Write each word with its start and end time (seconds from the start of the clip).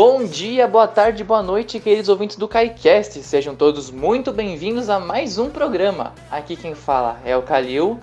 Bom 0.00 0.22
dia, 0.22 0.68
boa 0.68 0.86
tarde, 0.86 1.24
boa 1.24 1.42
noite, 1.42 1.80
queridos 1.80 2.08
ouvintes 2.08 2.36
do 2.36 2.46
KaiCast. 2.46 3.20
Sejam 3.20 3.56
todos 3.56 3.90
muito 3.90 4.30
bem-vindos 4.30 4.88
a 4.88 5.00
mais 5.00 5.38
um 5.38 5.50
programa. 5.50 6.14
Aqui 6.30 6.54
quem 6.54 6.72
fala 6.72 7.20
é 7.24 7.36
o 7.36 7.42
Kalil 7.42 7.98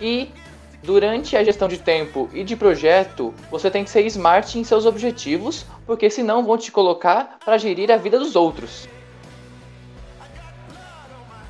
e 0.00 0.30
durante 0.80 1.36
a 1.36 1.42
gestão 1.42 1.66
de 1.66 1.78
tempo 1.78 2.30
e 2.32 2.44
de 2.44 2.54
projeto, 2.54 3.34
você 3.50 3.68
tem 3.68 3.82
que 3.82 3.90
ser 3.90 4.06
smart 4.06 4.56
em 4.56 4.62
seus 4.62 4.86
objetivos, 4.86 5.66
porque 5.84 6.08
senão 6.08 6.44
vão 6.44 6.56
te 6.56 6.70
colocar 6.70 7.36
para 7.44 7.58
gerir 7.58 7.90
a 7.90 7.96
vida 7.96 8.16
dos 8.16 8.36
outros. 8.36 8.88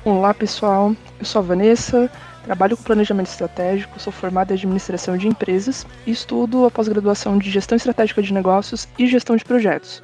Olá 0.03 0.33
pessoal, 0.33 0.95
eu 1.19 1.25
sou 1.25 1.41
a 1.41 1.45
Vanessa, 1.45 2.09
trabalho 2.45 2.77
com 2.77 2.83
planejamento 2.83 3.27
estratégico, 3.27 3.99
sou 3.99 4.13
formada 4.13 4.53
em 4.53 4.57
administração 4.57 5.17
de 5.17 5.27
empresas 5.27 5.85
e 6.05 6.11
estudo 6.11 6.65
a 6.65 6.71
pós-graduação 6.71 7.39
de 7.39 7.49
gestão 7.49 7.75
estratégica 7.75 8.21
de 8.21 8.31
negócios 8.31 8.87
e 8.99 9.07
gestão 9.07 9.35
de 9.35 9.43
projetos. 9.43 10.03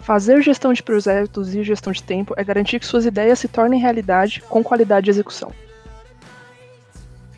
Fazer 0.00 0.40
gestão 0.40 0.72
de 0.72 0.82
projetos 0.82 1.52
e 1.54 1.64
gestão 1.64 1.92
de 1.92 2.02
tempo 2.02 2.32
é 2.36 2.44
garantir 2.44 2.78
que 2.78 2.86
suas 2.86 3.04
ideias 3.04 3.40
se 3.40 3.48
tornem 3.48 3.80
realidade 3.80 4.40
com 4.48 4.62
qualidade 4.62 5.06
de 5.06 5.10
execução. 5.10 5.52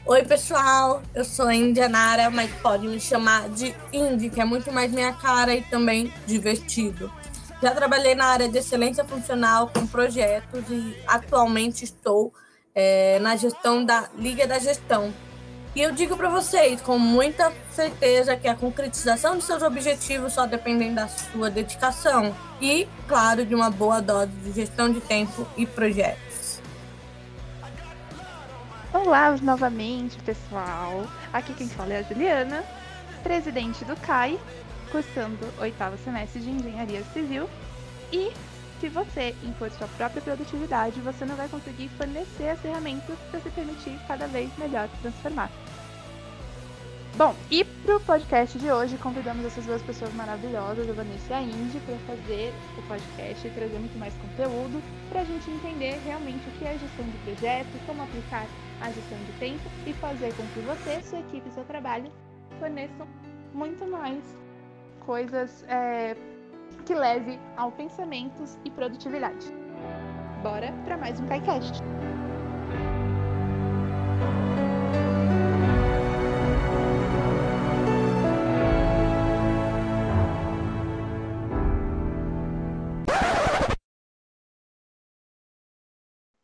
Oi 0.05 0.23
pessoal, 0.25 1.03
eu 1.15 1.25
sou 1.25 1.47
a 1.47 1.55
Indianara, 1.55 2.29
mas 2.29 2.51
pode 2.61 2.87
me 2.87 3.01
chamar 3.01 3.49
de 3.49 3.75
Indy, 3.93 4.29
que 4.29 4.41
é 4.41 4.45
muito 4.45 4.71
mais 4.71 4.93
minha 4.93 5.13
cara 5.15 5.55
e 5.55 5.63
também 5.63 6.13
divertido. 6.27 7.11
Já 7.63 7.71
trabalhei 7.71 8.15
na 8.15 8.27
área 8.27 8.49
de 8.49 8.59
excelência 8.59 9.05
funcional 9.05 9.71
com 9.73 9.87
projetos 9.87 10.65
e 10.69 10.95
atualmente 11.07 11.85
estou 11.85 12.35
é, 12.75 13.19
na 13.21 13.37
gestão 13.37 13.85
da 13.85 14.09
Liga 14.17 14.47
da 14.47 14.59
Gestão. 14.59 15.13
E 15.75 15.81
eu 15.81 15.93
digo 15.93 16.17
para 16.17 16.29
vocês 16.29 16.83
com 16.83 16.99
muita 16.99 17.53
certeza 17.71 18.37
que 18.37 18.47
a 18.47 18.55
concretização 18.55 19.39
de 19.39 19.45
seus 19.45 19.63
objetivos 19.63 20.35
só 20.35 20.45
dependem 20.47 20.93
da 20.93 21.09
sua 21.09 21.51
dedicação 21.51 22.35
e, 22.61 22.87
claro, 23.09 23.47
de 23.47 23.55
uma 23.55 23.71
boa 23.71 24.01
dose 24.01 24.33
de 24.45 24.53
gestão 24.53 24.93
de 24.93 25.01
tempo 25.01 25.47
e 25.57 25.65
projetos. 25.65 26.61
Olá 28.93 29.35
novamente, 29.41 30.19
pessoal. 30.19 31.07
Aqui 31.33 31.55
quem 31.55 31.69
fala 31.69 31.95
é 31.95 31.99
a 32.01 32.03
Juliana, 32.03 32.63
presidente 33.23 33.83
do 33.87 33.97
CAI 33.97 34.39
cursando 34.93 35.39
oitavo 35.59 35.97
semestre 36.05 36.41
de 36.41 36.51
Engenharia 36.51 37.03
Civil. 37.15 37.49
E 38.13 38.31
se 38.83 38.89
você 38.89 39.33
impor 39.45 39.71
sua 39.71 39.87
própria 39.87 40.21
produtividade, 40.21 41.01
você 41.03 41.25
não 41.25 41.37
vai 41.37 41.49
conseguir 41.49 41.89
fornecer 41.91 42.49
as 42.49 42.59
ferramentas 42.59 43.17
para 43.31 43.39
se 43.39 43.49
permitir 43.51 43.97
cada 44.09 44.27
vez 44.27 44.51
melhor 44.59 44.89
transformar. 45.01 45.49
Bom, 47.17 47.33
e 47.49 47.63
para 47.63 47.97
o 47.97 48.01
podcast 48.01 48.59
de 48.59 48.73
hoje, 48.73 48.99
convidamos 48.99 49.45
essas 49.45 49.67
duas 49.67 49.81
pessoas 49.83 50.13
maravilhosas, 50.15 50.91
a 50.91 50.93
Vanessa 50.95 51.31
e 51.31 51.33
a 51.33 51.43
Indy, 51.43 51.79
para 51.87 51.97
fazer 52.17 52.53
o 52.77 52.83
podcast 52.89 53.47
e 53.47 53.51
trazer 53.51 53.79
muito 53.79 53.97
mais 54.01 54.15
conteúdo 54.15 54.83
para 55.11 55.21
a 55.21 55.25
gente 55.25 55.49
entender 55.49 56.01
realmente 56.05 56.49
o 56.49 56.53
que 56.59 56.65
é 56.65 56.73
gestão 56.77 57.05
de 57.05 57.19
projetos, 57.19 57.81
como 57.87 58.03
aplicar 58.03 58.49
a 58.81 58.91
gestão 58.91 59.19
de 59.19 59.33
tempo 59.39 59.71
e 59.87 59.93
fazer 59.93 60.35
com 60.35 60.43
que 60.49 60.61
você, 60.61 61.01
sua 61.03 61.21
equipe 61.21 61.49
e 61.49 61.53
seu 61.53 61.65
trabalho 61.67 62.11
forneçam 62.59 63.07
muito 63.55 63.87
mais 63.87 64.25
coisas 65.07 65.65
é, 65.69 66.17
que 66.87 66.95
leve 66.95 67.39
ao 67.57 67.73
pensamentos 67.73 68.59
e 68.65 68.71
produtividade. 68.71 69.47
Bora 70.43 70.73
para 70.85 70.97
mais 70.97 71.21
um 71.21 71.27
KaiCast! 71.27 71.83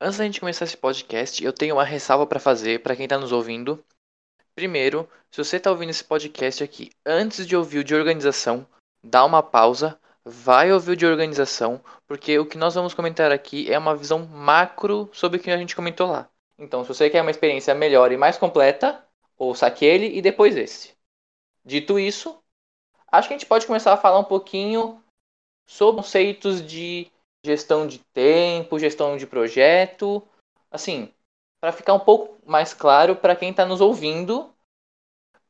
Antes 0.01 0.17
da 0.17 0.25
gente 0.25 0.41
começar 0.41 0.65
esse 0.65 0.77
podcast, 0.77 1.45
eu 1.45 1.53
tenho 1.53 1.75
uma 1.75 1.85
ressalva 1.85 2.27
para 2.27 2.39
fazer 2.39 2.83
para 2.83 2.95
quem 2.95 3.05
está 3.05 3.19
nos 3.19 3.33
ouvindo. 3.33 3.85
Primeiro, 4.55 5.07
se 5.31 5.43
você 5.43 5.57
está 5.57 5.71
ouvindo 5.71 5.91
esse 5.91 6.03
podcast 6.03 6.65
aqui 6.65 6.91
antes 7.05 7.47
de 7.47 7.55
ouvir 7.55 7.81
o 7.81 7.85
de 7.85 7.95
organização, 7.95 8.67
dá 9.05 9.25
uma 9.25 9.43
pausa, 9.43 10.01
vai 10.29 10.71
ouvir 10.73 10.93
o 10.93 10.97
de 10.97 11.07
organização, 11.07 11.81
porque 12.07 12.39
o 12.39 12.47
que 12.47 12.59
nós 12.59 12.75
vamos 12.75 12.93
comentar 12.93 13.33
aqui 13.33 13.73
é 13.73 13.79
uma 13.79 13.97
visão 13.97 14.27
macro 14.27 15.09
sobre 15.13 15.39
o 15.39 15.43
que 15.43 15.51
a 15.51 15.57
gente 15.57 15.75
comentou 15.75 16.11
lá. 16.11 16.29
Então, 16.59 16.83
se 16.83 16.89
você 16.89 17.09
quer 17.09 17.23
uma 17.23 17.31
experiência 17.31 17.75
melhor 17.75 18.13
e 18.13 18.17
mais 18.17 18.37
completa, 18.37 19.03
ouça 19.39 19.67
aquele 19.67 20.07
e 20.17 20.21
depois 20.21 20.57
esse. 20.57 20.93
Dito 21.65 21.99
isso, 21.99 22.39
acho 23.11 23.29
que 23.29 23.35
a 23.35 23.39
gente 23.39 23.47
pode 23.47 23.67
começar 23.67 23.93
a 23.93 23.97
falar 23.97 24.19
um 24.19 24.25
pouquinho 24.25 25.03
sobre 25.67 26.03
conceitos 26.03 26.65
de 26.65 27.11
gestão 27.45 27.87
de 27.87 27.99
tempo, 28.13 28.79
gestão 28.79 29.17
de 29.17 29.27
projeto, 29.27 30.23
assim, 30.71 31.13
para 31.61 31.73
ficar 31.73 31.95
um 31.95 32.01
pouco 32.01 32.39
mais 32.47 32.75
claro 32.75 33.17
para 33.17 33.37
quem 33.37 33.51
está 33.51 33.65
nos 33.65 33.81
ouvindo, 33.81 34.53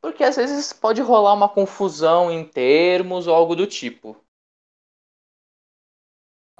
porque 0.00 0.22
às 0.22 0.36
vezes 0.36 0.72
pode 0.72 1.00
rolar 1.00 1.32
uma 1.34 1.48
confusão 1.48 2.30
em 2.30 2.44
termos 2.44 3.26
ou 3.26 3.34
algo 3.34 3.56
do 3.56 3.66
tipo. 3.66 4.16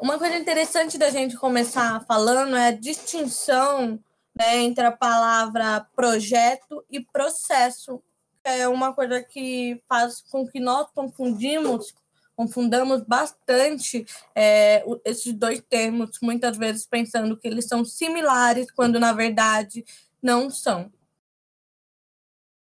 Uma 0.00 0.16
coisa 0.16 0.36
interessante 0.36 0.96
da 0.96 1.10
gente 1.10 1.36
começar 1.36 2.04
falando 2.06 2.56
é 2.56 2.68
a 2.68 2.72
distinção 2.72 3.98
né, 4.32 4.58
entre 4.58 4.84
a 4.84 4.92
palavra 4.92 5.86
projeto 5.96 6.84
e 6.88 7.00
processo. 7.00 8.00
É 8.44 8.68
uma 8.68 8.92
coisa 8.92 9.20
que 9.22 9.82
faz 9.88 10.20
com 10.30 10.46
que 10.46 10.60
nós 10.60 10.88
confundimos 10.94 11.92
confundamos 12.36 13.02
bastante 13.02 14.06
é, 14.32 14.84
esses 15.04 15.32
dois 15.32 15.60
termos, 15.68 16.18
muitas 16.22 16.56
vezes 16.56 16.86
pensando 16.86 17.36
que 17.36 17.48
eles 17.48 17.66
são 17.66 17.84
similares, 17.84 18.70
quando 18.70 19.00
na 19.00 19.12
verdade 19.12 19.84
não 20.22 20.48
são. 20.48 20.88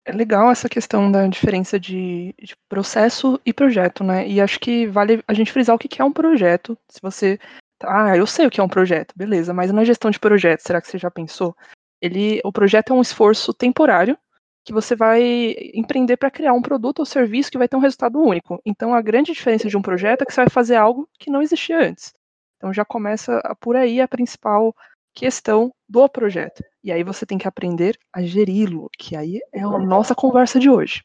É 0.08 0.12
legal 0.12 0.50
essa 0.50 0.70
questão 0.70 1.12
da 1.12 1.26
diferença 1.26 1.78
de, 1.78 2.34
de, 2.40 2.56
processo 2.66 3.38
e 3.44 3.52
projeto, 3.52 4.02
né? 4.02 4.26
E 4.26 4.40
acho 4.40 4.58
que 4.58 4.86
vale 4.86 5.22
a 5.28 5.34
gente 5.34 5.52
frisar 5.52 5.76
o 5.76 5.78
que 5.78 6.00
é 6.00 6.04
um 6.04 6.10
projeto. 6.10 6.78
Se 6.88 6.98
você. 7.02 7.38
Ah, 7.82 8.16
eu 8.16 8.26
sei 8.26 8.46
o 8.46 8.50
que 8.50 8.58
é 8.58 8.64
um 8.64 8.68
projeto, 8.68 9.12
beleza, 9.14 9.52
mas 9.52 9.70
na 9.70 9.84
gestão 9.84 10.10
de 10.10 10.18
projetos, 10.18 10.64
será 10.64 10.80
que 10.80 10.88
você 10.88 10.96
já 10.96 11.10
pensou? 11.10 11.54
Ele, 12.00 12.40
o 12.42 12.50
projeto 12.50 12.90
é 12.90 12.96
um 12.96 13.02
esforço 13.02 13.52
temporário 13.52 14.16
que 14.64 14.72
você 14.72 14.96
vai 14.96 15.54
empreender 15.74 16.16
para 16.16 16.30
criar 16.30 16.54
um 16.54 16.62
produto 16.62 17.00
ou 17.00 17.06
serviço 17.06 17.50
que 17.50 17.58
vai 17.58 17.68
ter 17.68 17.76
um 17.76 17.80
resultado 17.80 18.18
único. 18.18 18.62
Então, 18.64 18.94
a 18.94 19.02
grande 19.02 19.32
diferença 19.32 19.68
de 19.68 19.76
um 19.76 19.82
projeto 19.82 20.22
é 20.22 20.24
que 20.24 20.32
você 20.32 20.40
vai 20.40 20.48
fazer 20.48 20.76
algo 20.76 21.06
que 21.18 21.30
não 21.30 21.42
existia 21.42 21.86
antes. 21.86 22.14
Então, 22.56 22.72
já 22.72 22.84
começa 22.84 23.42
por 23.60 23.76
aí 23.76 24.00
a 24.00 24.08
principal 24.08 24.74
questão 25.18 25.72
do 25.88 26.08
projeto. 26.08 26.62
E 26.82 26.92
aí 26.92 27.02
você 27.02 27.26
tem 27.26 27.36
que 27.36 27.48
aprender 27.48 27.98
a 28.12 28.22
geri-lo, 28.22 28.88
que 28.96 29.16
aí 29.16 29.40
é 29.52 29.60
a 29.60 29.78
nossa 29.78 30.14
conversa 30.14 30.60
de 30.60 30.70
hoje. 30.70 31.02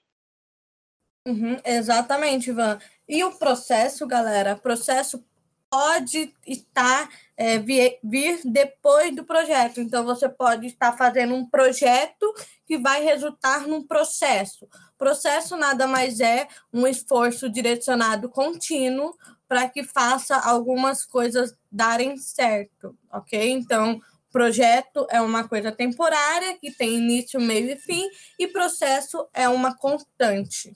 Uhum, 1.28 1.58
exatamente, 1.66 2.52
Ivan. 2.52 2.78
E 3.10 3.24
o 3.24 3.32
processo, 3.32 4.06
galera? 4.06 4.56
Processo 4.56 5.26
pode 5.74 6.32
estar 6.46 7.10
é, 7.36 7.58
vir, 7.58 7.98
vir, 8.04 8.42
depois 8.46 9.16
do 9.16 9.26
projeto. 9.26 9.82
Então, 9.82 10.06
você 10.06 10.30
pode 10.30 10.68
estar 10.68 10.96
fazendo 10.96 11.34
um 11.34 11.50
projeto 11.50 12.32
que 12.64 12.78
vai 12.78 13.02
resultar 13.02 13.68
num 13.68 13.82
processo. 13.82 14.68
Processo 15.00 15.58
nada 15.58 15.88
mais 15.88 16.20
é 16.20 16.48
um 16.72 16.86
esforço 16.86 17.50
direcionado 17.50 18.30
contínuo 18.30 19.18
para 19.48 19.68
que 19.68 19.84
faça 19.84 20.36
algumas 20.38 21.04
coisas 21.04 21.56
darem 21.72 22.18
certo, 22.18 22.96
ok? 23.12 23.50
Então, 23.50 24.00
projeto 24.32 25.08
é 25.10 25.20
uma 25.22 25.48
coisa 25.48 25.72
temporária 25.72 26.56
que 26.60 26.70
tem 26.70 26.98
início, 26.98 27.42
meio 27.42 27.72
e 27.72 27.78
fim, 27.78 28.08
e 28.38 28.48
processo 28.48 29.28
é 29.34 29.50
uma 29.50 29.76
constante. 29.76 30.72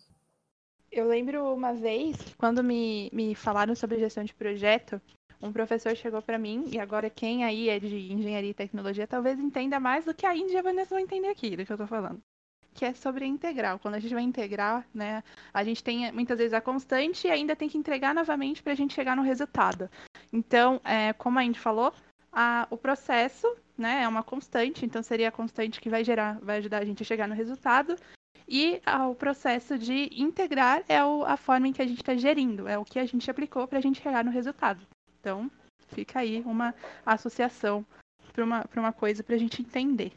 Eu 0.92 1.07
lembro 1.07 1.54
uma 1.54 1.74
vez, 1.74 2.16
quando 2.38 2.63
me, 2.63 3.10
me 3.13 3.36
falaram 3.36 3.75
sobre 3.75 4.00
gestão 4.00 4.24
de 4.24 4.34
projeto, 4.34 5.01
um 5.42 5.51
professor 5.51 5.95
chegou 5.95 6.22
para 6.22 6.38
mim, 6.38 6.66
e 6.72 6.80
agora 6.80 7.10
quem 7.10 7.44
aí 7.44 7.69
é 7.69 7.80
de 7.80 8.12
engenharia 8.12 8.50
e 8.50 8.54
tecnologia 8.54 9.06
talvez 9.06 9.39
entenda 9.39 9.80
mais 9.80 10.06
do 10.06 10.13
que 10.13 10.25
a 10.25 10.36
Índia 10.36 10.56
e 10.56 10.57
a 10.57 10.62
Vanessa 10.62 10.95
vão 10.95 11.00
entender 11.00 11.28
aqui 11.28 11.56
do 11.56 11.66
que 11.66 11.72
eu 11.72 11.75
estou 11.75 11.88
falando. 11.88 12.19
Que 12.74 12.86
é 12.86 12.94
sobre 12.94 13.25
integral. 13.25 13.80
Quando 13.80 13.95
a 13.95 14.00
gente 14.00 14.13
vai 14.13 14.24
integrar, 14.24 14.88
né, 14.94 15.24
a 15.54 15.63
gente 15.63 15.84
tem 15.84 16.12
muitas 16.12 16.38
vezes 16.38 16.54
a 16.54 16.62
constante 16.62 17.28
e 17.28 17.31
ainda 17.31 17.56
tem 17.56 17.69
que 17.69 17.78
entregar 17.78 18.16
novamente 18.16 18.63
para 18.63 18.74
a 18.74 18.75
gente 18.75 18.94
chegar 18.94 19.16
no 19.16 19.24
resultado. 19.24 19.89
Então, 20.31 20.81
é, 20.84 21.13
como 21.13 21.39
a 21.39 21.44
Indy 21.44 21.60
falou, 21.60 21.94
a, 22.31 22.68
o 22.69 22.78
processo 22.78 23.48
né, 23.78 24.04
é 24.04 24.07
uma 24.07 24.24
constante, 24.24 24.86
então 24.86 25.04
seria 25.04 25.30
a 25.30 25.31
constante 25.31 25.80
que 25.80 25.89
vai 25.89 26.04
gerar, 26.04 26.39
vai 26.39 26.57
ajudar 26.57 26.81
a 26.81 26.86
gente 26.86 27.04
a 27.04 27.06
chegar 27.06 27.28
no 27.28 27.36
resultado. 27.36 27.95
E 28.48 28.81
o 29.10 29.16
processo 29.16 29.78
de 29.78 30.10
integrar 30.13 30.84
é 30.88 31.04
o, 31.04 31.24
a 31.25 31.38
forma 31.38 31.68
em 31.68 31.74
que 31.74 31.81
a 31.81 31.88
gente 31.88 32.01
está 32.01 32.16
gerindo, 32.16 32.68
é 32.68 32.78
o 32.78 32.86
que 32.86 33.00
a 33.00 33.06
gente 33.06 33.30
aplicou 33.30 33.68
para 33.68 33.78
a 33.78 33.81
gente 33.81 34.01
chegar 34.01 34.24
no 34.24 34.31
resultado. 34.31 34.80
Então, 35.19 35.51
fica 35.89 36.19
aí 36.19 36.42
uma 36.45 36.74
associação 37.06 37.86
para 38.34 38.44
uma, 38.44 38.66
uma 38.75 38.94
coisa 38.94 39.24
para 39.24 39.36
a 39.36 39.38
gente 39.38 39.62
entender. 39.62 40.13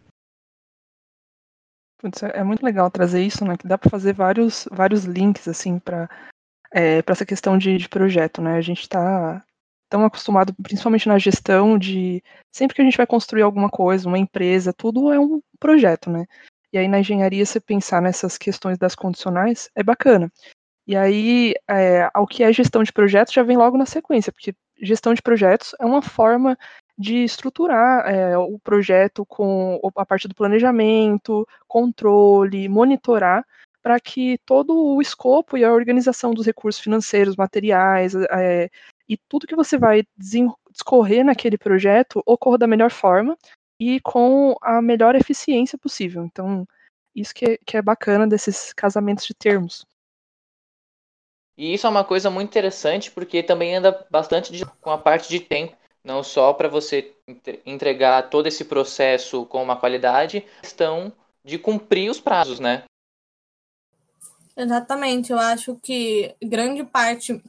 Putz, 1.99 2.23
é 2.23 2.43
muito 2.43 2.65
legal 2.65 2.91
trazer 2.91 3.23
isso, 3.23 3.45
né? 3.45 3.57
Que 3.57 3.67
dá 3.67 3.77
para 3.77 3.91
fazer 3.91 4.15
vários, 4.15 4.67
vários 4.71 5.05
links 5.05 5.47
assim 5.47 5.79
para 5.79 6.09
é, 6.73 7.03
essa 7.07 7.27
questão 7.27 7.59
de, 7.59 7.77
de, 7.77 7.89
projeto, 7.89 8.41
né? 8.41 8.55
A 8.57 8.61
gente 8.61 8.81
está 8.81 9.45
tão 9.91 10.05
acostumado, 10.05 10.55
principalmente 10.63 11.09
na 11.09 11.19
gestão, 11.19 11.77
de 11.77 12.23
sempre 12.51 12.77
que 12.77 12.81
a 12.81 12.85
gente 12.85 12.97
vai 12.97 13.07
construir 13.07 13.43
alguma 13.43 13.69
coisa, 13.69 14.09
uma 14.09 14.19
empresa, 14.19 14.73
tudo 14.73 15.13
é 15.13 15.19
um 15.19 15.43
projeto, 15.59 16.09
né? 16.09 16.27
E 16.73 16.79
aí 16.79 16.89
na 16.89 17.01
engenharia, 17.01 17.45
você 17.45 17.61
pensar 17.61 18.01
nessas 18.01 18.39
questões 18.39 18.79
das 18.79 18.95
condicionais 18.95 19.69
é 19.75 19.83
bacana. 19.83 20.31
E 20.87 20.97
aí, 20.97 21.55
é, 21.69 22.11
ao 22.13 22.27
que 22.27 22.43
é 22.43 22.53
gestão 22.53 22.83
de 22.83 22.93
projetos 22.93 23.33
já 23.33 23.43
vem 23.43 23.57
logo 23.57 23.77
na 23.77 23.87
sequência, 23.87 24.33
porque 24.33 24.55
gestão 24.83 25.15
de 25.15 25.23
projetos 25.23 25.75
é 25.79 25.85
uma 25.85 26.03
forma 26.03 26.57
de 26.99 27.25
estruturar 27.25 28.07
é, 28.07 28.37
o 28.37 28.59
projeto 28.59 29.25
com 29.27 29.81
a 29.97 30.05
parte 30.05 30.29
do 30.29 30.35
planejamento, 30.35 31.47
controle, 31.67 32.69
monitorar, 32.69 33.45
para 33.83 33.99
que 33.99 34.39
todo 34.45 34.77
o 34.77 35.01
escopo 35.01 35.57
e 35.57 35.65
a 35.65 35.73
organização 35.73 36.33
dos 36.35 36.45
recursos 36.45 36.83
financeiros, 36.83 37.37
materiais 37.37 38.15
é, 38.31 38.69
e 39.09 39.17
tudo 39.29 39.47
que 39.47 39.57
você 39.57 39.79
vai 39.79 40.03
discorrer 40.17 41.25
naquele 41.25 41.57
projeto 41.57 42.23
ocorra 42.27 42.59
da 42.59 42.67
melhor 42.67 42.91
forma 42.91 43.37
e 43.81 43.99
com 44.01 44.55
a 44.61 44.83
melhor 44.83 45.17
eficiência 45.17 45.79
possível. 45.79 46.23
Então, 46.23 46.69
isso 47.17 47.35
que 47.35 47.47
é, 47.47 47.59
que 47.65 47.79
é 47.79 47.83
bacana 47.83 48.27
desses 48.27 48.75
casamentos 48.75 49.25
de 49.27 49.33
termos. 49.33 49.87
E 51.57 51.73
isso 51.75 51.87
é 51.87 51.91
uma 51.91 52.05
coisa 52.05 52.31
muito 52.31 52.51
interessante 52.51 53.11
porque 53.11 53.43
também 53.43 53.75
anda 53.75 54.07
bastante 54.11 54.53
de, 54.53 54.67
com 54.67 54.91
a 54.91 54.99
parte 54.99 55.31
de 55.31 55.41
tempo, 55.41 55.75
não 56.05 56.23
só 56.23 56.53
para 56.53 56.69
você 56.69 57.15
entregar 57.65 58.29
todo 58.29 58.47
esse 58.47 58.67
processo 58.67 59.47
com 59.47 59.63
uma 59.63 59.77
qualidade, 59.77 60.45
questão 60.61 61.13
de 61.43 61.59
cumprir 61.59 62.11
os 62.11 62.21
prazos, 62.21 62.61
né? 62.61 62.85
Exatamente, 64.57 65.33
eu 65.33 65.39
acho 65.39 65.77
que 65.77 66.35
grande 66.43 66.85
parte 66.85 67.43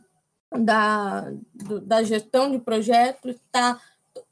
da, 0.50 1.30
do, 1.54 1.82
da 1.82 2.04
gestão 2.04 2.50
de 2.52 2.60
projetos 2.60 3.36
está 3.36 3.82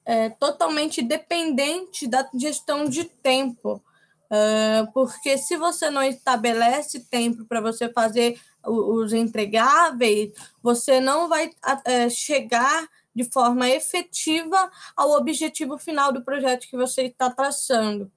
é, 0.09 0.27
totalmente 0.27 1.03
dependente 1.03 2.07
da 2.07 2.27
gestão 2.33 2.85
de 2.85 3.03
tempo. 3.03 3.79
Uh, 4.25 4.91
porque 4.91 5.37
se 5.37 5.55
você 5.55 5.91
não 5.91 6.01
estabelece 6.01 7.01
tempo 7.01 7.45
para 7.45 7.61
você 7.61 7.89
fazer 7.89 8.39
os 8.65 9.13
entregáveis, 9.13 10.31
você 10.63 10.99
não 10.99 11.29
vai 11.29 11.51
é, 11.85 12.09
chegar 12.09 12.87
de 13.13 13.23
forma 13.23 13.69
efetiva 13.69 14.71
ao 14.95 15.11
objetivo 15.11 15.77
final 15.77 16.11
do 16.11 16.23
projeto 16.23 16.67
que 16.67 16.75
você 16.75 17.03
está 17.03 17.29
traçando. 17.29 18.11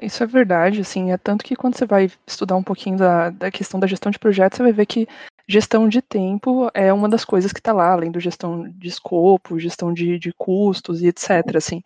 Isso 0.00 0.22
é 0.22 0.26
verdade, 0.26 0.80
assim, 0.80 1.12
é 1.12 1.18
tanto 1.18 1.44
que 1.44 1.56
quando 1.56 1.76
você 1.76 1.84
vai 1.84 2.10
estudar 2.26 2.56
um 2.56 2.62
pouquinho 2.62 2.96
da, 2.96 3.30
da 3.30 3.50
questão 3.50 3.78
da 3.78 3.86
gestão 3.86 4.10
de 4.10 4.18
projetos, 4.18 4.56
você 4.56 4.62
vai 4.62 4.72
ver 4.72 4.86
que 4.86 5.06
gestão 5.48 5.88
de 5.88 6.02
tempo 6.02 6.70
é 6.74 6.92
uma 6.92 7.08
das 7.08 7.24
coisas 7.24 7.52
que 7.52 7.58
está 7.58 7.72
lá, 7.72 7.92
além 7.92 8.10
do 8.10 8.20
gestão 8.20 8.68
de 8.68 8.86
escopo, 8.86 9.58
gestão 9.58 9.92
de, 9.92 10.18
de 10.18 10.32
custos 10.34 11.00
e 11.00 11.06
etc. 11.06 11.56
Assim. 11.56 11.82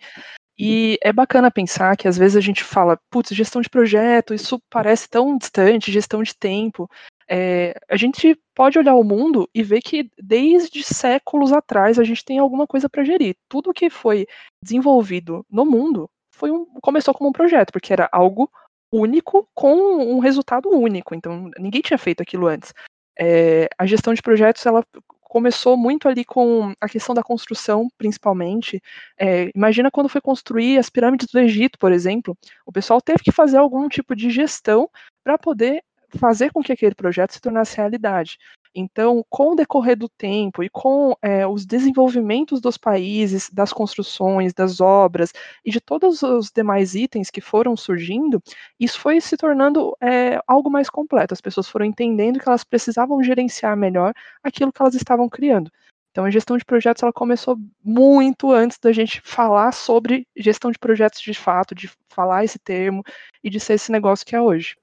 E 0.59 0.99
é 1.03 1.12
bacana 1.12 1.50
pensar 1.50 1.97
que 1.97 2.09
às 2.09 2.19
vezes 2.19 2.37
a 2.37 2.41
gente 2.41 2.62
fala, 2.62 2.99
putz, 3.11 3.35
gestão 3.35 3.62
de 3.62 3.70
projeto, 3.70 4.35
isso 4.35 4.61
parece 4.69 5.09
tão 5.09 5.38
distante, 5.38 5.93
gestão 5.93 6.23
de 6.23 6.35
tempo. 6.35 6.91
É, 7.29 7.75
a 7.88 7.97
gente 7.97 8.38
pode 8.55 8.79
olhar 8.79 8.94
o 8.94 9.05
mundo 9.05 9.49
e 9.55 9.62
ver 9.62 9.81
que 9.81 10.11
desde 10.20 10.82
séculos 10.82 11.53
atrás 11.53 11.99
a 11.99 12.05
gente 12.05 12.25
tem 12.25 12.38
alguma 12.38 12.67
coisa 12.67 12.88
para 12.88 13.05
gerir. 13.05 13.37
Tudo 13.49 13.73
que 13.73 13.88
foi 13.88 14.26
desenvolvido 14.62 15.47
no 15.50 15.64
mundo 15.64 16.11
foi 16.35 16.50
um, 16.50 16.67
começou 16.82 17.14
como 17.14 17.31
um 17.31 17.32
projeto, 17.32 17.73
porque 17.73 17.93
era 17.93 18.09
algo 18.12 18.50
único 18.93 19.49
com 19.55 19.75
um 19.75 20.19
resultado 20.19 20.69
único. 20.69 21.14
Então 21.14 21.50
ninguém 21.59 21.81
tinha 21.81 21.99
feito 21.99 22.23
aquilo 22.23 22.47
antes. 22.47 22.75
É, 23.19 23.69
a 23.79 23.87
gestão 23.87 24.14
de 24.14 24.23
projetos 24.23 24.64
ela 24.67 24.85
começou 25.32 25.79
muito 25.79 26.09
ali 26.09 26.25
com 26.26 26.75
a 26.79 26.88
questão 26.88 27.14
da 27.14 27.23
construção, 27.23 27.88
principalmente. 27.97 28.82
É, 29.19 29.50
imagina 29.55 29.91
quando 29.91 30.09
foi 30.09 30.20
construir 30.20 30.79
as 30.79 30.91
pirâmides 30.91 31.29
do 31.32 31.38
Egito, 31.38 31.79
por 31.79 31.91
exemplo, 31.91 32.37
o 32.67 32.73
pessoal 32.73 33.00
teve 33.00 33.20
que 33.23 33.32
fazer 33.32 33.56
algum 33.56 33.88
tipo 33.88 34.14
de 34.14 34.31
gestão 34.31 34.91
para 35.25 35.38
poder 35.38 35.82
fazer 36.19 36.53
com 36.53 36.62
que 36.62 36.73
aquele 36.73 36.94
projeto 36.94 37.32
se 37.32 37.41
tornasse 37.41 37.79
realidade. 37.79 38.37
Então, 38.74 39.24
com 39.28 39.52
o 39.52 39.54
decorrer 39.54 39.96
do 39.96 40.08
tempo 40.08 40.62
e 40.62 40.70
com 40.70 41.14
é, 41.20 41.46
os 41.46 41.66
desenvolvimentos 41.66 42.60
dos 42.60 42.78
países, 42.78 43.50
das 43.50 43.72
construções, 43.72 44.54
das 44.54 44.80
obras 44.80 45.32
e 45.64 45.70
de 45.70 45.80
todos 45.80 46.22
os 46.22 46.50
demais 46.50 46.94
itens 46.94 47.30
que 47.30 47.40
foram 47.40 47.76
surgindo, 47.76 48.42
isso 48.80 48.98
foi 48.98 49.20
se 49.20 49.36
tornando 49.36 49.94
é, 50.00 50.40
algo 50.46 50.70
mais 50.70 50.88
completo. 50.88 51.34
As 51.34 51.40
pessoas 51.40 51.69
foram 51.69 51.84
entendendo 51.84 52.40
que 52.40 52.48
elas 52.48 52.64
precisavam 52.64 53.22
gerenciar 53.22 53.76
melhor 53.76 54.14
aquilo 54.42 54.72
que 54.72 54.80
elas 54.80 54.94
estavam 54.94 55.28
criando. 55.28 55.70
Então, 56.10 56.25
a 56.25 56.30
gestão 56.30 56.56
de 56.56 56.64
projetos 56.64 57.02
ela 57.02 57.12
começou 57.12 57.58
muito 57.82 58.52
antes 58.52 58.78
da 58.78 58.92
gente 58.92 59.20
falar 59.25 59.72
sobre 59.72 60.26
gestão 60.36 60.70
de 60.70 60.78
projetos 60.78 61.20
de 61.20 61.34
fato, 61.34 61.75
de 61.75 61.90
falar 62.08 62.44
esse 62.44 62.58
termo 62.58 63.02
e 63.44 63.50
de 63.50 63.60
ser 63.60 63.75
esse 63.75 63.92
negócio 63.92 64.25
que 64.25 64.36
é 64.36 64.40
hoje 64.40 64.76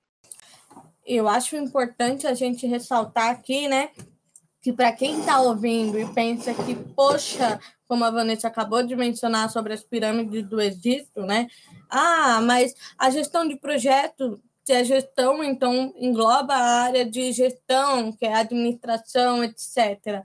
eu 1.15 1.27
acho 1.27 1.56
importante 1.56 2.27
a 2.27 2.33
gente 2.33 2.67
ressaltar 2.67 3.29
aqui, 3.29 3.67
né, 3.67 3.89
que 4.61 4.71
para 4.71 4.91
quem 4.91 5.19
está 5.19 5.39
ouvindo 5.41 5.97
e 5.97 6.06
pensa 6.13 6.53
que, 6.53 6.75
poxa, 6.75 7.59
como 7.88 8.03
a 8.03 8.11
Vanessa 8.11 8.47
acabou 8.47 8.83
de 8.83 8.95
mencionar 8.95 9.50
sobre 9.50 9.73
as 9.73 9.81
pirâmides 9.81 10.47
do 10.47 10.61
Egito, 10.61 11.21
né? 11.21 11.47
Ah, 11.89 12.39
mas 12.41 12.75
a 12.97 13.09
gestão 13.09 13.47
de 13.47 13.56
projeto, 13.56 14.39
se 14.63 14.73
é 14.73 14.83
gestão, 14.83 15.44
então 15.44 15.94
engloba 15.97 16.53
a 16.53 16.83
área 16.83 17.06
de 17.06 17.31
gestão, 17.31 18.11
que 18.11 18.25
é 18.25 18.33
administração, 18.35 19.44
etc. 19.44 20.23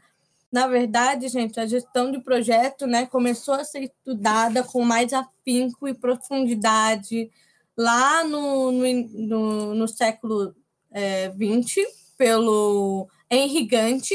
Na 0.52 0.66
verdade, 0.66 1.28
gente, 1.28 1.58
a 1.58 1.66
gestão 1.66 2.10
de 2.10 2.20
projeto, 2.20 2.86
né, 2.86 3.06
começou 3.06 3.54
a 3.54 3.64
ser 3.64 3.84
estudada 3.84 4.62
com 4.62 4.84
mais 4.84 5.12
afinco 5.12 5.88
e 5.88 5.94
profundidade 5.94 7.30
lá 7.76 8.22
no, 8.24 8.70
no, 8.70 9.08
no, 9.12 9.74
no 9.74 9.88
século 9.88 10.54
é, 10.94 11.28
20 11.28 11.84
pelo 12.16 13.08
Henry 13.30 13.66
Gantt, 13.66 14.08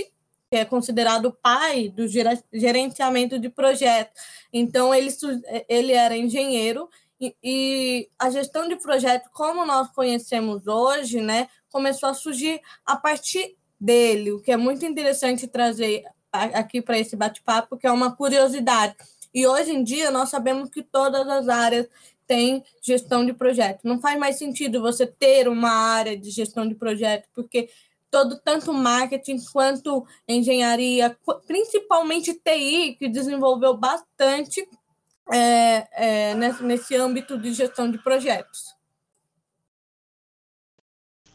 que 0.50 0.58
é 0.58 0.66
considerado 0.66 1.26
o 1.26 1.34
pai 1.34 1.90
do 1.90 2.08
gerenciamento 2.08 3.38
de 3.38 3.50
projetos. 3.50 4.20
Então, 4.52 4.96
ele, 4.96 5.10
ele 5.68 5.92
era 5.92 6.18
engenheiro 6.18 6.90
e, 7.22 7.36
e, 7.44 8.10
a 8.18 8.30
gestão 8.30 8.68
de 8.68 8.78
projeto, 8.78 9.30
como 9.34 9.66
nós 9.66 9.90
conhecemos 9.92 10.66
hoje, 10.66 11.22
né, 11.22 11.50
começou 11.70 12.10
a 12.10 12.14
surgir 12.14 12.62
a 12.86 12.96
partir 12.96 13.58
dele, 13.80 14.32
o 14.32 14.42
que 14.42 14.52
é 14.52 14.58
muito 14.58 14.86
interessante 14.86 15.46
trazer 15.46 16.06
aqui 16.32 16.82
para 16.82 16.98
esse 16.98 17.16
bate-papo, 17.16 17.78
que 17.78 17.86
é 17.86 17.92
uma 17.92 18.16
curiosidade. 18.16 18.96
E 19.34 19.46
hoje 19.46 19.72
em 19.72 19.84
dia 19.84 20.10
nós 20.10 20.30
sabemos 20.30 20.70
que 20.70 20.82
todas 20.82 21.28
as 21.28 21.50
áreas 21.50 21.88
tem 22.30 22.64
gestão 22.80 23.26
de 23.26 23.34
projeto. 23.34 23.80
Não 23.84 24.00
faz 24.00 24.20
mais 24.20 24.38
sentido 24.38 24.80
você 24.80 25.08
ter 25.08 25.48
uma 25.48 25.72
área 25.72 26.16
de 26.16 26.30
gestão 26.30 26.68
de 26.68 26.76
projeto, 26.76 27.28
porque 27.34 27.72
todo 28.12 28.40
tanto 28.40 28.72
marketing 28.72 29.44
quanto 29.52 30.06
engenharia, 30.28 31.18
principalmente 31.48 32.36
TI, 32.36 32.96
que 33.00 33.10
desenvolveu 33.10 33.76
bastante 33.76 34.62
é, 35.32 35.88
é, 35.92 36.36
nesse, 36.36 36.64
nesse 36.64 36.96
âmbito 36.96 37.36
de 37.36 37.52
gestão 37.52 37.90
de 37.90 37.98
projetos. 37.98 38.76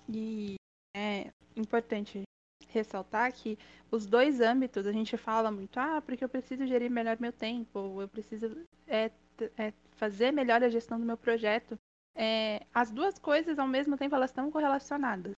E 0.09 0.55
é 0.95 1.33
importante 1.57 2.23
ressaltar 2.69 3.33
que 3.33 3.59
os 3.91 4.07
dois 4.07 4.41
âmbitos 4.41 4.87
a 4.87 4.93
gente 4.93 5.17
fala 5.17 5.51
muito, 5.51 5.77
ah, 5.79 6.01
porque 6.01 6.23
eu 6.23 6.29
preciso 6.29 6.65
gerir 6.67 6.91
melhor 6.91 7.17
meu 7.19 7.33
tempo, 7.33 8.01
eu 8.01 8.09
preciso 8.09 8.65
é, 8.87 9.11
é, 9.59 9.73
fazer 9.93 10.33
melhor 10.33 10.63
a 10.63 10.69
gestão 10.69 10.99
do 10.99 11.07
meu 11.07 11.17
projeto. 11.17 11.79
É, 12.17 12.65
as 12.73 12.91
duas 12.91 13.19
coisas, 13.19 13.59
ao 13.59 13.67
mesmo 13.67 13.97
tempo, 13.97 14.15
elas 14.15 14.31
estão 14.31 14.51
correlacionadas. 14.51 15.33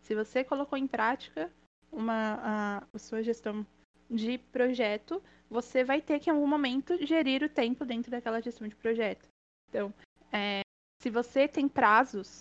Se 0.00 0.14
você 0.14 0.44
colocou 0.44 0.78
em 0.78 0.86
prática 0.86 1.50
uma, 1.90 2.38
a, 2.42 2.86
a 2.92 2.98
sua 2.98 3.22
gestão 3.22 3.66
de 4.08 4.38
projeto, 4.38 5.22
você 5.48 5.84
vai 5.84 6.00
ter 6.00 6.18
que, 6.20 6.30
em 6.30 6.32
algum 6.32 6.46
momento, 6.46 7.04
gerir 7.04 7.42
o 7.42 7.48
tempo 7.48 7.84
dentro 7.84 8.10
daquela 8.10 8.40
gestão 8.40 8.66
de 8.66 8.76
projeto. 8.76 9.28
Então, 9.68 9.92
é, 10.32 10.60
se 11.00 11.10
você 11.10 11.48
tem 11.48 11.68
prazos, 11.68 12.40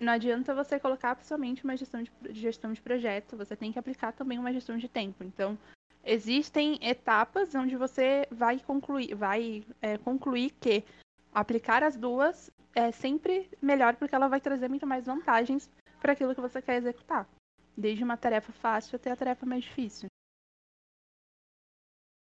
não 0.00 0.12
adianta 0.12 0.54
você 0.54 0.78
colocar 0.78 1.22
somente 1.24 1.64
uma 1.64 1.76
gestão 1.76 2.02
de, 2.02 2.12
gestão 2.30 2.72
de 2.72 2.80
projeto, 2.80 3.36
você 3.36 3.56
tem 3.56 3.72
que 3.72 3.78
aplicar 3.78 4.12
também 4.12 4.38
uma 4.38 4.52
gestão 4.52 4.76
de 4.78 4.88
tempo. 4.88 5.24
Então, 5.24 5.58
existem 6.08 6.78
etapas 6.80 7.54
onde 7.54 7.76
você 7.76 8.26
vai 8.30 8.58
concluir, 8.58 9.14
vai 9.14 9.62
é, 9.82 9.98
concluir 9.98 10.50
que 10.58 10.82
aplicar 11.32 11.82
as 11.82 11.96
duas 11.96 12.50
é 12.74 12.90
sempre 12.90 13.48
melhor 13.60 13.94
porque 13.96 14.14
ela 14.14 14.28
vai 14.28 14.40
trazer 14.40 14.68
muito 14.68 14.86
mais 14.86 15.04
vantagens 15.04 15.70
para 16.00 16.12
aquilo 16.12 16.34
que 16.34 16.40
você 16.40 16.62
quer 16.62 16.76
executar, 16.76 17.28
desde 17.76 18.02
uma 18.02 18.16
tarefa 18.16 18.52
fácil 18.52 18.96
até 18.96 19.10
a 19.10 19.16
tarefa 19.16 19.44
mais 19.44 19.64
difícil. 19.64 20.08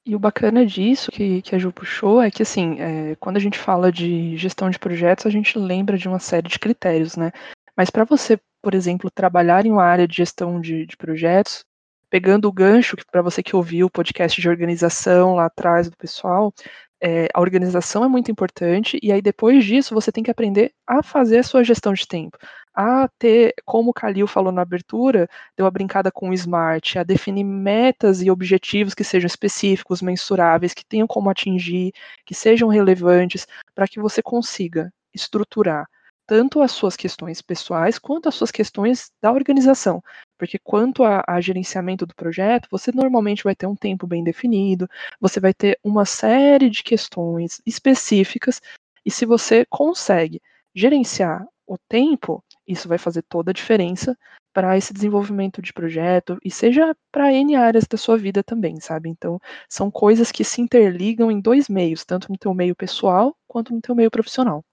E 0.06 0.16
o 0.16 0.20
bacana 0.20 0.66
disso 0.66 1.12
que, 1.12 1.42
que 1.42 1.56
a 1.56 1.60
Ju 1.60 1.72
puxou 1.72 2.22
é 2.22 2.32
que, 2.32 2.42
assim, 2.42 2.80
é, 2.80 3.16
quando 3.18 3.38
a 3.38 3.40
gente 3.40 3.60
fala 3.60 3.92
de 3.92 4.36
gestão 4.38 4.70
de 4.70 4.80
projetos, 4.80 5.26
a 5.26 5.30
gente 5.30 5.58
lembra 5.58 5.98
de 5.98 6.08
uma 6.08 6.20
série 6.20 6.48
de 6.48 6.58
critérios, 6.58 7.16
né? 7.16 7.32
Mas 7.78 7.90
para 7.90 8.06
você, 8.06 8.40
por 8.62 8.74
exemplo, 8.74 9.12
trabalhar 9.12 9.66
em 9.66 9.72
uma 9.72 9.84
área 9.84 10.08
de 10.08 10.18
gestão 10.18 10.60
de, 10.60 10.86
de 10.86 10.98
projetos, 10.98 11.64
pegando 12.10 12.48
o 12.48 12.52
gancho 12.52 12.96
para 13.12 13.22
você 13.22 13.44
que 13.44 13.56
ouviu 13.56 13.88
o 13.88 13.92
podcast 13.92 14.40
de 14.40 14.50
organização 14.50 15.36
lá 15.36 15.46
atrás 15.46 15.90
do 15.90 15.98
pessoal, 15.98 16.54
é, 17.02 17.30
a 17.34 17.40
organização 17.40 18.04
é 18.04 18.08
muito 18.08 18.30
importante, 18.30 19.00
e 19.02 19.12
aí 19.12 19.22
depois 19.22 19.64
disso 19.64 19.94
você 19.96 20.12
tem 20.12 20.24
que 20.24 20.32
aprender 20.32 20.74
a 20.86 21.02
fazer 21.02 21.40
a 21.40 21.44
sua 21.44 21.64
gestão 21.64 21.94
de 21.94 22.06
tempo, 22.06 22.38
a 22.76 23.08
ter, 23.18 23.54
como 23.66 23.92
o 23.92 23.94
Kalil 23.94 24.28
falou 24.28 24.52
na 24.52 24.62
abertura, 24.62 25.30
deu 25.56 25.66
uma 25.66 25.72
brincada 25.72 26.12
com 26.12 26.30
o 26.30 26.34
SMART, 26.34 26.98
a 26.98 27.04
definir 27.04 27.44
metas 27.44 28.22
e 28.22 28.30
objetivos 28.30 28.94
que 28.94 29.04
sejam 29.04 29.28
específicos, 29.28 30.02
mensuráveis, 30.02 30.74
que 30.74 30.86
tenham 30.86 31.08
como 31.08 31.30
atingir, 31.30 31.94
que 32.26 32.36
sejam 32.36 32.68
relevantes, 32.68 33.48
para 33.74 33.88
que 33.88 34.00
você 34.00 34.22
consiga 34.22 34.92
estruturar 35.14 35.88
tanto 36.30 36.62
as 36.62 36.72
suas 36.72 36.96
questões 36.96 37.42
pessoais 37.42 37.98
quanto 37.98 38.30
as 38.30 38.36
suas 38.36 38.52
questões 38.52 39.12
da 39.20 39.32
organização. 39.32 40.00
Porque 40.38 40.60
quanto 40.60 41.04
a, 41.04 41.24
a, 41.28 41.42
gerenciamento 41.42 42.06
do 42.06 42.14
projeto, 42.14 42.68
você 42.70 42.92
normalmente 42.94 43.44
vai 43.44 43.56
ter 43.56 43.66
um 43.66 43.76
tempo 43.76 44.06
bem 44.06 44.24
definido, 44.24 44.88
você 45.20 45.40
vai 45.40 45.56
ter 45.56 45.80
uma 45.84 46.06
série 46.06 46.70
de 46.70 46.84
questões 46.84 47.60
específicas, 47.66 48.62
e 49.04 49.10
se 49.10 49.26
você 49.26 49.66
consegue 49.68 50.40
gerenciar 50.76 51.44
o 51.66 51.80
tempo, 51.90 52.44
isso 52.68 52.88
vai 52.88 53.00
fazer 53.00 53.24
toda 53.24 53.50
a 53.50 53.54
diferença 53.54 54.16
para 54.54 54.78
esse 54.78 54.94
desenvolvimento 54.94 55.64
de 55.64 55.74
projeto 55.74 56.38
e 56.46 56.52
seja 56.52 56.96
para 57.12 57.34
N 57.34 57.56
áreas 57.56 57.88
da 57.88 57.98
sua 57.98 58.20
vida 58.20 58.44
também, 58.44 58.80
sabe? 58.80 59.10
Então, 59.10 59.40
são 59.68 59.90
coisas 59.90 60.32
que 60.32 60.44
se 60.44 60.62
interligam 60.62 61.32
em 61.32 61.42
dois 61.42 61.68
meios, 61.68 62.06
tanto 62.06 62.32
no 62.32 62.38
teu 62.38 62.54
meio 62.54 62.76
pessoal 62.76 63.36
quanto 63.48 63.74
no 63.74 63.82
teu 63.82 63.96
meio 63.96 64.12
profissional. 64.12 64.64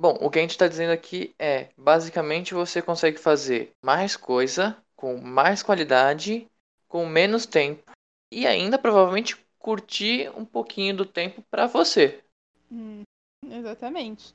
Bom, 0.00 0.16
o 0.20 0.30
que 0.30 0.38
a 0.38 0.42
gente 0.42 0.52
está 0.52 0.68
dizendo 0.68 0.92
aqui 0.92 1.34
é, 1.38 1.70
basicamente 1.76 2.54
você 2.54 2.80
consegue 2.80 3.18
fazer 3.18 3.72
mais 3.82 4.16
coisa, 4.16 4.76
com 4.94 5.16
mais 5.16 5.60
qualidade, 5.60 6.46
com 6.86 7.04
menos 7.04 7.46
tempo 7.46 7.82
e 8.32 8.46
ainda 8.46 8.78
provavelmente 8.78 9.36
curtir 9.58 10.30
um 10.36 10.44
pouquinho 10.44 10.96
do 10.96 11.04
tempo 11.04 11.42
para 11.50 11.66
você. 11.66 12.22
Hum, 12.70 13.02
exatamente. 13.44 14.32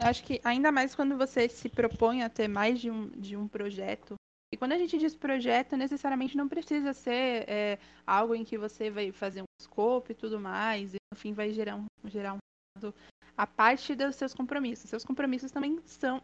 Acho 0.00 0.24
que 0.24 0.40
ainda 0.42 0.72
mais 0.72 0.94
quando 0.94 1.16
você 1.16 1.48
se 1.48 1.68
propõe 1.68 2.22
a 2.22 2.28
ter 2.28 2.48
mais 2.48 2.80
de 2.80 2.90
um, 2.90 3.08
de 3.10 3.36
um 3.36 3.46
projeto. 3.46 4.14
E 4.52 4.56
quando 4.56 4.72
a 4.72 4.78
gente 4.78 4.96
diz 4.98 5.14
projeto, 5.14 5.76
necessariamente 5.76 6.36
não 6.36 6.48
precisa 6.48 6.92
ser 6.92 7.44
é, 7.48 7.78
algo 8.06 8.34
em 8.34 8.44
que 8.44 8.56
você 8.56 8.90
vai 8.90 9.12
fazer 9.12 9.42
um 9.42 9.62
scope 9.62 10.12
e 10.12 10.14
tudo 10.14 10.40
mais, 10.40 10.94
e 10.94 10.96
no 11.12 11.18
fim 11.18 11.32
vai 11.32 11.52
gerar 11.52 11.76
um, 11.76 11.84
gerar 12.06 12.34
um 12.34 12.38
a 13.36 13.46
parte 13.46 13.94
dos 13.94 14.16
seus 14.16 14.32
compromissos. 14.32 14.88
Seus 14.88 15.04
compromissos 15.04 15.50
também 15.50 15.78
são, 15.84 16.22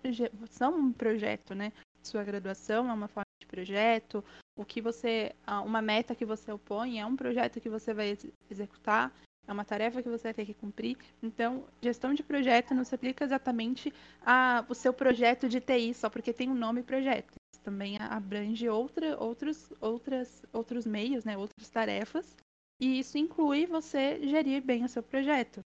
são 0.48 0.74
um 0.76 0.92
projeto, 0.92 1.54
né? 1.54 1.72
Sua 2.02 2.24
graduação 2.24 2.88
é 2.88 2.92
uma 2.92 3.08
forma 3.08 3.26
de 3.40 3.46
projeto. 3.46 4.24
O 4.56 4.64
que 4.64 4.80
você, 4.80 5.34
uma 5.64 5.82
meta 5.82 6.14
que 6.14 6.24
você 6.24 6.50
opõe 6.50 7.00
é 7.00 7.06
um 7.06 7.16
projeto 7.16 7.60
que 7.60 7.68
você 7.68 7.94
vai 7.94 8.16
executar, 8.50 9.12
é 9.46 9.52
uma 9.52 9.64
tarefa 9.64 10.02
que 10.02 10.08
você 10.08 10.24
vai 10.24 10.34
ter 10.34 10.46
que 10.46 10.54
cumprir. 10.54 10.96
Então, 11.22 11.64
gestão 11.80 12.14
de 12.14 12.22
projeto 12.22 12.74
não 12.74 12.84
se 12.84 12.94
aplica 12.94 13.24
exatamente 13.24 13.92
ao 14.24 14.74
seu 14.74 14.92
projeto 14.92 15.48
de 15.48 15.60
TI 15.60 15.94
só 15.94 16.08
porque 16.08 16.32
tem 16.32 16.48
um 16.48 16.54
nome 16.54 16.82
projeto. 16.82 17.34
Também 17.62 17.96
abrange 17.98 18.68
outra, 18.68 19.16
outros, 19.22 19.72
outras, 19.80 20.42
outros 20.52 20.84
meios, 20.86 21.24
né? 21.24 21.36
Outras 21.36 21.68
tarefas. 21.68 22.36
E 22.80 22.98
isso 22.98 23.16
inclui 23.16 23.66
você 23.66 24.18
gerir 24.26 24.60
bem 24.62 24.84
o 24.84 24.88
seu 24.88 25.02
projeto. 25.02 25.60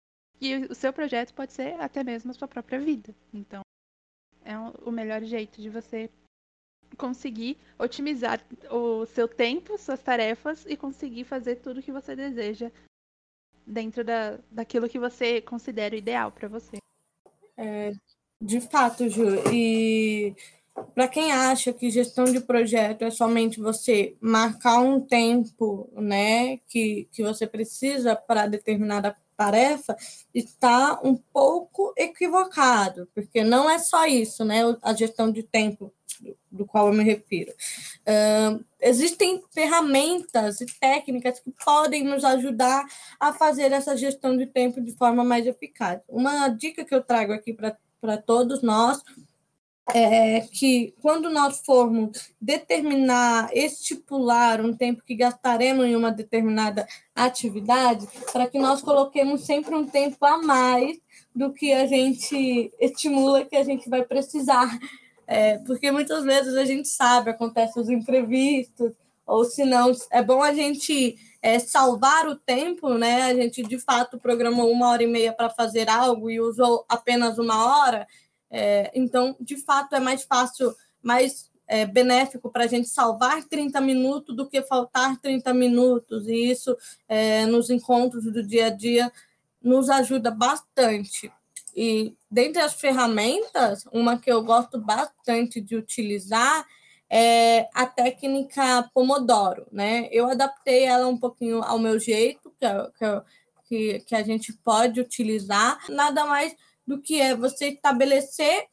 E 0.42 0.56
o 0.56 0.74
seu 0.74 0.92
projeto 0.92 1.32
pode 1.32 1.52
ser 1.52 1.80
até 1.80 2.02
mesmo 2.02 2.32
a 2.32 2.34
sua 2.34 2.48
própria 2.48 2.80
vida. 2.80 3.14
Então, 3.32 3.60
é 4.44 4.58
o 4.58 4.90
melhor 4.90 5.22
jeito 5.22 5.62
de 5.62 5.70
você 5.70 6.10
conseguir 6.98 7.56
otimizar 7.78 8.44
o 8.68 9.06
seu 9.06 9.28
tempo, 9.28 9.78
suas 9.78 10.02
tarefas 10.02 10.66
e 10.66 10.76
conseguir 10.76 11.22
fazer 11.22 11.56
tudo 11.56 11.78
o 11.78 11.82
que 11.82 11.92
você 11.92 12.16
deseja 12.16 12.72
dentro 13.64 14.02
da, 14.02 14.40
daquilo 14.50 14.88
que 14.88 14.98
você 14.98 15.40
considera 15.40 15.94
ideal 15.94 16.32
para 16.32 16.48
você. 16.48 16.78
É, 17.56 17.92
de 18.40 18.60
fato, 18.60 19.08
Ju. 19.08 19.48
E 19.52 20.34
para 20.92 21.06
quem 21.06 21.30
acha 21.30 21.72
que 21.72 21.88
gestão 21.88 22.24
de 22.24 22.40
projeto 22.40 23.02
é 23.02 23.10
somente 23.12 23.60
você 23.60 24.16
marcar 24.20 24.80
um 24.80 25.00
tempo, 25.00 25.88
né, 25.94 26.56
que, 26.66 27.08
que 27.12 27.22
você 27.22 27.46
precisa 27.46 28.16
para 28.16 28.48
determinada 28.48 29.16
tarefa 29.36 29.96
está 30.34 31.00
um 31.02 31.16
pouco 31.16 31.92
equivocado, 31.96 33.08
porque 33.14 33.42
não 33.42 33.68
é 33.68 33.78
só 33.78 34.06
isso, 34.06 34.44
né? 34.44 34.60
A 34.82 34.94
gestão 34.94 35.30
de 35.30 35.42
tempo 35.42 35.92
do 36.50 36.66
qual 36.66 36.88
eu 36.88 36.94
me 36.94 37.02
refiro. 37.02 37.52
Uh, 38.02 38.64
existem 38.80 39.42
ferramentas 39.52 40.60
e 40.60 40.66
técnicas 40.66 41.40
que 41.40 41.50
podem 41.64 42.04
nos 42.04 42.24
ajudar 42.24 42.84
a 43.18 43.32
fazer 43.32 43.72
essa 43.72 43.96
gestão 43.96 44.36
de 44.36 44.46
tempo 44.46 44.80
de 44.80 44.92
forma 44.92 45.24
mais 45.24 45.46
eficaz. 45.46 46.00
Uma 46.08 46.48
dica 46.48 46.84
que 46.84 46.94
eu 46.94 47.02
trago 47.02 47.32
aqui 47.32 47.52
para 47.54 48.16
todos 48.18 48.62
nós 48.62 49.02
é 49.90 50.40
que 50.40 50.94
quando 51.02 51.28
nós 51.28 51.60
formos 51.64 52.32
determinar, 52.40 53.50
estipular 53.52 54.60
um 54.60 54.72
tempo 54.72 55.02
que 55.04 55.14
gastaremos 55.14 55.84
em 55.84 55.96
uma 55.96 56.12
determinada 56.12 56.86
atividade, 57.14 58.06
para 58.32 58.46
que 58.46 58.58
nós 58.58 58.80
coloquemos 58.80 59.42
sempre 59.42 59.74
um 59.74 59.86
tempo 59.86 60.24
a 60.24 60.38
mais 60.38 60.98
do 61.34 61.52
que 61.52 61.72
a 61.72 61.86
gente 61.86 62.72
estimula 62.80 63.44
que 63.44 63.56
a 63.56 63.64
gente 63.64 63.88
vai 63.88 64.04
precisar. 64.04 64.78
É, 65.26 65.58
porque 65.58 65.90
muitas 65.90 66.24
vezes 66.24 66.54
a 66.56 66.64
gente 66.64 66.88
sabe, 66.88 67.30
acontecem 67.30 67.82
os 67.82 67.88
imprevistos, 67.88 68.92
ou 69.26 69.44
se 69.44 69.64
não, 69.64 69.92
é 70.10 70.22
bom 70.22 70.42
a 70.42 70.52
gente 70.52 71.16
é, 71.40 71.58
salvar 71.58 72.28
o 72.28 72.36
tempo, 72.36 72.94
né? 72.94 73.24
A 73.24 73.34
gente 73.34 73.62
de 73.62 73.78
fato 73.78 74.18
programou 74.18 74.70
uma 74.70 74.88
hora 74.88 75.02
e 75.02 75.06
meia 75.06 75.32
para 75.32 75.50
fazer 75.50 75.88
algo 75.88 76.30
e 76.30 76.40
usou 76.40 76.84
apenas 76.88 77.38
uma 77.38 77.66
hora, 77.66 78.06
é, 78.52 78.92
então, 78.94 79.34
de 79.40 79.56
fato, 79.56 79.96
é 79.96 80.00
mais 80.00 80.22
fácil, 80.22 80.74
mais 81.02 81.50
é, 81.66 81.86
benéfico 81.86 82.50
para 82.50 82.64
a 82.64 82.66
gente 82.66 82.88
salvar 82.88 83.42
30 83.44 83.80
minutos 83.80 84.36
do 84.36 84.46
que 84.46 84.60
faltar 84.60 85.18
30 85.18 85.54
minutos, 85.54 86.28
e 86.28 86.50
isso 86.50 86.76
é, 87.08 87.46
nos 87.46 87.70
encontros 87.70 88.24
do 88.24 88.42
dia 88.42 88.66
a 88.66 88.70
dia 88.70 89.10
nos 89.62 89.88
ajuda 89.88 90.30
bastante. 90.30 91.32
E 91.74 92.14
dentre 92.30 92.60
as 92.60 92.74
ferramentas, 92.74 93.86
uma 93.90 94.18
que 94.18 94.30
eu 94.30 94.42
gosto 94.42 94.78
bastante 94.78 95.60
de 95.60 95.74
utilizar 95.74 96.66
é 97.08 97.68
a 97.74 97.86
técnica 97.86 98.90
Pomodoro, 98.92 99.66
né? 99.70 100.08
Eu 100.10 100.28
adaptei 100.28 100.84
ela 100.84 101.06
um 101.06 101.16
pouquinho 101.16 101.62
ao 101.62 101.78
meu 101.78 101.98
jeito, 101.98 102.52
que, 102.58 102.66
que, 103.64 104.00
que 104.00 104.14
a 104.14 104.22
gente 104.22 104.52
pode 104.52 105.00
utilizar. 105.00 105.78
Nada 105.90 106.24
mais 106.26 106.54
do 106.86 107.00
que 107.00 107.20
é 107.20 107.34
você 107.34 107.68
estabelecer 107.68 108.66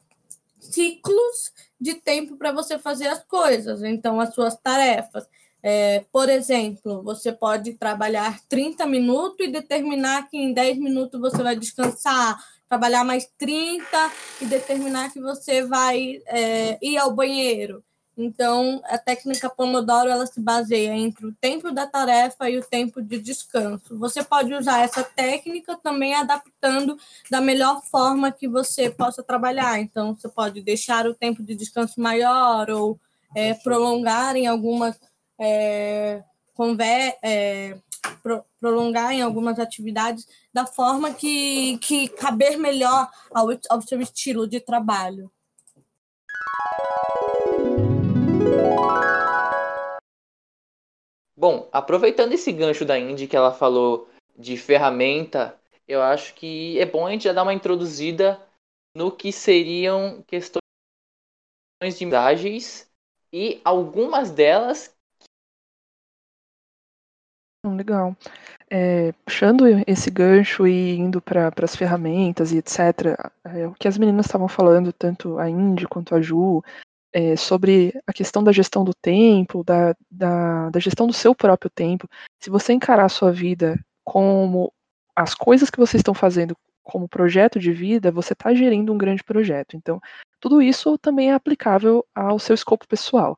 ciclos 0.58 1.52
de 1.80 1.94
tempo 1.94 2.36
para 2.36 2.52
você 2.52 2.78
fazer 2.78 3.08
as 3.08 3.24
coisas, 3.24 3.82
então 3.82 4.20
as 4.20 4.34
suas 4.34 4.56
tarefas. 4.56 5.26
É, 5.62 6.04
por 6.10 6.28
exemplo, 6.28 7.02
você 7.02 7.32
pode 7.32 7.74
trabalhar 7.74 8.40
30 8.48 8.86
minutos 8.86 9.46
e 9.46 9.50
determinar 9.50 10.28
que 10.28 10.36
em 10.36 10.52
10 10.52 10.78
minutos 10.78 11.20
você 11.20 11.42
vai 11.42 11.54
descansar, 11.54 12.38
trabalhar 12.68 13.04
mais 13.04 13.28
30 13.36 13.84
e 14.40 14.46
determinar 14.46 15.12
que 15.12 15.20
você 15.20 15.64
vai 15.66 16.22
é, 16.26 16.78
ir 16.80 16.96
ao 16.96 17.12
banheiro. 17.12 17.84
Então, 18.16 18.82
a 18.84 18.98
técnica 18.98 19.48
Pomodoro 19.48 20.10
ela 20.10 20.26
se 20.26 20.40
baseia 20.40 20.90
entre 20.90 21.26
o 21.26 21.32
tempo 21.32 21.70
da 21.72 21.86
tarefa 21.86 22.50
e 22.50 22.58
o 22.58 22.64
tempo 22.64 23.00
de 23.00 23.18
descanso. 23.18 23.98
Você 23.98 24.22
pode 24.22 24.52
usar 24.52 24.80
essa 24.80 25.02
técnica 25.02 25.76
também 25.76 26.14
adaptando 26.14 26.98
da 27.30 27.40
melhor 27.40 27.82
forma 27.82 28.32
que 28.32 28.46
você 28.46 28.90
possa 28.90 29.22
trabalhar. 29.22 29.80
Então, 29.80 30.14
você 30.14 30.28
pode 30.28 30.60
deixar 30.60 31.06
o 31.06 31.14
tempo 31.14 31.42
de 31.42 31.54
descanso 31.54 32.00
maior 32.00 32.68
ou 32.70 33.00
é, 33.34 33.54
prolongar 33.54 34.36
em 34.36 34.46
algumas 34.46 34.98
é, 35.38 36.22
conver 36.52 37.16
é, 37.22 37.78
pro, 38.22 38.44
prolongar 38.60 39.12
em 39.12 39.22
algumas 39.22 39.58
atividades 39.58 40.26
da 40.52 40.66
forma 40.66 41.14
que, 41.14 41.78
que 41.78 42.08
caber 42.08 42.58
melhor 42.58 43.08
ao, 43.32 43.48
ao 43.70 43.80
seu 43.80 44.00
estilo 44.02 44.46
de 44.46 44.60
trabalho. 44.60 45.32
Bom, 51.40 51.66
aproveitando 51.72 52.34
esse 52.34 52.52
gancho 52.52 52.84
da 52.84 52.98
Indy 52.98 53.26
que 53.26 53.34
ela 53.34 53.50
falou 53.50 54.10
de 54.36 54.58
ferramenta, 54.58 55.58
eu 55.88 56.02
acho 56.02 56.34
que 56.34 56.78
é 56.78 56.84
bom 56.84 57.06
a 57.06 57.10
gente 57.12 57.24
já 57.24 57.32
dar 57.32 57.44
uma 57.44 57.54
introduzida 57.54 58.38
no 58.94 59.10
que 59.10 59.32
seriam 59.32 60.22
questões 60.26 60.60
de 61.98 62.14
ágeis 62.14 62.92
e 63.32 63.58
algumas 63.64 64.30
delas 64.30 64.94
Hum, 67.64 67.76
legal. 67.76 68.14
É, 68.70 69.12
puxando 69.24 69.64
esse 69.86 70.10
gancho 70.10 70.66
e 70.66 70.94
indo 70.94 71.22
para 71.22 71.50
as 71.62 71.74
ferramentas 71.74 72.52
e 72.52 72.58
etc., 72.58 73.16
é, 73.44 73.66
o 73.66 73.72
que 73.72 73.88
as 73.88 73.96
meninas 73.96 74.26
estavam 74.26 74.48
falando, 74.48 74.92
tanto 74.92 75.38
a 75.38 75.48
Indy 75.48 75.86
quanto 75.86 76.14
a 76.14 76.20
Ju, 76.20 76.62
é, 77.12 77.36
sobre 77.36 77.92
a 78.06 78.12
questão 78.12 78.42
da 78.42 78.52
gestão 78.52 78.84
do 78.84 78.94
tempo, 78.94 79.64
da, 79.64 79.94
da, 80.10 80.70
da 80.70 80.80
gestão 80.80 81.06
do 81.06 81.12
seu 81.12 81.34
próprio 81.34 81.70
tempo. 81.70 82.08
Se 82.38 82.50
você 82.50 82.72
encarar 82.72 83.04
a 83.04 83.08
sua 83.08 83.32
vida 83.32 83.78
como 84.04 84.72
as 85.14 85.34
coisas 85.34 85.70
que 85.70 85.78
vocês 85.78 86.00
estão 86.00 86.14
fazendo 86.14 86.56
como 86.82 87.08
projeto 87.08 87.58
de 87.58 87.72
vida, 87.72 88.10
você 88.10 88.32
está 88.32 88.54
gerindo 88.54 88.92
um 88.92 88.98
grande 88.98 89.22
projeto. 89.22 89.76
Então, 89.76 90.00
tudo 90.40 90.62
isso 90.62 90.96
também 90.98 91.30
é 91.30 91.34
aplicável 91.34 92.04
ao 92.14 92.38
seu 92.38 92.54
escopo 92.54 92.88
pessoal. 92.88 93.36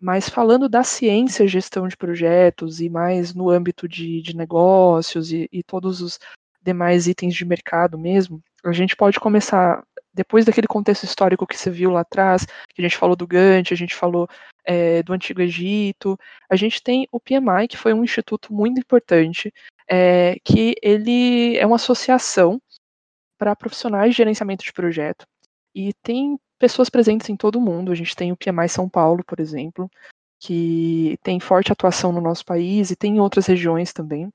Mas 0.00 0.28
falando 0.28 0.68
da 0.68 0.84
ciência 0.84 1.46
gestão 1.48 1.88
de 1.88 1.96
projetos 1.96 2.80
e 2.80 2.88
mais 2.88 3.34
no 3.34 3.50
âmbito 3.50 3.88
de, 3.88 4.20
de 4.22 4.36
negócios 4.36 5.32
e, 5.32 5.48
e 5.50 5.62
todos 5.62 6.00
os 6.00 6.18
demais 6.62 7.06
itens 7.06 7.34
de 7.34 7.44
mercado 7.44 7.98
mesmo, 7.98 8.42
a 8.68 8.72
gente 8.72 8.96
pode 8.96 9.20
começar, 9.20 9.82
depois 10.12 10.44
daquele 10.44 10.66
contexto 10.66 11.04
histórico 11.04 11.46
que 11.46 11.56
você 11.56 11.70
viu 11.70 11.90
lá 11.90 12.00
atrás, 12.00 12.46
que 12.46 12.80
a 12.80 12.82
gente 12.82 12.96
falou 12.96 13.16
do 13.16 13.26
Gantt, 13.26 13.72
a 13.72 13.76
gente 13.76 13.94
falou 13.94 14.28
é, 14.64 15.02
do 15.02 15.12
Antigo 15.12 15.40
Egito, 15.40 16.18
a 16.50 16.56
gente 16.56 16.82
tem 16.82 17.06
o 17.12 17.20
PMI, 17.20 17.68
que 17.68 17.76
foi 17.76 17.92
um 17.92 18.04
instituto 18.04 18.52
muito 18.52 18.78
importante, 18.78 19.52
é, 19.88 20.36
que 20.44 20.74
ele 20.82 21.56
é 21.56 21.66
uma 21.66 21.76
associação 21.76 22.60
para 23.38 23.54
profissionais 23.54 24.10
de 24.10 24.16
gerenciamento 24.16 24.64
de 24.64 24.72
projeto, 24.72 25.26
e 25.74 25.92
tem 26.02 26.38
pessoas 26.58 26.88
presentes 26.88 27.28
em 27.28 27.36
todo 27.36 27.56
o 27.56 27.60
mundo. 27.60 27.92
A 27.92 27.94
gente 27.94 28.16
tem 28.16 28.32
o 28.32 28.36
PMI 28.36 28.68
São 28.68 28.88
Paulo, 28.88 29.22
por 29.24 29.40
exemplo, 29.40 29.90
que 30.40 31.18
tem 31.22 31.38
forte 31.40 31.72
atuação 31.72 32.12
no 32.12 32.20
nosso 32.20 32.44
país 32.44 32.90
e 32.90 32.96
tem 32.96 33.16
em 33.16 33.20
outras 33.20 33.46
regiões 33.46 33.92
também. 33.92 34.30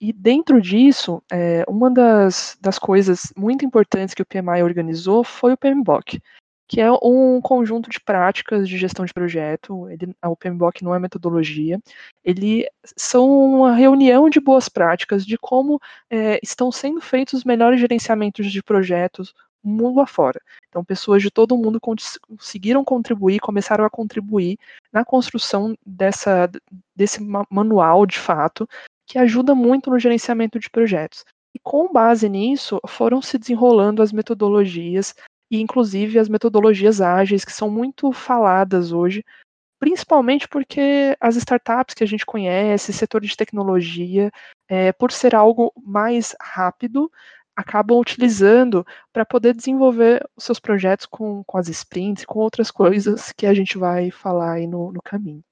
E 0.00 0.12
dentro 0.12 0.60
disso, 0.62 1.22
é, 1.30 1.64
uma 1.68 1.90
das, 1.90 2.56
das 2.60 2.78
coisas 2.78 3.32
muito 3.36 3.64
importantes 3.64 4.14
que 4.14 4.22
o 4.22 4.26
PMI 4.26 4.62
organizou 4.62 5.24
foi 5.24 5.52
o 5.52 5.56
PMBOK, 5.56 6.20
que 6.68 6.80
é 6.80 6.90
um 7.02 7.40
conjunto 7.40 7.90
de 7.90 7.98
práticas 7.98 8.68
de 8.68 8.78
gestão 8.78 9.04
de 9.04 9.12
projeto. 9.12 9.88
Ele, 9.88 10.14
o 10.24 10.36
PMBOK 10.36 10.84
não 10.84 10.94
é 10.94 11.00
metodologia, 11.00 11.80
ele 12.24 12.68
são 12.96 13.28
uma 13.28 13.74
reunião 13.74 14.30
de 14.30 14.38
boas 14.38 14.68
práticas 14.68 15.26
de 15.26 15.36
como 15.36 15.80
é, 16.08 16.38
estão 16.42 16.70
sendo 16.70 17.00
feitos 17.00 17.40
os 17.40 17.44
melhores 17.44 17.80
gerenciamentos 17.80 18.52
de 18.52 18.62
projetos 18.62 19.34
mundo 19.64 20.00
afora. 20.00 20.40
Então, 20.68 20.84
pessoas 20.84 21.20
de 21.20 21.30
todo 21.30 21.56
mundo 21.56 21.80
conseguiram 21.80 22.84
contribuir, 22.84 23.40
começaram 23.40 23.84
a 23.84 23.90
contribuir 23.90 24.56
na 24.92 25.04
construção 25.04 25.76
dessa, 25.84 26.48
desse 26.94 27.20
manual, 27.50 28.06
de 28.06 28.18
fato, 28.18 28.68
que 29.08 29.18
ajuda 29.18 29.54
muito 29.54 29.90
no 29.90 29.98
gerenciamento 29.98 30.58
de 30.58 30.68
projetos. 30.68 31.24
E 31.54 31.58
com 31.58 31.90
base 31.90 32.28
nisso, 32.28 32.78
foram 32.86 33.22
se 33.22 33.38
desenrolando 33.38 34.02
as 34.02 34.12
metodologias, 34.12 35.14
e 35.50 35.60
inclusive 35.60 36.18
as 36.18 36.28
metodologias 36.28 37.00
ágeis, 37.00 37.44
que 37.44 37.52
são 37.52 37.70
muito 37.70 38.12
faladas 38.12 38.92
hoje, 38.92 39.24
principalmente 39.80 40.46
porque 40.46 41.16
as 41.18 41.36
startups 41.36 41.94
que 41.94 42.04
a 42.04 42.06
gente 42.06 42.26
conhece, 42.26 42.92
setor 42.92 43.22
de 43.22 43.34
tecnologia, 43.34 44.30
é, 44.68 44.92
por 44.92 45.10
ser 45.10 45.34
algo 45.34 45.72
mais 45.82 46.36
rápido, 46.40 47.10
acabam 47.56 47.98
utilizando 47.98 48.86
para 49.12 49.24
poder 49.24 49.54
desenvolver 49.54 50.22
os 50.36 50.44
seus 50.44 50.60
projetos 50.60 51.06
com, 51.06 51.42
com 51.44 51.56
as 51.58 51.68
sprints, 51.68 52.24
com 52.24 52.40
outras 52.40 52.70
coisas 52.70 53.32
que 53.32 53.46
a 53.46 53.54
gente 53.54 53.78
vai 53.78 54.10
falar 54.10 54.54
aí 54.54 54.66
no, 54.66 54.92
no 54.92 55.00
caminho. 55.02 55.42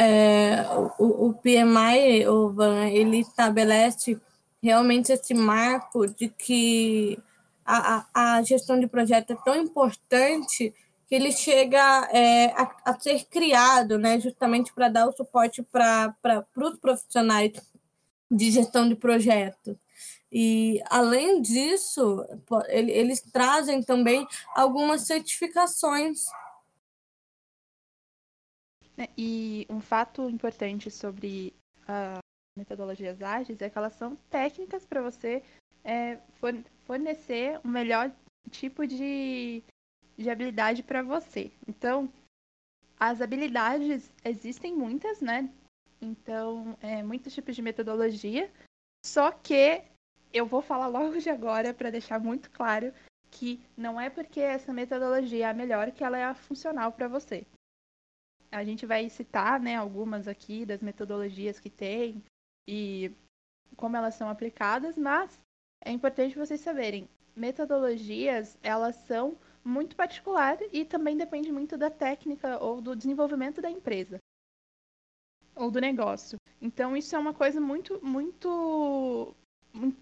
É, 0.00 0.64
o, 0.98 1.28
o 1.28 1.34
PMI, 1.34 2.28
o 2.28 2.50
Van, 2.50 2.86
ele 2.86 3.18
estabelece 3.18 4.20
realmente 4.62 5.10
esse 5.12 5.34
marco 5.34 6.06
de 6.06 6.28
que 6.28 7.18
a, 7.64 8.04
a, 8.14 8.36
a 8.36 8.42
gestão 8.42 8.78
de 8.78 8.86
projeto 8.86 9.32
é 9.32 9.36
tão 9.44 9.56
importante 9.56 10.72
que 11.08 11.14
ele 11.14 11.32
chega 11.32 12.08
é, 12.12 12.46
a, 12.52 12.76
a, 12.84 13.00
ser 13.00 13.24
criado, 13.24 13.98
né, 13.98 14.20
justamente 14.20 14.72
para 14.72 14.88
dar 14.88 15.08
o 15.08 15.12
suporte 15.12 15.62
para 15.62 16.14
os 16.56 16.78
profissionais 16.78 17.52
de 18.30 18.50
gestão 18.50 18.88
de 18.88 18.94
projetos. 18.94 19.76
E, 20.30 20.82
além 20.90 21.40
disso, 21.40 22.22
eles 22.68 23.22
trazem 23.32 23.82
também 23.82 24.26
algumas 24.54 25.06
certificações. 25.06 26.26
É, 28.98 29.08
e 29.16 29.66
um 29.70 29.80
fato 29.80 30.28
importante 30.28 30.90
sobre 30.90 31.54
as 31.86 32.18
metodologias 32.56 33.22
ágeis 33.22 33.62
é 33.62 33.70
que 33.70 33.78
elas 33.78 33.94
são 33.94 34.16
técnicas 34.28 34.84
para 34.84 35.00
você 35.00 35.42
é, 35.84 36.18
fornecer 36.84 37.60
o 37.64 37.68
melhor 37.68 38.12
tipo 38.50 38.86
de, 38.86 39.62
de 40.16 40.28
habilidade 40.28 40.82
para 40.82 41.02
você. 41.02 41.52
Então, 41.66 42.12
as 42.98 43.20
habilidades 43.20 44.12
existem 44.24 44.74
muitas, 44.74 45.20
né? 45.20 45.48
Então, 46.00 46.76
é, 46.80 47.02
muitos 47.02 47.32
tipos 47.32 47.54
de 47.54 47.62
metodologia. 47.62 48.50
Só 49.06 49.30
que 49.30 49.84
eu 50.32 50.44
vou 50.44 50.60
falar 50.60 50.88
logo 50.88 51.18
de 51.18 51.30
agora 51.30 51.72
para 51.72 51.90
deixar 51.90 52.18
muito 52.18 52.50
claro 52.50 52.92
que 53.30 53.60
não 53.76 54.00
é 54.00 54.10
porque 54.10 54.40
essa 54.40 54.72
metodologia 54.72 55.46
é 55.46 55.50
a 55.50 55.54
melhor 55.54 55.92
que 55.92 56.02
ela 56.02 56.18
é 56.18 56.34
funcional 56.34 56.90
para 56.90 57.06
você. 57.06 57.46
A 58.50 58.64
gente 58.64 58.86
vai 58.86 59.08
citar, 59.08 59.60
né, 59.60 59.76
algumas 59.76 60.26
aqui 60.26 60.64
das 60.64 60.80
metodologias 60.80 61.60
que 61.60 61.68
tem 61.68 62.22
e 62.66 63.12
como 63.76 63.96
elas 63.96 64.14
são 64.14 64.28
aplicadas, 64.28 64.96
mas 64.96 65.38
é 65.84 65.92
importante 65.92 66.38
vocês 66.38 66.60
saberem, 66.60 67.08
metodologias, 67.36 68.58
elas 68.62 68.96
são 68.96 69.38
muito 69.64 69.94
particular 69.94 70.58
e 70.72 70.84
também 70.84 71.16
depende 71.16 71.52
muito 71.52 71.76
da 71.76 71.90
técnica 71.90 72.62
ou 72.62 72.80
do 72.80 72.96
desenvolvimento 72.96 73.60
da 73.60 73.70
empresa 73.70 74.18
ou 75.54 75.70
do 75.70 75.80
negócio. 75.80 76.38
Então 76.60 76.96
isso 76.96 77.14
é 77.14 77.18
uma 77.18 77.34
coisa 77.34 77.60
muito, 77.60 78.04
muito, 78.04 79.34
muito 79.72 79.98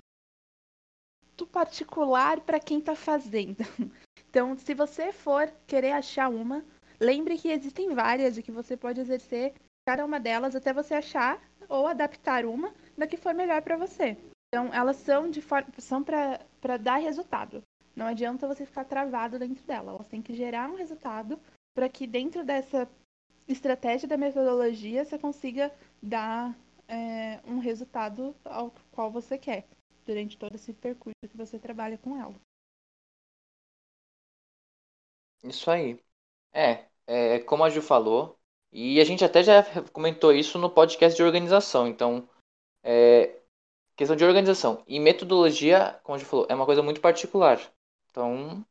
particular 1.51 2.41
para 2.41 2.61
quem 2.61 2.79
está 2.79 2.95
fazendo. 2.95 3.59
Então, 4.29 4.55
se 4.55 4.75
você 4.75 5.13
for 5.13 5.51
querer 5.67 5.93
achar 5.93 6.29
uma, 6.29 6.63
lembre 7.01 7.39
que 7.39 7.49
existem 7.49 7.95
várias 7.95 8.37
e 8.37 8.43
que 8.43 8.53
você 8.53 8.77
pode 8.77 9.01
exercer 9.01 9.55
cada 9.87 10.05
uma 10.05 10.19
delas 10.19 10.57
até 10.57 10.73
você 10.73 10.95
achar 10.95 11.41
ou 11.69 11.87
adaptar 11.87 12.45
uma 12.45 12.75
da 12.97 13.07
que 13.07 13.17
for 13.17 13.35
melhor 13.35 13.63
para 13.63 13.77
você. 13.77 14.17
Então, 14.49 14.73
elas 14.73 14.97
são 14.97 15.31
de 15.31 15.41
forma 15.41 15.69
são 15.79 16.03
para 16.03 16.77
dar 16.77 16.97
resultado. 16.97 17.63
Não 17.95 18.07
adianta 18.07 18.47
você 18.47 18.67
ficar 18.67 18.85
travado 18.85 19.39
dentro 19.39 19.65
dela. 19.65 19.93
Elas 19.93 20.09
têm 20.09 20.23
que 20.23 20.35
gerar 20.35 20.71
um 20.71 20.77
resultado 20.77 21.39
para 21.75 21.89
que 21.89 22.07
dentro 22.07 22.45
dessa 22.45 22.89
estratégia 23.49 24.09
da 24.09 24.17
metodologia 24.17 25.05
você 25.05 25.19
consiga 25.19 25.73
dar 26.03 26.57
é, 26.89 27.41
um 27.45 27.59
resultado 27.59 28.35
ao 28.45 28.73
qual 28.93 29.11
você 29.11 29.39
quer 29.39 29.67
durante 30.05 30.39
todo 30.39 30.55
esse 30.55 30.73
percurso 30.73 31.17
que 31.29 31.37
você 31.37 31.59
trabalha 31.59 31.99
com 31.99 32.21
ela. 32.21 32.35
Isso 35.43 35.71
aí. 35.71 36.01
É, 36.57 36.87
é, 37.07 37.39
como 37.41 37.65
a 37.65 37.69
Ju 37.69 37.83
falou, 37.83 38.39
e 38.73 38.99
a 38.99 39.05
gente 39.05 39.23
até 39.23 39.43
já 39.43 39.63
comentou 39.93 40.33
isso 40.33 40.59
no 40.59 40.71
podcast 40.71 41.15
de 41.15 41.23
organização, 41.23 41.87
então, 41.87 42.27
é, 42.83 43.41
questão 43.95 44.17
de 44.17 44.25
organização 44.25 44.83
e 44.87 44.99
metodologia, 44.99 46.01
como 46.03 46.17
a 46.17 46.19
Ju 46.19 46.25
falou, 46.25 46.47
é 46.49 46.55
uma 46.55 46.65
coisa 46.65 46.83
muito 46.83 47.01
particular. 47.03 47.61
Então, 48.11 48.65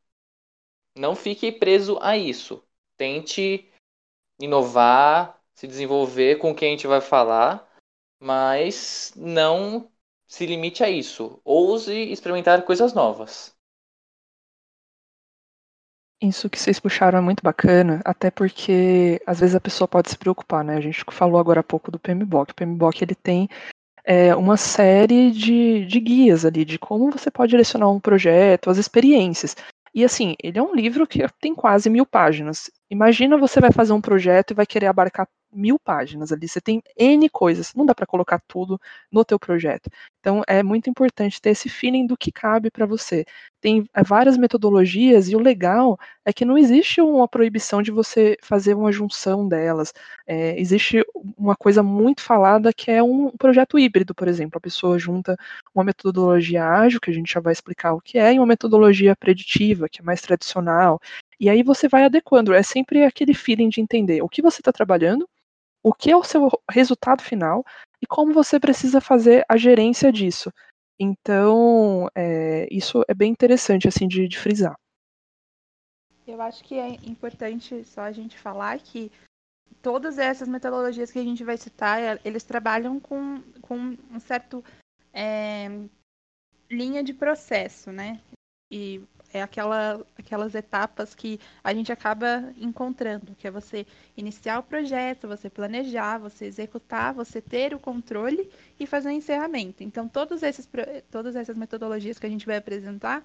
não 0.97 1.15
fique 1.15 1.51
preso 1.51 1.99
a 2.01 2.17
isso. 2.17 2.63
Tente 2.97 3.71
inovar, 4.41 5.39
se 5.53 5.67
desenvolver 5.67 6.39
com 6.39 6.55
quem 6.55 6.69
a 6.69 6.71
gente 6.71 6.87
vai 6.87 7.01
falar, 7.01 7.71
mas 8.19 9.13
não 9.15 9.91
se 10.27 10.45
limite 10.47 10.83
a 10.83 10.89
isso. 10.89 11.39
Ouse 11.43 11.93
experimentar 12.11 12.65
coisas 12.65 12.93
novas. 12.93 13.54
Isso 16.21 16.49
que 16.49 16.57
vocês 16.57 16.79
puxaram 16.79 17.19
é 17.19 17.21
muito 17.21 17.43
bacana, 17.43 18.01
até 18.05 18.31
porque 18.31 19.21
às 19.27 19.39
vezes 19.39 19.55
a 19.55 19.59
pessoa 19.59 19.87
pode 19.87 20.09
se 20.09 20.17
preocupar, 20.17 20.63
né? 20.63 20.77
A 20.77 20.81
gente 20.81 21.03
falou 21.11 21.39
agora 21.39 21.59
há 21.59 21.63
pouco 21.63 21.91
do 21.91 21.99
PMBOK. 21.99 22.51
O 22.51 22.55
PMBOK 22.55 23.03
ele 23.03 23.15
tem 23.15 23.49
é, 24.03 24.35
uma 24.35 24.55
série 24.55 25.31
de, 25.31 25.85
de 25.85 25.99
guias 25.99 26.45
ali 26.45 26.63
de 26.63 26.79
como 26.79 27.11
você 27.11 27.29
pode 27.29 27.49
direcionar 27.49 27.89
um 27.89 27.99
projeto, 27.99 28.69
as 28.69 28.77
experiências. 28.77 29.55
E 29.93 30.03
assim, 30.03 30.35
ele 30.43 30.59
é 30.59 30.61
um 30.61 30.75
livro 30.75 31.07
que 31.07 31.25
tem 31.39 31.55
quase 31.55 31.89
mil 31.89 32.05
páginas. 32.05 32.69
Imagina 32.89 33.37
você 33.37 33.59
vai 33.59 33.71
fazer 33.71 33.93
um 33.93 34.01
projeto 34.01 34.51
e 34.51 34.53
vai 34.53 34.65
querer 34.65 34.87
abarcar 34.87 35.27
mil 35.55 35.79
páginas 35.79 36.31
ali. 36.31 36.47
Você 36.47 36.61
tem 36.61 36.81
N 36.97 37.29
coisas. 37.29 37.73
Não 37.73 37.85
dá 37.85 37.95
para 37.95 38.05
colocar 38.05 38.41
tudo 38.47 38.79
no 39.11 39.23
teu 39.25 39.39
projeto. 39.39 39.89
Então 40.19 40.41
é 40.47 40.63
muito 40.63 40.89
importante 40.89 41.41
ter 41.41 41.51
esse 41.51 41.69
feeling 41.69 42.07
do 42.07 42.17
que 42.17 42.31
cabe 42.31 42.71
para 42.71 42.85
você. 42.85 43.25
Tem 43.61 43.87
é, 43.93 44.03
várias 44.03 44.37
metodologias 44.37 45.29
e 45.29 45.35
o 45.35 45.39
legal 45.39 45.97
é 46.25 46.33
que 46.33 46.45
não 46.45 46.57
existe 46.57 47.01
uma 47.01 47.27
proibição 47.27 47.81
de 47.81 47.91
você 47.91 48.37
fazer 48.41 48.75
uma 48.75 48.91
junção 48.91 49.47
delas. 49.47 49.93
É, 50.27 50.59
existe 50.59 51.03
uma 51.37 51.55
coisa 51.55 51.81
muito 51.83 52.21
falada 52.21 52.73
que 52.73 52.91
é 52.91 53.01
um 53.01 53.31
projeto 53.31 53.77
híbrido, 53.79 54.13
por 54.15 54.27
exemplo. 54.27 54.57
A 54.57 54.61
pessoa 54.61 54.99
junta 54.99 55.37
uma 55.73 55.83
metodologia 55.83 56.65
ágil, 56.65 56.99
que 56.99 57.11
a 57.11 57.13
gente 57.13 57.31
já 57.31 57.39
vai 57.39 57.53
explicar 57.53 57.93
o 57.93 58.01
que 58.01 58.17
é, 58.17 58.33
e 58.33 58.39
uma 58.39 58.45
metodologia 58.47 59.15
preditiva, 59.15 59.87
que 59.89 60.01
é 60.01 60.03
mais 60.03 60.21
tradicional. 60.21 60.99
E 61.39 61.49
aí 61.49 61.63
você 61.63 61.87
vai 61.87 62.03
adequando. 62.03 62.53
É 62.53 62.63
sempre 62.63 63.03
aquele 63.03 63.33
feeling 63.33 63.69
de 63.69 63.81
entender 63.81 64.21
o 64.21 64.29
que 64.29 64.41
você 64.41 64.61
está 64.61 64.71
trabalhando, 64.71 65.27
o 65.85 65.93
que 65.93 66.09
é 66.09 66.17
o 66.17 66.23
seu 66.23 66.49
resultado 66.67 67.21
final 67.21 67.63
e 68.01 68.07
como 68.07 68.33
você 68.33 68.59
precisa 68.59 68.99
fazer 68.99 69.45
a 69.47 69.55
gerência 69.55 70.11
disso. 70.11 70.51
Então, 70.99 72.09
é, 72.15 72.67
isso 72.71 73.03
é 73.07 73.13
bem 73.13 73.31
interessante 73.31 73.87
assim 73.87 74.07
de, 74.07 74.27
de 74.27 74.39
frisar. 74.39 74.75
Eu 76.25 76.41
acho 76.41 76.63
que 76.63 76.73
é 76.73 76.87
importante 77.03 77.83
só 77.83 78.01
a 78.01 78.11
gente 78.11 78.35
falar 78.35 78.79
que 78.79 79.11
todas 79.79 80.17
essas 80.17 80.47
metodologias 80.47 81.11
que 81.11 81.19
a 81.19 81.23
gente 81.23 81.43
vai 81.43 81.55
citar, 81.55 82.01
é, 82.01 82.19
eles 82.25 82.43
trabalham 82.43 82.99
com, 82.99 83.43
com 83.61 83.95
um 84.09 84.19
certo 84.19 84.63
é, 85.13 85.67
linha 86.67 87.03
de 87.03 87.13
processo, 87.13 87.91
né? 87.91 88.19
E 88.69 89.01
é 89.31 89.41
aquela, 89.41 90.05
aquelas 90.17 90.55
etapas 90.55 91.13
que 91.13 91.39
a 91.63 91.73
gente 91.73 91.91
acaba 91.91 92.53
encontrando, 92.57 93.35
que 93.35 93.47
é 93.47 93.51
você 93.51 93.85
iniciar 94.15 94.59
o 94.59 94.63
projeto, 94.63 95.27
você 95.27 95.49
planejar, 95.49 96.17
você 96.17 96.45
executar, 96.45 97.13
você 97.13 97.41
ter 97.41 97.73
o 97.73 97.79
controle 97.79 98.49
e 98.79 98.87
fazer 98.87 99.09
o 99.09 99.11
encerramento. 99.11 99.83
Então, 99.83 100.07
todos 100.07 100.41
esses, 100.41 100.67
todas 101.11 101.35
essas 101.35 101.57
metodologias 101.57 102.17
que 102.17 102.25
a 102.25 102.29
gente 102.29 102.45
vai 102.45 102.57
apresentar, 102.57 103.23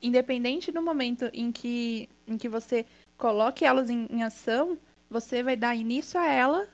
independente 0.00 0.70
do 0.70 0.82
momento 0.82 1.30
em 1.32 1.50
que, 1.50 2.08
em 2.26 2.36
que 2.36 2.48
você 2.48 2.84
coloque 3.16 3.64
elas 3.64 3.88
em, 3.88 4.06
em 4.10 4.22
ação, 4.22 4.78
você 5.08 5.42
vai 5.42 5.56
dar 5.56 5.74
início 5.74 6.20
a 6.20 6.26
ela 6.26 6.68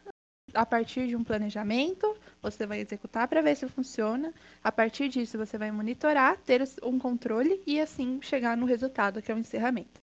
a 0.54 0.64
partir 0.64 1.06
de 1.06 1.16
um 1.16 1.24
planejamento, 1.24 2.16
você 2.42 2.66
vai 2.66 2.80
executar 2.80 3.28
para 3.28 3.42
ver 3.42 3.56
se 3.56 3.68
funciona. 3.68 4.32
A 4.62 4.70
partir 4.72 5.08
disso, 5.08 5.38
você 5.38 5.58
vai 5.58 5.70
monitorar, 5.70 6.36
ter 6.38 6.62
um 6.82 6.98
controle 6.98 7.62
e 7.66 7.80
assim 7.80 8.20
chegar 8.22 8.56
no 8.56 8.66
resultado, 8.66 9.22
que 9.22 9.30
é 9.30 9.34
o 9.34 9.38
encerramento. 9.38 10.00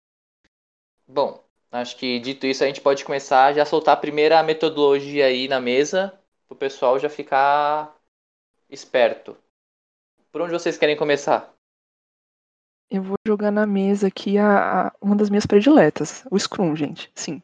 Bom, 1.07 1.43
acho 1.73 1.97
que 1.97 2.19
dito 2.19 2.47
isso, 2.47 2.63
a 2.63 2.67
gente 2.67 2.81
pode 2.81 3.05
começar 3.05 3.53
já 3.55 3.63
a 3.63 3.67
soltar 3.67 3.95
a 3.95 4.01
primeira 4.01 4.43
metodologia 4.43 5.27
aí 5.27 5.49
na 5.49 5.61
mesa, 5.61 6.19
para 6.47 6.55
o 6.55 6.59
pessoal 6.59 6.99
já 6.99 7.09
ficar 7.09 7.97
esperto. 8.69 9.37
Por 10.31 10.43
onde 10.43 10.53
vocês 10.53 10.77
querem 10.77 10.97
começar? 10.97 11.55
Eu 12.91 13.03
vou 13.03 13.17
jogar 13.27 13.51
na 13.51 13.67
mesa 13.67 14.07
aqui 14.09 14.39
a, 14.39 14.87
a, 14.87 14.93
uma 15.01 15.15
das 15.15 15.29
minhas 15.29 15.45
prediletas, 15.45 16.25
o 16.31 16.39
Scrum, 16.39 16.75
gente. 16.75 17.11
Sim, 17.15 17.43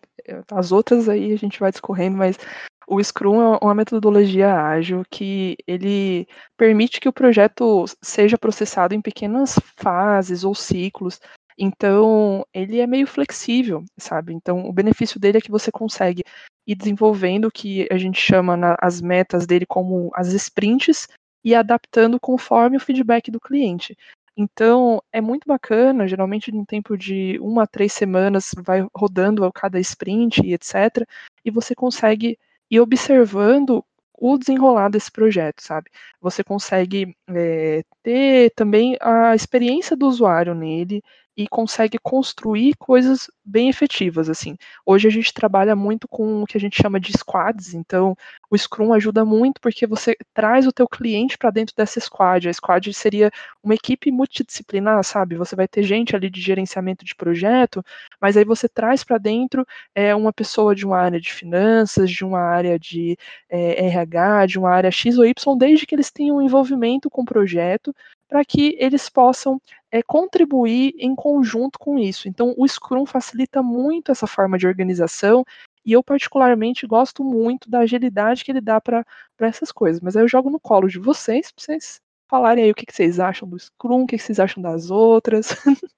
as 0.50 0.72
outras 0.72 1.08
aí 1.08 1.32
a 1.32 1.36
gente 1.36 1.60
vai 1.60 1.70
discorrendo, 1.70 2.16
mas 2.16 2.38
o 2.86 3.02
Scrum 3.02 3.40
é 3.40 3.58
uma 3.62 3.74
metodologia 3.74 4.54
ágil 4.54 5.02
que 5.10 5.56
ele 5.66 6.26
permite 6.56 7.00
que 7.00 7.08
o 7.08 7.12
projeto 7.12 7.84
seja 8.02 8.38
processado 8.38 8.94
em 8.94 9.00
pequenas 9.00 9.58
fases 9.76 10.44
ou 10.44 10.54
ciclos. 10.54 11.20
Então, 11.58 12.44
ele 12.52 12.80
é 12.80 12.86
meio 12.86 13.06
flexível, 13.06 13.84
sabe? 13.96 14.32
Então, 14.34 14.68
o 14.68 14.72
benefício 14.72 15.20
dele 15.20 15.38
é 15.38 15.40
que 15.40 15.50
você 15.50 15.70
consegue 15.70 16.24
ir 16.66 16.74
desenvolvendo 16.74 17.46
o 17.46 17.50
que 17.50 17.86
a 17.90 17.96
gente 17.96 18.20
chama 18.20 18.56
na, 18.56 18.76
as 18.80 19.00
metas 19.00 19.46
dele 19.46 19.64
como 19.66 20.10
as 20.14 20.32
sprints 20.32 21.08
e 21.44 21.54
adaptando 21.54 22.18
conforme 22.18 22.76
o 22.76 22.80
feedback 22.80 23.30
do 23.30 23.40
cliente. 23.40 23.96
Então, 24.36 25.00
é 25.12 25.20
muito 25.20 25.46
bacana, 25.46 26.08
geralmente 26.08 26.50
no 26.50 26.66
tempo 26.66 26.96
de 26.98 27.38
uma 27.40 27.62
a 27.62 27.66
três 27.66 27.92
semanas 27.92 28.50
vai 28.64 28.84
rodando 28.94 29.50
cada 29.52 29.78
sprint 29.78 30.44
e 30.44 30.54
etc. 30.54 31.06
E 31.44 31.50
você 31.52 31.74
consegue 31.74 32.36
e 32.70 32.80
observando 32.80 33.84
o 34.16 34.38
desenrolar 34.38 34.88
desse 34.88 35.10
projeto, 35.10 35.60
sabe? 35.62 35.90
Você 36.20 36.42
consegue 36.44 37.16
é, 37.28 37.82
ter 38.02 38.50
também 38.54 38.96
a 39.00 39.34
experiência 39.34 39.96
do 39.96 40.06
usuário 40.06 40.54
nele 40.54 41.02
e 41.36 41.48
consegue 41.48 41.98
construir 41.98 42.74
coisas 42.76 43.30
bem 43.44 43.68
efetivas, 43.68 44.30
assim. 44.30 44.56
Hoje 44.86 45.08
a 45.08 45.10
gente 45.10 45.34
trabalha 45.34 45.74
muito 45.74 46.06
com 46.08 46.42
o 46.42 46.46
que 46.46 46.56
a 46.56 46.60
gente 46.60 46.80
chama 46.80 47.00
de 47.00 47.12
squads, 47.16 47.74
então 47.74 48.16
o 48.50 48.56
Scrum 48.56 48.92
ajuda 48.92 49.24
muito 49.24 49.60
porque 49.60 49.86
você 49.86 50.16
traz 50.32 50.66
o 50.66 50.72
teu 50.72 50.88
cliente 50.88 51.36
para 51.36 51.50
dentro 51.50 51.74
dessa 51.76 51.98
squad. 52.00 52.48
A 52.48 52.52
squad 52.52 52.92
seria 52.94 53.30
uma 53.62 53.74
equipe 53.74 54.10
multidisciplinar, 54.12 55.02
sabe? 55.02 55.36
Você 55.36 55.56
vai 55.56 55.66
ter 55.66 55.82
gente 55.82 56.14
ali 56.14 56.30
de 56.30 56.40
gerenciamento 56.40 57.04
de 57.04 57.14
projeto, 57.14 57.84
mas 58.20 58.36
aí 58.36 58.44
você 58.44 58.68
traz 58.68 59.02
para 59.02 59.18
dentro 59.18 59.66
é, 59.94 60.14
uma 60.14 60.32
pessoa 60.32 60.74
de 60.74 60.86
uma 60.86 60.98
área 60.98 61.20
de 61.20 61.32
finanças, 61.32 62.10
de 62.10 62.24
uma 62.24 62.40
área 62.40 62.78
de 62.78 63.16
é, 63.48 63.86
RH, 63.86 64.46
de 64.46 64.58
uma 64.58 64.70
área 64.70 64.90
X 64.90 65.18
ou 65.18 65.26
Y, 65.26 65.58
desde 65.58 65.86
que 65.86 65.94
eles 65.94 66.10
tenham 66.10 66.40
envolvimento 66.40 67.10
com 67.10 67.22
o 67.22 67.26
projeto, 67.26 67.94
para 68.34 68.44
que 68.44 68.76
eles 68.80 69.08
possam 69.08 69.62
é, 69.92 70.02
contribuir 70.02 70.92
em 70.98 71.14
conjunto 71.14 71.78
com 71.78 71.96
isso. 71.96 72.26
Então, 72.26 72.52
o 72.58 72.66
Scrum 72.66 73.06
facilita 73.06 73.62
muito 73.62 74.10
essa 74.10 74.26
forma 74.26 74.58
de 74.58 74.66
organização 74.66 75.44
e 75.86 75.92
eu, 75.92 76.02
particularmente, 76.02 76.84
gosto 76.84 77.22
muito 77.22 77.70
da 77.70 77.78
agilidade 77.78 78.44
que 78.44 78.50
ele 78.50 78.60
dá 78.60 78.80
para 78.80 79.06
essas 79.38 79.70
coisas. 79.70 80.00
Mas 80.00 80.16
aí 80.16 80.24
eu 80.24 80.26
jogo 80.26 80.50
no 80.50 80.58
colo 80.58 80.88
de 80.88 80.98
vocês, 80.98 81.52
para 81.52 81.64
vocês 81.64 82.00
falarem 82.28 82.64
aí 82.64 82.72
o 82.72 82.74
que, 82.74 82.84
que 82.84 82.92
vocês 82.92 83.20
acham 83.20 83.48
do 83.48 83.56
Scrum, 83.56 84.02
o 84.02 84.06
que, 84.08 84.16
que 84.16 84.22
vocês 84.24 84.40
acham 84.40 84.60
das 84.60 84.90
outras. 84.90 85.50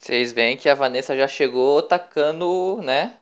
Vocês 0.00 0.32
veem 0.32 0.56
que 0.56 0.68
a 0.68 0.76
Vanessa 0.76 1.16
já 1.16 1.26
chegou 1.26 1.82
tacando, 1.82 2.80
né? 2.82 3.18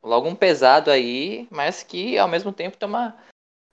Logo 0.00 0.28
um 0.28 0.36
pesado 0.36 0.88
aí, 0.88 1.48
mas 1.50 1.82
que 1.82 2.16
ao 2.16 2.28
mesmo 2.28 2.52
tempo 2.52 2.76
tem 2.76 2.88
uma 2.88 3.16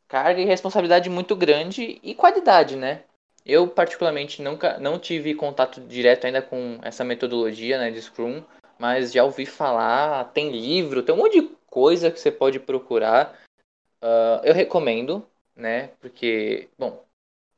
carga 0.07 0.41
e 0.41 0.45
responsabilidade 0.45 1.09
muito 1.09 1.35
grande 1.35 1.99
e 2.01 2.15
qualidade, 2.15 2.75
né? 2.75 3.03
Eu 3.45 3.67
particularmente 3.67 4.41
nunca 4.41 4.77
não 4.77 4.99
tive 4.99 5.33
contato 5.33 5.79
direto 5.81 6.25
ainda 6.25 6.41
com 6.41 6.79
essa 6.81 7.03
metodologia, 7.03 7.77
né, 7.77 7.91
de 7.91 8.01
Scrum, 8.01 8.43
mas 8.77 9.11
já 9.11 9.23
ouvi 9.23 9.45
falar, 9.45 10.25
tem 10.33 10.51
livro, 10.51 11.01
tem 11.01 11.15
um 11.15 11.19
monte 11.19 11.41
de 11.41 11.49
coisa 11.69 12.11
que 12.11 12.19
você 12.19 12.29
pode 12.29 12.59
procurar. 12.59 13.39
Uh, 14.03 14.43
eu 14.43 14.53
recomendo, 14.53 15.25
né, 15.55 15.91
porque, 16.01 16.67
bom, 16.77 17.03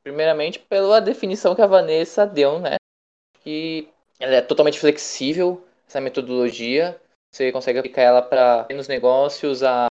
primeiramente 0.03 0.59
pela 0.59 1.01
definição 1.01 1.55
que 1.55 1.61
a 1.61 1.67
Vanessa 1.67 2.25
deu, 2.25 2.59
né, 2.59 2.75
que 3.41 3.89
ela 4.19 4.35
é 4.35 4.41
totalmente 4.41 4.79
flexível, 4.79 5.65
essa 5.87 5.99
metodologia, 5.99 7.01
você 7.33 7.51
consegue 7.51 7.79
aplicar 7.79 8.03
ela 8.03 8.21
para 8.21 8.67
nos 8.71 8.87
negócios, 8.87 9.63
a 9.63 9.88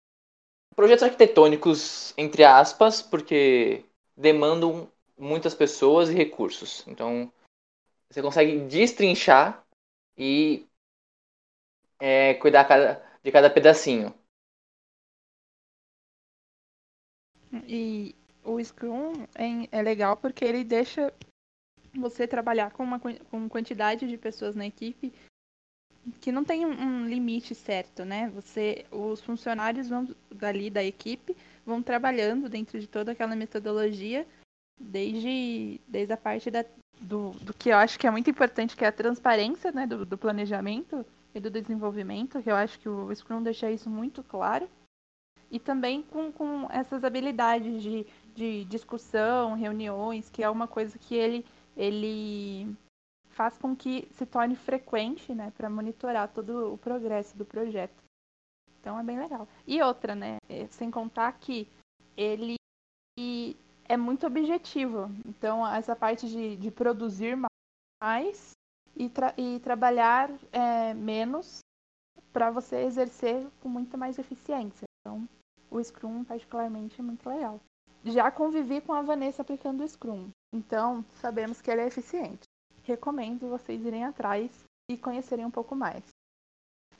projetos 0.77 1.01
arquitetônicos, 1.01 2.13
entre 2.15 2.43
aspas, 2.43 3.01
porque 3.01 3.83
demandam 4.15 4.87
muitas 5.17 5.55
pessoas 5.55 6.07
e 6.07 6.13
recursos. 6.13 6.85
Então, 6.87 7.33
você 8.07 8.21
consegue 8.21 8.59
destrinchar 8.59 9.65
e 10.15 10.67
é, 11.99 12.35
cuidar 12.35 12.63
de 13.23 13.31
cada 13.31 13.49
pedacinho. 13.49 14.13
E 17.65 18.15
o 18.43 18.63
Scrum 18.63 19.13
é, 19.33 19.79
é 19.79 19.81
legal 19.81 20.15
porque 20.15 20.45
ele 20.45 20.63
deixa 20.63 21.11
você 21.95 22.27
trabalhar 22.27 22.71
com 22.71 22.83
uma 22.83 22.99
com 22.99 23.49
quantidade 23.49 24.07
de 24.07 24.15
pessoas 24.15 24.55
na 24.55 24.67
equipe 24.67 25.11
que 26.21 26.31
não 26.31 26.43
tem 26.43 26.65
um 26.65 27.05
limite 27.05 27.53
certo, 27.53 28.05
né? 28.05 28.29
Você, 28.35 28.85
os 28.91 29.21
funcionários 29.21 29.89
vão 29.89 30.07
dali 30.31 30.69
da 30.69 30.83
equipe 30.83 31.35
vão 31.67 31.83
trabalhando 31.83 32.47
dentro 32.47 32.79
de 32.79 32.87
toda 32.87 33.11
aquela 33.11 33.35
metodologia, 33.35 34.25
desde, 34.79 35.81
desde 35.85 36.13
a 36.13 36.17
parte 36.17 36.49
da, 36.49 36.63
do, 37.01 37.31
do 37.31 37.53
que 37.53 37.69
eu 37.69 37.75
acho 37.75 37.99
que 37.99 38.07
é 38.07 38.11
muito 38.11 38.29
importante, 38.29 38.75
que 38.75 38.85
é 38.85 38.87
a 38.87 38.91
transparência, 38.91 39.69
né, 39.73 39.85
do, 39.85 40.05
do 40.05 40.17
planejamento 40.17 41.05
e 41.35 41.41
do 41.41 41.51
desenvolvimento, 41.51 42.41
que 42.41 42.49
eu 42.49 42.55
acho 42.55 42.79
que 42.79 42.87
o 42.87 43.13
Scrum 43.13 43.43
deixa 43.43 43.69
isso 43.69 43.89
muito 43.89 44.23
claro, 44.23 44.69
e 45.51 45.59
também 45.59 46.01
com, 46.03 46.31
com 46.31 46.67
essas 46.71 47.03
habilidades 47.03 47.83
de, 47.83 48.07
de 48.33 48.63
discussão, 48.63 49.53
reuniões, 49.53 50.29
que 50.29 50.41
é 50.41 50.49
uma 50.49 50.67
coisa 50.69 50.97
que 50.97 51.15
ele, 51.15 51.45
ele 51.75 52.73
faz 53.37 53.55
com 53.55 53.75
que 53.75 54.07
se 54.13 54.25
torne 54.25 54.55
frequente, 54.55 55.31
né, 55.31 55.53
para 55.55 55.69
monitorar 55.69 56.27
todo 56.27 56.73
o 56.73 56.77
progresso 56.79 57.37
do 57.37 57.45
projeto. 57.45 58.03
Então 58.79 58.99
é 58.99 59.03
bem 59.03 59.19
legal. 59.19 59.47
E 59.67 59.79
outra, 59.79 60.15
né, 60.15 60.37
é, 60.49 60.65
sem 60.67 60.89
contar 60.89 61.31
que 61.33 61.67
ele 62.17 62.55
é 63.87 63.95
muito 63.95 64.25
objetivo. 64.25 65.11
Então 65.23 65.65
essa 65.67 65.95
parte 65.95 66.27
de, 66.27 66.57
de 66.57 66.71
produzir 66.71 67.37
mais 68.01 68.53
e, 68.95 69.07
tra 69.07 69.35
e 69.37 69.59
trabalhar 69.59 70.31
é, 70.51 70.95
menos 70.95 71.59
para 72.33 72.49
você 72.49 72.77
exercer 72.85 73.47
com 73.61 73.69
muita 73.69 73.97
mais 73.97 74.17
eficiência. 74.17 74.85
Então, 74.99 75.29
o 75.69 75.83
Scrum, 75.83 76.23
particularmente, 76.23 76.99
é 76.99 77.03
muito 77.03 77.29
legal. 77.29 77.59
Já 78.03 78.31
convivi 78.31 78.81
com 78.81 78.93
a 78.93 79.01
Vanessa 79.01 79.43
aplicando 79.43 79.83
o 79.83 79.87
Scrum, 79.87 80.29
então 80.53 81.03
sabemos 81.15 81.61
que 81.61 81.69
ele 81.69 81.81
é 81.81 81.87
eficiente. 81.87 82.46
Recomendo 82.87 83.49
vocês 83.49 83.85
irem 83.85 84.05
atrás 84.05 84.49
e 84.89 84.97
conhecerem 84.97 85.45
um 85.45 85.51
pouco 85.51 85.75
mais. 85.75 86.01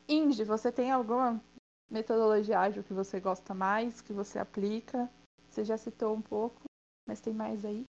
Indy, 0.06 0.44
você 0.44 0.70
tem 0.70 0.92
alguma 0.92 1.42
metodologia 1.90 2.60
ágil 2.60 2.84
que 2.84 2.94
você 2.94 3.22
gosta 3.22 3.54
mais, 3.54 4.02
que 4.02 4.12
você 4.12 4.38
aplica? 4.38 5.10
Você 5.50 5.64
já 5.64 5.78
citou 5.78 6.14
um 6.14 6.22
pouco, 6.22 6.62
mas 7.08 7.22
tem 7.22 7.34
mais 7.34 7.64
aí? 7.64 7.86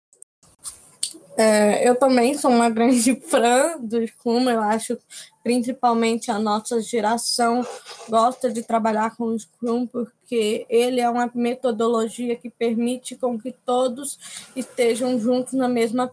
É, 1.37 1.89
eu 1.89 1.97
também 1.97 2.37
sou 2.37 2.51
uma 2.51 2.71
grande 2.71 3.15
fã 3.15 3.79
do 3.81 4.05
Scrum, 4.07 4.51
eu 4.51 4.61
acho 4.61 4.99
principalmente 5.43 6.31
a 6.31 6.39
nossa 6.39 6.81
geração 6.81 7.67
gosta 8.09 8.51
de 8.51 8.63
trabalhar 8.63 9.15
com 9.17 9.25
o 9.25 9.39
Scrum 9.39 9.87
porque 9.87 10.65
ele 10.69 11.01
é 11.01 11.11
uma 11.11 11.31
metodologia 11.35 12.35
que 12.35 12.49
permite 12.49 13.17
com 13.17 13.39
que 13.39 13.53
todos 13.53 14.19
estejam 14.57 15.19
juntos 15.19 15.53
na 15.53 15.69
mesma 15.69 16.11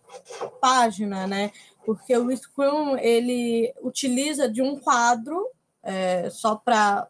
página, 0.60 1.26
né? 1.28 1.52
Porque 1.86 2.15
o 2.15 2.36
Scrum 2.36 2.98
ele 2.98 3.74
utiliza 3.82 4.50
de 4.50 4.62
um 4.62 4.80
quadro 4.80 5.48
é, 5.84 6.30
só 6.30 6.56
para 6.56 7.08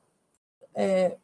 é, 0.73 1.17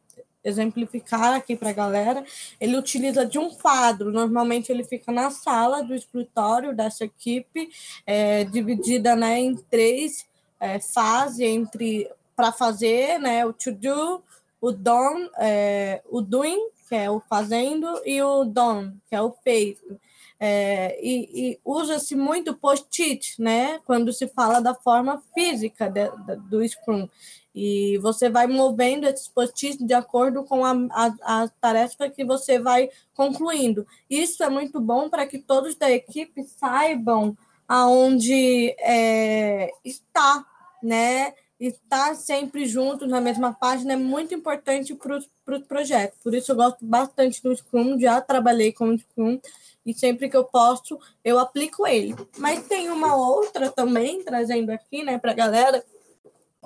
exemplificar 0.43 1.33
aqui 1.33 1.55
para 1.55 1.69
a 1.69 1.73
galera, 1.73 2.23
ele 2.59 2.77
utiliza 2.77 3.25
de 3.25 3.37
um 3.37 3.49
quadro. 3.49 4.11
Normalmente 4.11 4.71
ele 4.71 4.83
fica 4.83 5.11
na 5.11 5.29
sala 5.29 5.83
do 5.83 5.93
escritório 5.93 6.75
dessa 6.75 7.03
equipe, 7.03 7.69
é, 8.05 8.45
dividida 8.45 9.15
né, 9.15 9.39
em 9.39 9.55
três 9.55 10.25
é, 10.59 10.79
fases 10.79 11.39
entre 11.41 12.09
para 12.35 12.51
fazer, 12.51 13.19
né, 13.19 13.45
o 13.45 13.51
to 13.51 13.71
do, 13.71 14.21
o 14.61 14.71
done, 14.71 15.29
é, 15.39 16.01
o 16.09 16.21
doing, 16.21 16.69
que 16.87 16.95
é 16.95 17.09
o 17.09 17.19
fazendo, 17.19 18.01
e 18.05 18.21
o 18.21 18.43
done, 18.45 18.95
que 19.09 19.15
é 19.15 19.21
o 19.21 19.31
feito. 19.43 19.99
É, 20.39 20.99
e, 21.03 21.51
e 21.51 21.59
usa-se 21.65 22.15
muito 22.15 22.55
post-it, 22.55 23.41
né? 23.41 23.79
Quando 23.85 24.13
se 24.13 24.27
fala 24.27 24.59
da 24.59 24.75
forma 24.75 25.21
física 25.33 25.89
de, 25.89 26.09
de, 26.09 26.35
do 26.47 26.67
Scrum. 26.67 27.09
E 27.55 27.97
você 27.97 28.29
vai 28.29 28.45
movendo 28.45 29.07
esses 29.07 29.27
post-its 29.27 29.83
de 29.83 29.93
acordo 29.93 30.43
com 30.43 30.63
a, 30.63 30.73
a, 30.91 31.41
a, 31.43 31.47
tarefa 31.59 32.07
que 32.07 32.23
você 32.23 32.59
vai 32.59 32.87
concluindo. 33.15 33.87
Isso 34.07 34.43
é 34.43 34.49
muito 34.49 34.79
bom 34.79 35.09
para 35.09 35.25
que 35.25 35.39
todos 35.39 35.73
da 35.73 35.89
equipe 35.89 36.43
saibam 36.43 37.35
aonde 37.67 38.75
é, 38.79 39.71
está, 39.83 40.45
né? 40.83 41.33
Estar 41.59 42.15
sempre 42.15 42.67
juntos 42.67 43.09
na 43.09 43.19
mesma 43.19 43.51
página 43.51 43.93
é 43.93 43.97
muito 43.97 44.35
importante 44.35 44.93
para 44.93 45.17
o 45.17 45.21
pro 45.43 45.61
projeto. 45.61 46.15
Por 46.21 46.35
isso 46.35 46.51
eu 46.51 46.55
gosto 46.57 46.85
bastante 46.85 47.41
do 47.41 47.55
Scrum, 47.55 47.97
já 47.97 48.21
trabalhei 48.21 48.71
com 48.71 48.89
o 48.89 48.97
Scrum 48.99 49.39
e 49.87 49.93
sempre 49.93 50.29
que 50.29 50.35
eu 50.35 50.43
posso 50.43 50.99
eu 51.23 51.39
aplico 51.39 51.87
ele. 51.87 52.13
Mas 52.37 52.67
tem 52.67 52.89
uma 52.91 53.15
outra 53.15 53.71
também, 53.71 54.21
trazendo 54.21 54.69
aqui 54.69 55.01
né, 55.01 55.17
para 55.17 55.31
a 55.31 55.35
galera, 55.35 55.83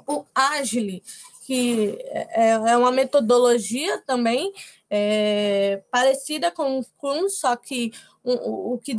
o 0.08 0.26
Agile, 0.34 1.04
que 1.46 2.00
é, 2.02 2.50
é 2.50 2.78
uma 2.78 2.92
metodologia 2.92 4.00
também 4.08 4.52
é, 4.90 5.84
parecida 5.92 6.50
com 6.50 6.80
o 6.80 6.84
Scrum, 6.84 7.30
só 7.30 7.56
que 7.56 7.94
o, 8.24 8.74
o 8.74 8.78
que 8.80 8.96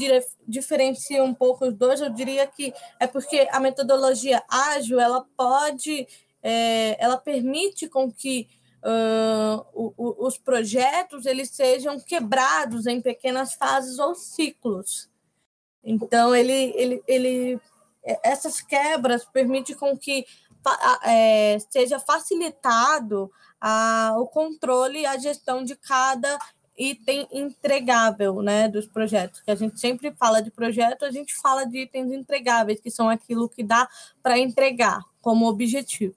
diferencia 0.47 1.25
um 1.25 1.35
pouco 1.35 1.67
os 1.67 1.75
dois, 1.75 2.01
eu 2.01 2.09
diria 2.09 2.47
que 2.47 2.73
é 3.01 3.09
porque 3.09 3.49
a 3.51 3.59
metodologia 3.59 4.43
ágil 4.49 5.01
ela 5.01 5.27
pode, 5.37 6.07
é, 6.41 6.97
ela 7.03 7.17
permite 7.17 7.89
com 7.89 8.11
que 8.11 8.49
uh, 8.85 9.95
os 9.97 10.39
projetos 10.39 11.27
eles 11.27 11.51
sejam 11.51 11.99
quebrados 12.01 12.87
em 12.87 13.01
pequenas 13.01 13.55
fases 13.55 13.99
ou 13.99 14.15
ciclos. 14.15 15.09
Então 15.85 16.35
ele, 16.35 16.73
ele, 16.77 17.03
ele 17.07 17.61
essas 18.23 18.61
quebras 18.61 19.25
permitem 19.25 19.77
com 19.77 19.97
que 19.97 20.27
é, 21.05 21.59
seja 21.71 21.99
facilitado 21.99 23.31
a, 23.61 24.15
o 24.19 24.27
controle 24.27 25.01
e 25.01 25.07
a 25.07 25.17
gestão 25.17 25.65
de 25.65 25.77
cada 25.77 26.39
item 26.77 27.29
entregável 27.31 28.43
né, 28.43 28.69
dos 28.69 28.87
projetos. 28.87 29.41
Que 29.41 29.51
a 29.51 29.55
gente 29.55 29.79
sempre 29.79 30.13
fala 30.13 30.41
de 30.41 30.51
projeto, 30.51 31.05
a 31.05 31.11
gente 31.11 31.35
fala 31.35 31.65
de 31.65 31.83
itens 31.83 32.13
entregáveis, 32.13 32.81
que 32.81 32.91
são 32.91 33.09
aquilo 33.09 33.49
que 33.49 33.63
dá 33.63 33.89
para 34.23 34.39
entregar 34.39 35.03
como 35.21 35.47
objetivo. 35.47 36.15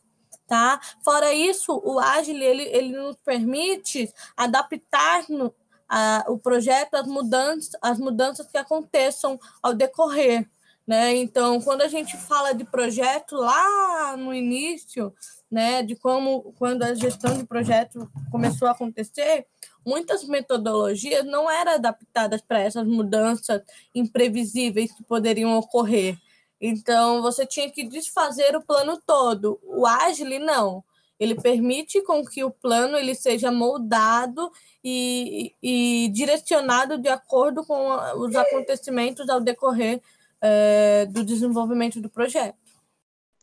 Tá? 0.47 0.79
Fora 1.03 1.33
isso, 1.33 1.81
o 1.83 1.97
Agile 1.99 2.43
ele, 2.43 2.63
ele 2.63 2.97
nos 2.97 3.15
permite 3.17 4.13
adaptar 4.37 5.25
no, 5.27 5.53
a, 5.89 6.23
o 6.27 6.37
projeto 6.37 6.93
às 6.95 7.07
mudanças, 7.07 7.71
às 7.81 7.97
mudanças 7.97 8.47
que 8.47 8.57
aconteçam 8.57 9.39
ao 9.61 9.73
decorrer 9.73 10.47
né? 10.87 11.15
Então, 11.15 11.59
quando 11.61 11.81
a 11.81 11.87
gente 11.87 12.15
fala 12.15 12.53
de 12.53 12.63
projeto 12.63 13.35
lá 13.35 14.15
no 14.17 14.33
início, 14.33 15.11
né, 15.49 15.81
de 15.81 15.95
como 15.95 16.53
quando 16.57 16.83
a 16.83 16.93
gestão 16.93 17.35
de 17.37 17.45
projeto 17.45 18.09
começou 18.31 18.67
a 18.67 18.71
acontecer, 18.71 19.47
muitas 19.85 20.23
metodologias 20.25 21.25
não 21.25 21.49
eram 21.49 21.73
adaptadas 21.73 22.41
para 22.41 22.59
essas 22.59 22.85
mudanças 22.85 23.61
imprevisíveis 23.93 24.91
que 24.91 25.03
poderiam 25.03 25.57
ocorrer. 25.57 26.17
Então, 26.59 27.21
você 27.21 27.45
tinha 27.45 27.69
que 27.69 27.83
desfazer 27.83 28.55
o 28.55 28.61
plano 28.61 28.99
todo. 29.05 29.59
O 29.63 29.85
Agile 29.85 30.39
não. 30.39 30.83
Ele 31.19 31.35
permite 31.35 32.01
com 32.01 32.25
que 32.25 32.43
o 32.43 32.51
plano 32.51 32.97
ele 32.97 33.15
seja 33.15 33.51
moldado 33.51 34.51
e, 34.83 35.55
e 35.63 36.09
direcionado 36.09 36.97
de 36.97 37.07
acordo 37.07 37.65
com 37.65 37.93
os 38.19 38.35
acontecimentos 38.35 39.29
ao 39.29 39.39
decorrer 39.39 40.01
é, 40.41 41.05
do 41.05 41.23
desenvolvimento 41.23 42.01
do 42.01 42.09
projeto. 42.09 42.57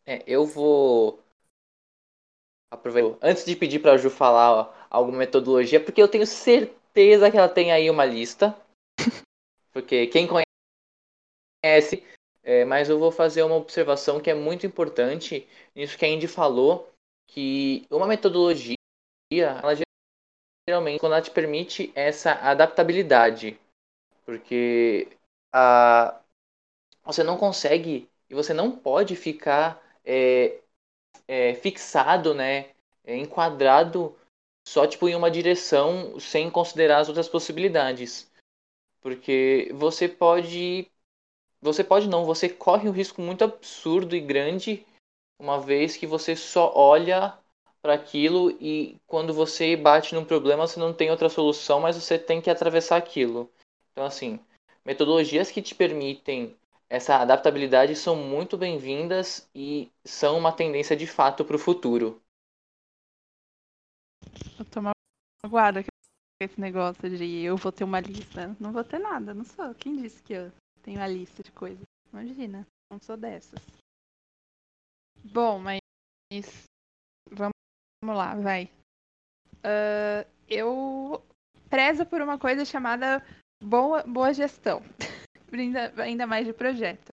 É, 0.05 0.22
eu 0.27 0.44
vou 0.44 1.18
aproveitar 2.70 3.16
antes 3.22 3.44
de 3.44 3.57
pedir 3.57 3.79
para 3.79 3.92
a 3.92 3.96
Ju 3.96 4.11
falar 4.11 4.87
alguma 4.90 5.18
metodologia, 5.18 5.83
porque 5.83 6.03
eu 6.03 6.09
tenho 6.09 6.27
certeza 6.27 7.31
que 7.31 7.37
ela 7.37 7.48
tem 7.48 7.72
aí 7.72 7.88
uma 7.88 8.05
lista. 8.05 8.55
Porque 9.72 10.07
quem 10.09 10.29
conhece, 11.64 12.05
é, 12.42 12.64
mas 12.64 12.88
eu 12.88 12.98
vou 12.98 13.12
fazer 13.12 13.42
uma 13.42 13.57
observação 13.57 14.20
que 14.20 14.31
é 14.31 14.35
muito 14.35 14.66
importante 14.66 15.48
nisso 15.74 15.96
que 15.96 16.05
a 16.05 16.09
Indy 16.09 16.26
falou, 16.26 16.92
que 17.28 17.87
uma 17.90 18.07
metodologia, 18.07 18.76
ela 19.33 19.72
geralmente, 20.68 21.00
quando 21.00 21.12
ela 21.12 21.22
te 21.22 21.31
permite 21.31 21.92
essa 21.94 22.33
adaptabilidade, 22.33 23.59
porque 24.24 25.09
a, 25.52 26.20
você 27.05 27.22
não 27.22 27.37
consegue 27.37 28.09
e 28.28 28.35
você 28.35 28.55
não 28.55 28.70
pode 28.70 29.16
ficar 29.16 29.83
é, 30.05 30.61
é, 31.26 31.55
fixado, 31.55 32.35
né, 32.35 32.70
é, 33.05 33.16
enquadrado 33.16 34.16
só 34.66 34.87
tipo 34.87 35.09
em 35.09 35.14
uma 35.14 35.31
direção 35.31 36.18
sem 36.20 36.50
considerar 36.50 36.98
as 36.98 37.09
outras 37.09 37.28
possibilidades, 37.28 38.31
porque 39.00 39.70
você 39.74 40.09
pode, 40.09 40.90
você 41.62 41.85
pode 41.85 42.09
não, 42.09 42.25
você 42.25 42.48
corre 42.48 42.88
um 42.88 42.92
risco 42.92 43.22
muito 43.22 43.44
absurdo 43.44 44.16
e 44.16 44.20
grande 44.20 44.85
uma 45.38 45.61
vez 45.61 45.96
que 45.96 46.07
você 46.07 46.35
só 46.35 46.72
olha 46.75 47.38
para 47.81 47.94
aquilo 47.94 48.51
e 48.61 48.96
quando 49.07 49.33
você 49.33 49.77
bate 49.77 50.14
num 50.14 50.25
problema 50.25 50.66
você 50.66 50.79
não 50.79 50.92
tem 50.92 51.11
outra 51.11 51.29
solução, 51.29 51.81
mas 51.81 51.96
você 51.96 52.18
tem 52.18 52.40
que 52.40 52.51
atravessar 52.51 52.96
aquilo. 52.96 53.48
Então 53.92 54.05
assim, 54.05 54.40
metodologias 54.85 55.53
que 55.53 55.62
te 55.62 55.75
permitem 55.75 56.57
essa 56.90 57.16
adaptabilidade 57.16 57.94
são 57.94 58.16
muito 58.16 58.57
bem-vindas 58.59 59.48
e 59.55 59.90
são 60.05 60.37
uma 60.37 60.53
tendência 60.53 60.96
de 60.96 61.07
fato 61.07 61.44
para 61.44 61.57
o 61.57 61.59
futuro. 61.59 62.20
Eu 64.59 64.64
tô 64.64 64.81
magoada 65.44 65.83
com 65.83 65.88
esse 66.40 66.61
negócio 66.61 67.09
de 67.09 67.42
eu 67.42 67.57
vou 67.57 67.72
ter 67.72 67.85
uma 67.85 68.01
lista. 68.01 68.55
Não 68.61 68.72
vou 68.72 68.85
ter 68.85 68.98
nada, 68.98 69.33
não 69.33 69.44
sou. 69.44 69.75
Quem 69.75 69.96
disse 69.96 70.22
que 70.22 70.35
eu 70.35 70.53
tenho 70.82 70.98
uma 70.98 71.08
lista 71.08 71.42
de 71.42 71.52
coisas? 71.52 71.84
Imagina, 72.12 72.66
não 72.90 72.98
sou 73.00 73.16
dessas. 73.16 73.60
Bom, 75.24 75.58
mas 75.58 75.80
vamos, 77.30 77.52
lá, 78.02 78.34
vai. 78.34 78.70
Uh, 79.58 80.28
eu 80.48 81.22
prezo 81.70 82.04
por 82.04 82.20
uma 82.20 82.38
coisa 82.38 82.64
chamada 82.64 83.24
boa, 83.62 84.02
boa 84.02 84.32
gestão. 84.34 84.82
ainda, 86.02 86.26
mais 86.26 86.46
de 86.46 86.52
projeto. 86.52 87.08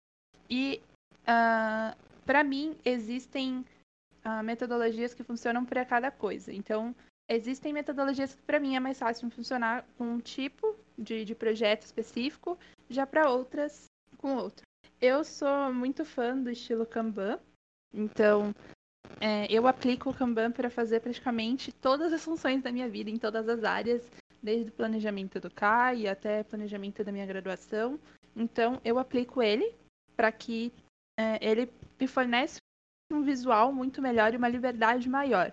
E, 0.48 0.82
uh, 1.22 1.96
para 2.24 2.42
mim, 2.42 2.76
existem 2.84 3.64
uh, 4.24 4.42
metodologias 4.42 5.14
que 5.14 5.22
funcionam 5.22 5.64
para 5.64 5.84
cada 5.84 6.10
coisa. 6.10 6.52
Então, 6.52 6.94
existem 7.30 7.72
metodologias 7.72 8.34
que, 8.34 8.42
para 8.42 8.58
mim, 8.58 8.76
é 8.76 8.80
mais 8.80 8.98
fácil 8.98 9.30
funcionar 9.30 9.84
com 9.96 10.04
um 10.04 10.20
tipo 10.20 10.76
de, 10.98 11.24
de 11.24 11.34
projeto 11.34 11.82
específico, 11.82 12.58
já 12.88 13.06
para 13.06 13.30
outras, 13.30 13.84
com 14.18 14.36
outro. 14.36 14.66
Eu 15.00 15.24
sou 15.24 15.72
muito 15.72 16.04
fã 16.04 16.36
do 16.36 16.50
estilo 16.50 16.84
Kanban. 16.84 17.38
Então, 17.94 18.54
é, 19.20 19.46
eu 19.50 19.66
aplico 19.66 20.10
o 20.10 20.14
Kanban 20.14 20.50
para 20.50 20.68
fazer 20.68 21.00
praticamente 21.00 21.72
todas 21.72 22.12
as 22.12 22.24
funções 22.24 22.62
da 22.62 22.72
minha 22.72 22.88
vida, 22.88 23.08
em 23.08 23.16
todas 23.16 23.48
as 23.48 23.64
áreas, 23.64 24.04
desde 24.42 24.70
o 24.70 24.72
planejamento 24.72 25.38
do 25.40 25.50
CAI 25.50 26.08
até 26.08 26.42
planejamento 26.42 27.04
da 27.04 27.12
minha 27.12 27.26
graduação. 27.26 27.98
Então, 28.34 28.80
eu 28.84 28.98
aplico 28.98 29.42
ele 29.42 29.74
para 30.16 30.32
que 30.32 30.72
é, 31.18 31.38
ele 31.40 31.70
me 31.98 32.06
fornece 32.06 32.58
um 33.12 33.22
visual 33.22 33.72
muito 33.72 34.02
melhor 34.02 34.34
e 34.34 34.36
uma 34.36 34.48
liberdade 34.48 35.08
maior. 35.08 35.52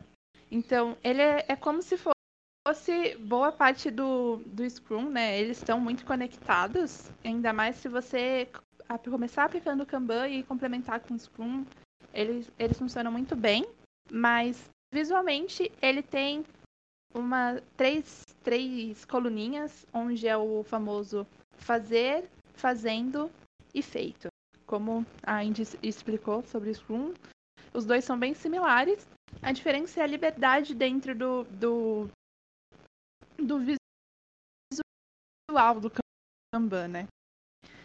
Então, 0.50 0.98
ele 1.04 1.22
é, 1.22 1.46
é 1.48 1.56
como 1.56 1.82
se 1.82 1.98
fosse 1.98 3.18
boa 3.20 3.52
parte 3.52 3.92
do, 3.92 4.38
do 4.46 4.70
Scrum, 4.70 5.10
né? 5.10 5.40
Eles 5.40 5.58
estão 5.58 5.80
muito 5.80 6.06
conectados, 6.06 7.10
ainda 7.24 7.54
mais 7.54 7.78
se 7.78 7.90
você 7.90 8.50
começar 9.10 9.44
aplicando 9.44 9.84
o 9.84 9.86
Kanban 9.86 10.30
e 10.30 10.44
complementar 10.44 11.02
com 11.02 11.14
o 11.14 11.20
Scrum, 11.20 11.66
eles, 12.14 12.50
eles 12.58 12.78
funcionam 12.78 13.12
muito 13.12 13.36
bem, 13.36 13.68
mas 14.12 14.70
visualmente 14.94 15.72
ele 15.82 16.02
tem 16.02 16.46
uma 17.14 17.62
três, 17.76 18.24
três 18.44 19.04
coluninhas, 19.06 19.86
onde 19.94 20.28
é 20.28 20.38
o 20.38 20.64
famoso 20.64 21.28
fazer, 21.58 22.30
fazendo 22.54 23.32
e 23.74 23.82
feito. 23.82 24.28
Como 24.66 25.06
a 25.24 25.44
Indy 25.44 25.64
explicou 25.82 26.44
sobre 26.44 26.70
o 26.70 26.76
Scrum, 26.76 27.14
os 27.74 27.86
dois 27.86 28.04
são 28.04 28.18
bem 28.18 28.34
similares. 28.34 29.08
A 29.41 29.52
diferença 29.52 30.00
é 30.00 30.04
a 30.04 30.08
liberdade 30.08 30.76
dentro 30.76 31.15
do, 31.15 31.43
do, 31.45 32.10
do 33.38 33.60
visual 33.60 33.80
do 35.80 35.91
Kanban, 36.54 36.88
né? 36.88 37.08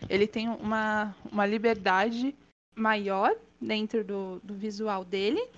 Ele 0.08 0.26
tem 0.26 0.48
uma, 0.48 1.14
uma 1.30 1.46
liberdade 1.46 2.34
maior 2.74 3.36
dentro 3.60 4.04
do, 4.04 4.40
do 4.40 4.54
visual 4.54 5.04
dele 5.04 5.48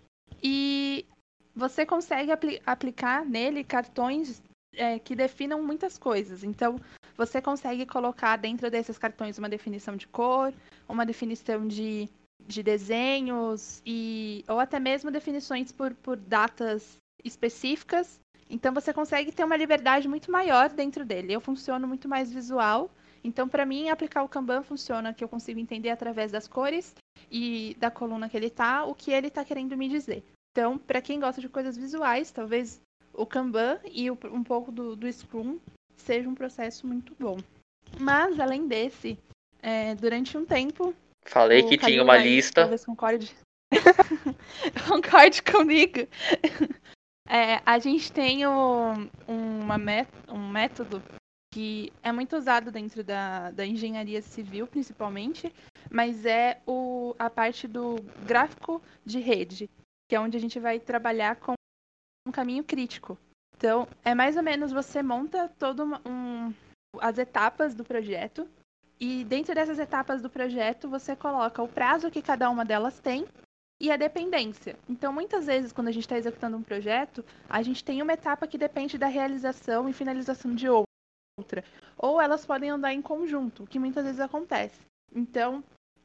e 0.43 1.07
você 1.55 1.87
consegue 1.87 2.31
apli 2.31 2.61
aplicar 2.67 3.25
nele 3.25 3.65
cartões 3.65 4.43
é, 4.75 4.99
que 4.99 5.15
definam 5.15 5.63
muitas 5.63 5.97
coisas. 5.97 6.43
Então, 6.43 6.79
você 7.17 7.41
consegue 7.41 7.87
colocar 7.87 8.37
dentro 8.37 8.71
desses 8.71 8.99
cartões 8.99 9.39
uma 9.39 9.49
definição 9.49 9.97
de 9.97 10.09
cor, 10.09 10.53
uma 10.89 11.07
definição 11.07 11.67
de, 11.67 12.09
de 12.47 12.63
desenhos 12.63 13.83
e 13.85 14.45
ou 14.49 14.61
até 14.61 14.79
mesmo 14.79 15.11
definições 15.11 15.73
por, 15.73 15.95
por 15.95 16.17
datas 16.17 16.97
específicas. 17.25 18.21
Então, 18.49 18.75
você 18.75 18.93
consegue 18.93 19.33
ter 19.33 19.45
uma 19.45 19.57
liberdade 19.57 20.07
muito 20.07 20.31
maior 20.31 20.69
dentro 20.69 21.05
dele. 21.05 21.33
Eu 21.33 21.41
funciono 21.41 21.89
muito 21.89 22.09
mais 22.09 22.33
visual. 22.33 22.91
Então, 23.23 23.49
para 23.49 23.65
mim, 23.65 23.89
aplicar 23.89 24.23
o 24.23 24.29
Kanban 24.29 24.63
funciona 24.63 25.15
que 25.15 25.25
eu 25.25 25.29
consigo 25.29 25.59
entender 25.59 25.89
através 25.89 26.31
das 26.31 26.47
cores 26.47 26.95
e 27.31 27.75
da 27.81 27.91
coluna 27.91 28.29
que 28.29 28.37
ele 28.37 28.51
tá 28.51 28.85
o 28.85 28.95
que 28.95 29.11
ele 29.11 29.29
está 29.29 29.45
querendo 29.45 29.77
me 29.77 29.89
dizer. 29.89 30.23
Então, 30.53 30.77
para 30.77 31.01
quem 31.01 31.19
gosta 31.19 31.41
de 31.41 31.49
coisas 31.49 31.77
visuais, 31.77 32.31
talvez 32.31 32.81
o 33.15 33.25
Kanban 33.25 33.81
e 33.91 34.11
um 34.11 34.45
pouco 34.45 34.71
do, 34.71 34.95
do 34.95 35.11
Scrum 35.11 35.59
seja 35.97 36.29
um 36.29 36.35
processo 36.35 36.87
muito 36.87 37.17
bom. 37.19 37.39
Mas, 37.99 38.39
além 38.39 38.69
desse, 38.69 39.19
é, 39.63 39.95
durante 39.95 40.37
um 40.37 40.45
tempo. 40.45 40.95
Falei 41.25 41.63
que 41.63 41.79
tinha 41.79 42.03
uma 42.03 42.17
lista. 42.17 42.63
Talvez 42.63 42.85
concorde. 42.85 43.35
concorde 44.89 45.43
comigo. 45.43 46.07
É, 47.29 47.61
a 47.65 47.79
gente 47.79 48.13
tem 48.13 48.47
um, 48.47 49.09
uma 49.27 49.79
met, 49.79 50.09
um 50.29 50.49
método 50.49 51.03
que 51.53 51.93
é 52.03 52.13
muito 52.13 52.37
usado 52.37 52.71
dentro 52.71 53.03
da, 53.03 53.51
da 53.53 53.65
engenharia 53.65 54.21
civil, 54.21 54.67
principalmente, 54.67 55.53
mas 55.91 56.27
é 56.27 56.61
o, 56.67 57.15
a 57.19 57.31
parte 57.31 57.67
do 57.67 57.97
gráfico 58.27 58.83
de 59.05 59.21
rede, 59.21 59.71
que 60.09 60.17
é 60.17 60.21
onde 60.21 60.37
a 60.37 60.41
gente 60.41 60.59
vai 60.59 60.79
trabalhar 60.81 61.37
com 61.37 61.55
um 62.27 62.33
caminho 62.33 62.65
crítico. 62.65 63.17
Então, 63.57 63.89
é 64.05 64.15
mais 64.15 64.37
ou 64.37 64.43
menos 64.43 64.73
você 64.73 65.03
monta 65.03 65.49
todo 65.59 65.85
um, 66.05 66.53
as 67.01 67.19
etapas 67.19 67.75
do 67.75 67.85
projeto 67.85 68.49
e 69.01 69.25
dentro 69.25 69.55
dessas 69.55 69.79
etapas 69.79 70.23
do 70.23 70.31
projeto 70.31 70.89
você 70.89 71.17
coloca 71.17 71.63
o 71.63 71.69
prazo 71.69 72.11
que 72.11 72.23
cada 72.23 72.49
uma 72.49 72.65
delas 72.65 72.99
tem 73.01 73.27
e 73.81 73.91
a 73.91 73.97
dependência. 73.97 74.79
Então, 74.89 75.13
muitas 75.13 75.47
vezes, 75.47 75.73
quando 75.73 75.89
a 75.89 75.93
gente 75.93 76.05
está 76.05 76.17
executando 76.17 76.57
um 76.57 76.63
projeto, 76.63 77.25
a 77.49 77.63
gente 77.63 77.85
tem 77.85 78.01
uma 78.01 78.13
etapa 78.13 78.47
que 78.47 78.57
depende 78.57 78.97
da 78.97 79.07
realização 79.07 79.89
e 79.89 79.93
finalização 79.93 80.55
de 80.55 80.69
outra. 80.69 81.65
Ou 81.99 82.21
elas 82.21 82.47
podem 82.47 82.71
andar 82.71 82.95
em 82.95 83.03
conjunto, 83.03 83.65
o 83.65 83.67
que 83.67 83.79
muitas 83.79 84.05
vezes 84.05 84.21
acontece. 84.21 84.81
Então, 85.13 85.63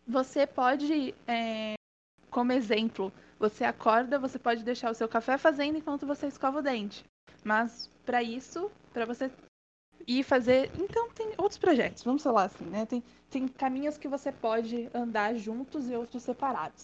você 0.08 0.47
pode, 0.47 1.13
é, 1.28 1.75
como 2.30 2.52
exemplo, 2.52 3.13
você 3.39 3.63
acorda, 3.63 4.19
você 4.19 4.39
pode 4.39 4.63
deixar 4.63 4.91
o 4.91 4.95
seu 4.95 5.08
café 5.08 5.38
fazendo 5.38 5.78
enquanto 5.78 6.06
você 6.06 6.28
escova 6.28 6.60
o 6.60 6.63
dente. 6.63 7.06
Mas 7.43 7.89
para 8.06 8.21
isso, 8.21 8.71
para 8.91 9.06
você 9.06 9.32
ir 10.08 10.24
fazer, 10.24 10.72
então 10.80 11.10
tem 11.12 11.34
outros 11.38 11.58
projetos, 11.58 12.04
vamos 12.04 12.24
falar 12.24 12.44
assim, 12.44 12.66
né? 12.66 12.86
Tem, 12.86 13.04
tem 13.30 13.48
caminhos 13.48 13.98
que 13.98 14.08
você 14.08 14.32
pode 14.32 14.90
andar 14.94 15.36
juntos 15.36 15.90
e 15.90 15.96
outros 15.96 16.24
separados. 16.24 16.84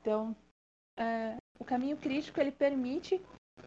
Então, 0.00 0.34
é, 0.96 1.36
o 1.58 1.64
caminho 1.64 1.96
crítico 1.96 2.40
ele 2.40 2.52
permite 2.52 3.20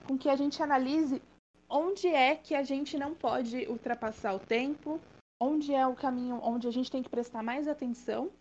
com 0.08 0.17
que 0.17 0.30
a 0.30 0.36
gente 0.36 0.62
analise 0.62 1.21
onde 1.69 2.08
é 2.08 2.36
que 2.36 2.54
a 2.54 2.63
gente 2.63 2.98
não 2.98 3.13
pode 3.13 3.67
ultrapassar 3.67 4.34
o 4.34 4.39
tempo, 4.39 5.00
onde 5.39 5.74
é 5.74 5.86
o 5.86 5.95
caminho 5.95 6.39
onde 6.43 6.67
a 6.67 6.71
gente 6.71 6.91
tem 6.91 7.02
que 7.02 7.10
prestar 7.10 7.41
mais 7.41 7.67
atenção 7.67 8.32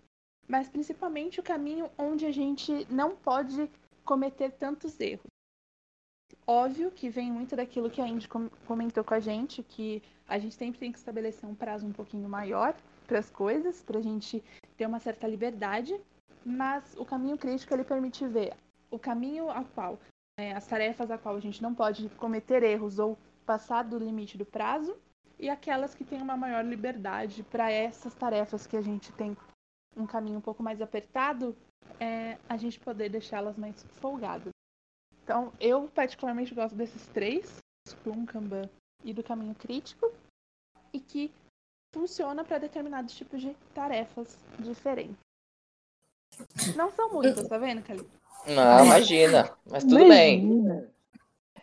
mas 0.49 0.69
principalmente 0.69 1.41
o 1.41 1.43
caminho 1.43 1.91
onde 1.99 2.27
a 2.27 2.31
gente 2.31 2.87
não 2.91 3.17
pode 3.17 3.71
cometer 4.05 4.53
tantos 4.53 4.99
erros. 5.01 5.27
Óbvio 6.47 6.91
que 6.91 7.09
vem 7.09 7.33
muito 7.33 7.57
daquilo 7.57 7.91
que 7.91 8.01
a 8.01 8.09
Indy 8.09 8.29
comentou 8.67 9.03
com 9.03 9.15
a 9.15 9.21
gente, 9.21 9.63
que 9.63 10.03
a 10.29 10.39
gente 10.39 10.55
sempre 10.55 10.79
tem 10.79 10.93
que 10.93 10.99
estabelecer 10.99 11.49
um 11.49 11.55
prazo 11.55 11.87
um 11.87 11.93
pouquinho 11.93 12.29
maior 12.29 12.75
para 13.07 13.19
as 13.19 13.31
coisas, 13.31 13.83
para 13.83 13.99
a 13.99 14.03
gente 14.03 14.43
ter 14.77 14.87
uma 14.87 14.99
certa 14.99 15.27
liberdade, 15.27 15.99
mas 16.45 16.95
o 16.97 17.05
caminho 17.05 17.37
crítico 17.37 17.73
ele 17.75 17.85
permite 17.85 18.27
ver 18.27 18.55
o 18.91 18.99
caminho 18.99 19.51
ao 19.51 19.65
qual, 19.65 19.99
é, 20.39 20.53
as 20.53 20.67
tarefas 20.67 21.11
a 21.11 21.19
qual 21.19 21.37
a 21.37 21.41
gente 21.41 21.63
não 21.63 21.75
pode 21.75 22.09
cometer 22.11 22.63
erros 22.63 22.99
ou 22.99 23.19
passar 23.45 23.83
do 23.85 23.99
limite 23.99 24.39
do 24.39 24.45
prazo, 24.45 24.97
e 25.39 25.51
aquelas 25.51 25.95
que 25.95 26.05
têm 26.05 26.23
uma 26.23 26.37
maior 26.37 26.65
liberdade 26.65 27.43
para 27.43 27.71
essas 27.71 28.15
tarefas 28.15 28.67
que 28.67 28.77
a 28.77 28.81
gente 28.81 29.13
tem 29.13 29.37
um 29.97 30.07
caminho 30.07 30.39
um 30.39 30.41
pouco 30.41 30.63
mais 30.63 30.81
apertado, 30.81 31.57
é 32.01 32.39
a 32.49 32.57
gente 32.57 32.81
poder 32.81 33.11
deixá-las 33.11 33.57
mais 33.57 33.83
folgadas. 34.01 34.53
Então, 35.23 35.53
eu 35.61 35.89
particularmente 35.89 36.55
gosto 36.55 36.75
desses 36.75 37.07
três, 37.09 37.59
Scrum, 37.87 38.25
Kanban 38.25 38.69
e 39.05 39.13
do 39.13 39.23
caminho 39.23 39.55
crítico, 39.55 40.11
e 40.93 40.99
que 40.99 41.31
funciona 41.93 42.45
para 42.45 42.59
determinados 42.59 43.15
tipos 43.15 43.41
de 43.41 43.55
tarefas 43.75 44.37
diferentes. 44.59 45.17
Não 46.75 46.91
são 46.93 47.13
muitas, 47.13 47.47
tá 47.47 47.59
vendo, 47.59 47.83
Cali? 47.83 48.05
Não, 48.47 48.85
imagina. 48.85 49.57
Mas 49.65 49.85
tudo 49.85 50.01
imagina. 50.01 50.75
bem. 50.75 50.95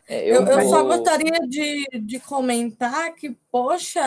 É, 0.07 0.29
eu, 0.29 0.45
eu, 0.45 0.59
eu, 0.59 0.69
só 0.69 0.83
gostaria 0.83 1.39
de, 1.47 1.85
de 2.01 2.19
comentar 2.19 3.13
que, 3.15 3.31
poxa, 3.51 4.01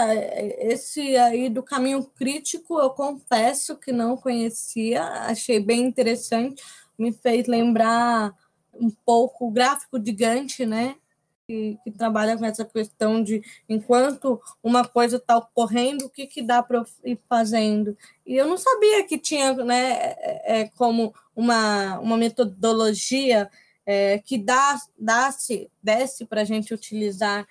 esse 0.59 1.17
aí 1.17 1.49
do 1.49 1.63
caminho 1.63 2.05
crítico, 2.05 2.79
eu 2.79 2.91
confesso 2.91 3.77
que 3.77 3.93
não 3.93 4.17
conhecia, 4.17 5.03
achei 5.03 5.61
bem 5.61 5.83
interessante, 5.83 6.63
me 6.99 7.13
fez 7.13 7.47
lembrar 7.47 8.35
um 8.75 8.91
pouco 8.91 9.47
o 9.47 9.51
gráfico 9.51 9.99
de 9.99 10.13
Gantt, 10.13 10.67
né? 10.67 10.97
Que, 11.47 11.79
que 11.85 11.91
trabalha 11.91 12.39
com 12.39 12.45
essa 12.47 12.65
questão 12.65 13.23
de 13.23 13.43
enquanto 13.69 14.41
uma 14.63 14.83
coisa 14.83 15.17
está 15.19 15.37
ocorrendo, 15.37 16.07
o 16.07 16.09
que, 16.11 16.27
que 16.27 16.41
dá 16.41 16.63
para 16.63 16.83
ir 17.05 17.19
fazendo. 17.29 17.95
E 18.25 18.35
eu 18.35 18.47
não 18.47 18.57
sabia 18.57 19.05
que 19.07 19.19
tinha 19.19 19.53
né, 19.53 20.15
é, 20.17 20.61
é 20.61 20.69
como 20.71 21.15
uma, 21.37 21.99
uma 21.99 22.17
metodologia 22.17 23.51
é, 23.85 24.19
que 24.19 24.39
dá, 24.39 24.81
dá-se, 24.99 25.71
desse 25.83 26.25
para 26.25 26.41
a 26.41 26.45
gente 26.45 26.73
utilizar 26.73 27.47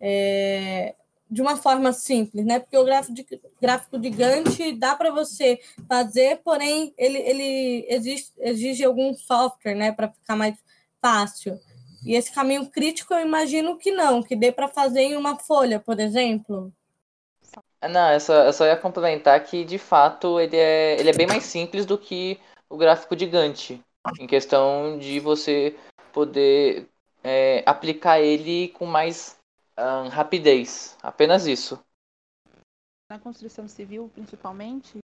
é, 0.00 0.94
de 1.30 1.42
uma 1.42 1.56
forma 1.56 1.92
simples, 1.92 2.44
né? 2.44 2.60
Porque 2.60 2.76
o 2.76 2.84
gráfico 2.84 3.14
de, 3.14 3.26
gráfico 3.60 3.98
de 3.98 4.10
Gantt 4.10 4.72
dá 4.78 4.94
para 4.94 5.10
você 5.10 5.58
fazer, 5.88 6.40
porém 6.44 6.94
ele, 6.96 7.18
ele 7.18 7.86
exige, 7.88 8.26
exige 8.38 8.84
algum 8.84 9.12
software, 9.14 9.74
né, 9.74 9.92
para 9.92 10.10
ficar 10.10 10.36
mais 10.36 10.56
fácil. 11.00 11.58
E 12.04 12.14
esse 12.14 12.32
caminho 12.32 12.68
crítico 12.68 13.14
eu 13.14 13.20
imagino 13.20 13.76
que 13.76 13.90
não, 13.90 14.22
que 14.22 14.36
dê 14.36 14.52
para 14.52 14.68
fazer 14.68 15.00
em 15.00 15.16
uma 15.16 15.38
folha, 15.38 15.80
por 15.80 15.98
exemplo. 15.98 16.72
Não, 17.88 18.12
eu 18.12 18.20
só, 18.20 18.34
eu 18.44 18.52
só 18.52 18.66
ia 18.66 18.76
complementar 18.76 19.42
que 19.44 19.64
de 19.64 19.78
fato 19.78 20.40
ele 20.40 20.56
é, 20.56 20.98
ele 20.98 21.10
é 21.10 21.12
bem 21.12 21.26
mais 21.26 21.44
simples 21.44 21.84
do 21.84 21.98
que 21.98 22.38
o 22.68 22.76
gráfico 22.76 23.14
de 23.14 23.26
Gantt 23.26 23.80
em 24.18 24.26
questão 24.26 24.98
de 24.98 25.20
você 25.20 25.76
poder 26.12 26.88
é, 27.22 27.62
aplicar 27.66 28.20
ele 28.20 28.68
com 28.68 28.86
mais 28.86 29.36
um, 29.78 30.08
rapidez. 30.08 30.96
Apenas 31.02 31.46
isso. 31.46 31.78
Na 33.14 33.18
construção 33.20 33.68
civil, 33.68 34.10
principalmente, 34.12 34.98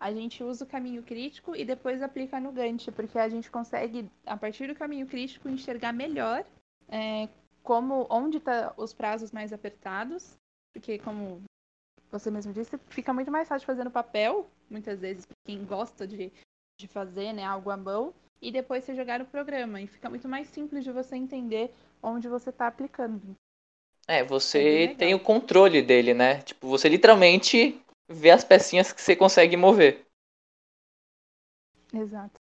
a 0.00 0.10
gente 0.10 0.42
usa 0.42 0.64
o 0.64 0.66
caminho 0.66 1.02
crítico 1.02 1.54
e 1.54 1.64
depois 1.64 2.02
aplica 2.02 2.40
no 2.40 2.50
Gantt, 2.50 2.90
porque 2.92 3.18
a 3.18 3.28
gente 3.28 3.50
consegue, 3.50 4.10
a 4.24 4.36
partir 4.36 4.66
do 4.66 4.74
caminho 4.74 5.06
crítico, 5.06 5.48
enxergar 5.48 5.92
melhor 5.92 6.44
é, 6.88 7.28
como 7.62 8.06
onde 8.08 8.38
estão 8.38 8.70
tá 8.70 8.74
os 8.78 8.94
prazos 8.94 9.30
mais 9.30 9.52
apertados, 9.52 10.34
porque 10.72 10.98
como 10.98 11.42
você 12.10 12.30
mesmo 12.30 12.54
disse, 12.54 12.76
fica 12.88 13.12
muito 13.12 13.30
mais 13.30 13.46
fácil 13.46 13.66
fazer 13.66 13.84
no 13.84 13.90
papel, 13.90 14.50
muitas 14.70 14.98
vezes, 14.98 15.26
quem 15.46 15.64
gosta 15.64 16.06
de, 16.06 16.32
de 16.78 16.88
fazer 16.88 17.34
né, 17.34 17.44
algo 17.44 17.70
à 17.70 17.76
mão, 17.76 18.14
e 18.40 18.50
depois 18.50 18.82
você 18.82 18.94
jogar 18.94 19.18
no 19.18 19.26
programa. 19.26 19.80
E 19.80 19.86
fica 19.86 20.08
muito 20.08 20.26
mais 20.26 20.48
simples 20.48 20.82
de 20.82 20.90
você 20.90 21.16
entender 21.16 21.72
onde 22.02 22.28
você 22.28 22.48
está 22.48 22.66
aplicando. 22.66 23.36
É, 24.06 24.24
você 24.24 24.84
é 24.84 24.94
tem 24.94 25.14
o 25.14 25.20
controle 25.20 25.82
dele, 25.82 26.14
né? 26.14 26.42
Tipo, 26.42 26.68
você 26.68 26.88
literalmente 26.88 27.80
vê 28.08 28.30
as 28.30 28.44
pecinhas 28.44 28.92
que 28.92 29.00
você 29.00 29.14
consegue 29.14 29.56
mover. 29.56 30.04
Exato. 31.92 32.40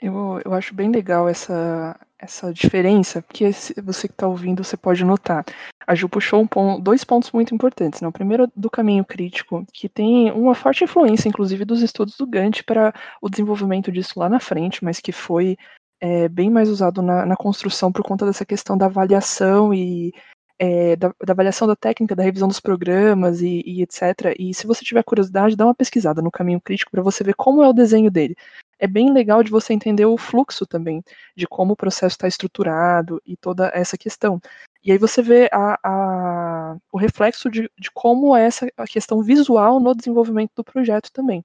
Eu, 0.00 0.40
eu 0.44 0.54
acho 0.54 0.74
bem 0.74 0.90
legal 0.90 1.28
essa, 1.28 1.98
essa 2.18 2.52
diferença, 2.54 3.20
porque 3.20 3.50
você 3.82 4.08
que 4.08 4.14
está 4.14 4.26
ouvindo, 4.26 4.64
você 4.64 4.76
pode 4.76 5.04
notar. 5.04 5.44
A 5.86 5.94
Ju 5.94 6.08
puxou 6.08 6.40
um 6.40 6.46
ponto, 6.46 6.80
dois 6.80 7.04
pontos 7.04 7.30
muito 7.32 7.54
importantes. 7.54 8.00
Né? 8.00 8.08
O 8.08 8.12
primeiro, 8.12 8.50
do 8.56 8.70
caminho 8.70 9.04
crítico, 9.04 9.66
que 9.72 9.88
tem 9.88 10.30
uma 10.32 10.54
forte 10.54 10.84
influência, 10.84 11.28
inclusive, 11.28 11.66
dos 11.66 11.82
estudos 11.82 12.16
do 12.16 12.26
Gantt 12.26 12.64
para 12.64 12.94
o 13.20 13.28
desenvolvimento 13.28 13.92
disso 13.92 14.18
lá 14.18 14.28
na 14.28 14.40
frente, 14.40 14.82
mas 14.82 15.00
que 15.00 15.12
foi 15.12 15.58
é, 16.00 16.28
bem 16.28 16.50
mais 16.50 16.68
usado 16.68 17.02
na, 17.02 17.26
na, 17.26 17.36
construção 17.36 17.92
por 17.92 18.02
conta 18.02 18.24
dessa 18.24 18.44
questão 18.44 18.76
da 18.76 18.86
avaliação 18.86 19.74
e 19.74 20.12
é, 20.58 20.96
da, 20.96 21.08
da, 21.24 21.32
avaliação 21.32 21.66
da 21.68 21.76
técnica, 21.76 22.16
da 22.16 22.22
revisão 22.22 22.48
dos 22.48 22.60
programas 22.60 23.40
e, 23.40 23.62
e, 23.66 23.82
etc. 23.82 24.34
E 24.38 24.54
se 24.54 24.66
você 24.66 24.84
tiver 24.84 25.02
curiosidade, 25.02 25.56
dá 25.56 25.64
uma 25.64 25.74
pesquisada 25.74 26.22
no 26.22 26.30
caminho 26.30 26.60
crítico 26.60 26.90
para 26.90 27.02
você 27.02 27.24
ver 27.24 27.34
como 27.34 27.62
é 27.62 27.68
o 27.68 27.72
desenho 27.72 28.10
dele. 28.10 28.34
É 28.78 28.86
bem 28.86 29.12
legal 29.12 29.42
de 29.42 29.50
você 29.50 29.74
entender 29.74 30.06
o 30.06 30.16
fluxo 30.16 30.66
também, 30.66 31.02
de 31.36 31.46
como 31.46 31.74
o 31.74 31.76
processo 31.76 32.14
está 32.14 32.26
estruturado 32.26 33.20
e 33.26 33.36
toda 33.36 33.70
essa 33.74 33.96
questão. 33.96 34.40
E 34.82 34.92
aí 34.92 34.96
você 34.96 35.20
vê 35.20 35.50
a, 35.52 35.78
a, 35.84 36.76
o 36.90 36.96
reflexo 36.96 37.50
de, 37.50 37.70
de 37.78 37.90
como 37.92 38.34
é 38.34 38.46
essa 38.46 38.66
questão 38.88 39.22
visual 39.22 39.78
no 39.78 39.94
desenvolvimento 39.94 40.52
do 40.56 40.64
projeto 40.64 41.12
também. 41.12 41.44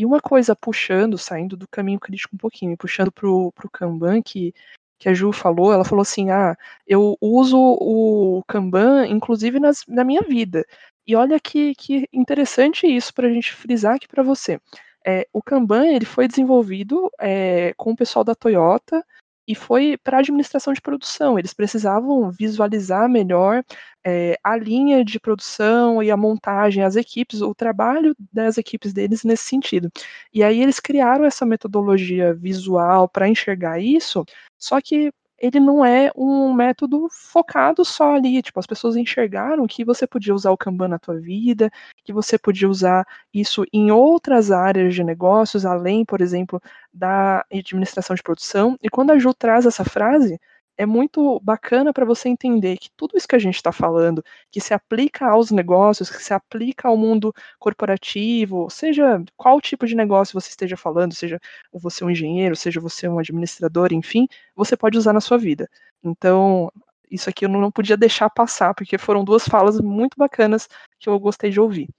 E 0.00 0.06
uma 0.06 0.18
coisa 0.18 0.56
puxando, 0.56 1.18
saindo 1.18 1.58
do 1.58 1.68
caminho 1.68 2.00
crítico 2.00 2.34
um 2.34 2.38
pouquinho, 2.38 2.74
puxando 2.74 3.12
para 3.12 3.28
o 3.28 3.52
Kanban, 3.70 4.22
que 4.22 4.54
que 4.98 5.10
a 5.10 5.14
Ju 5.14 5.30
falou, 5.30 5.72
ela 5.72 5.84
falou 5.84 6.00
assim: 6.00 6.30
ah, 6.30 6.56
eu 6.86 7.18
uso 7.20 7.58
o 7.58 8.42
Kanban, 8.46 9.06
inclusive 9.06 9.60
nas, 9.60 9.84
na 9.86 10.02
minha 10.02 10.22
vida. 10.22 10.64
E 11.06 11.14
olha 11.14 11.38
que, 11.38 11.74
que 11.74 12.08
interessante 12.14 12.86
isso 12.86 13.12
para 13.12 13.28
a 13.28 13.30
gente 13.30 13.52
frisar 13.52 13.96
aqui 13.96 14.08
para 14.08 14.22
você. 14.22 14.58
É, 15.06 15.26
o 15.34 15.42
Kanban 15.42 15.86
ele 15.88 16.06
foi 16.06 16.26
desenvolvido 16.26 17.10
é, 17.20 17.74
com 17.76 17.92
o 17.92 17.96
pessoal 17.96 18.24
da 18.24 18.34
Toyota 18.34 19.04
e 19.46 19.54
foi 19.54 19.96
para 20.02 20.18
administração 20.18 20.72
de 20.72 20.80
produção. 20.80 21.38
Eles 21.38 21.52
precisavam 21.54 22.30
visualizar 22.30 23.08
melhor 23.08 23.64
é, 24.04 24.38
a 24.42 24.56
linha 24.56 25.04
de 25.04 25.18
produção 25.20 26.02
e 26.02 26.10
a 26.10 26.16
montagem, 26.16 26.82
as 26.82 26.96
equipes, 26.96 27.42
o 27.42 27.54
trabalho 27.54 28.14
das 28.32 28.58
equipes 28.58 28.92
deles 28.92 29.24
nesse 29.24 29.44
sentido. 29.44 29.90
E 30.32 30.42
aí 30.42 30.62
eles 30.62 30.80
criaram 30.80 31.24
essa 31.24 31.44
metodologia 31.44 32.34
visual 32.34 33.08
para 33.08 33.28
enxergar 33.28 33.80
isso, 33.80 34.24
só 34.58 34.80
que 34.80 35.12
ele 35.40 35.58
não 35.58 35.84
é 35.84 36.10
um 36.14 36.52
método 36.52 37.08
focado 37.10 37.84
só 37.84 38.14
ali. 38.16 38.42
Tipo, 38.42 38.60
as 38.60 38.66
pessoas 38.66 38.96
enxergaram 38.96 39.66
que 39.66 39.84
você 39.84 40.06
podia 40.06 40.34
usar 40.34 40.50
o 40.50 40.56
Kanban 40.56 40.88
na 40.88 40.98
tua 40.98 41.18
vida, 41.18 41.70
que 42.04 42.12
você 42.12 42.38
podia 42.38 42.68
usar 42.68 43.06
isso 43.32 43.64
em 43.72 43.90
outras 43.90 44.50
áreas 44.50 44.94
de 44.94 45.02
negócios, 45.02 45.64
além, 45.64 46.04
por 46.04 46.20
exemplo, 46.20 46.60
da 46.92 47.44
administração 47.52 48.14
de 48.14 48.22
produção. 48.22 48.76
E 48.82 48.90
quando 48.90 49.10
a 49.12 49.18
Ju 49.18 49.32
traz 49.34 49.64
essa 49.66 49.84
frase, 49.84 50.38
é 50.80 50.86
muito 50.86 51.38
bacana 51.40 51.92
para 51.92 52.06
você 52.06 52.30
entender 52.30 52.78
que 52.78 52.88
tudo 52.96 53.14
isso 53.14 53.28
que 53.28 53.36
a 53.36 53.38
gente 53.38 53.56
está 53.56 53.70
falando, 53.70 54.24
que 54.50 54.62
se 54.62 54.72
aplica 54.72 55.26
aos 55.26 55.50
negócios, 55.50 56.08
que 56.08 56.22
se 56.22 56.32
aplica 56.32 56.88
ao 56.88 56.96
mundo 56.96 57.34
corporativo, 57.58 58.66
seja 58.70 59.22
qual 59.36 59.60
tipo 59.60 59.86
de 59.86 59.94
negócio 59.94 60.40
você 60.40 60.48
esteja 60.48 60.78
falando, 60.78 61.14
seja 61.14 61.38
você 61.70 62.02
um 62.02 62.08
engenheiro, 62.08 62.56
seja 62.56 62.80
você 62.80 63.06
um 63.06 63.18
administrador, 63.18 63.92
enfim, 63.92 64.26
você 64.56 64.74
pode 64.74 64.96
usar 64.96 65.12
na 65.12 65.20
sua 65.20 65.36
vida. 65.36 65.68
Então, 66.02 66.72
isso 67.10 67.28
aqui 67.28 67.44
eu 67.44 67.50
não 67.50 67.70
podia 67.70 67.96
deixar 67.96 68.30
passar, 68.30 68.72
porque 68.72 68.96
foram 68.96 69.22
duas 69.22 69.46
falas 69.46 69.78
muito 69.82 70.16
bacanas 70.16 70.66
que 70.98 71.10
eu 71.10 71.20
gostei 71.20 71.50
de 71.50 71.60
ouvir. 71.60 71.90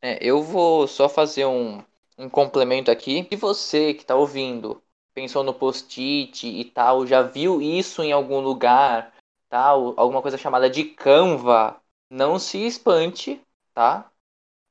É, 0.00 0.24
eu 0.24 0.40
vou 0.40 0.86
só 0.86 1.08
fazer 1.08 1.46
um, 1.46 1.82
um 2.16 2.28
complemento 2.28 2.92
aqui. 2.92 3.26
Se 3.28 3.34
você 3.34 3.92
que 3.92 4.02
está 4.02 4.14
ouvindo 4.14 4.80
pensou 5.20 5.44
no 5.44 5.52
post-it 5.52 6.46
e 6.46 6.64
tal, 6.64 7.06
já 7.06 7.20
viu 7.20 7.60
isso 7.60 8.02
em 8.02 8.10
algum 8.10 8.40
lugar, 8.40 9.12
tal, 9.50 9.92
alguma 9.98 10.22
coisa 10.22 10.38
chamada 10.38 10.70
de 10.70 10.82
Canva, 10.82 11.78
não 12.08 12.38
se 12.38 12.66
espante, 12.66 13.38
tá? 13.74 14.10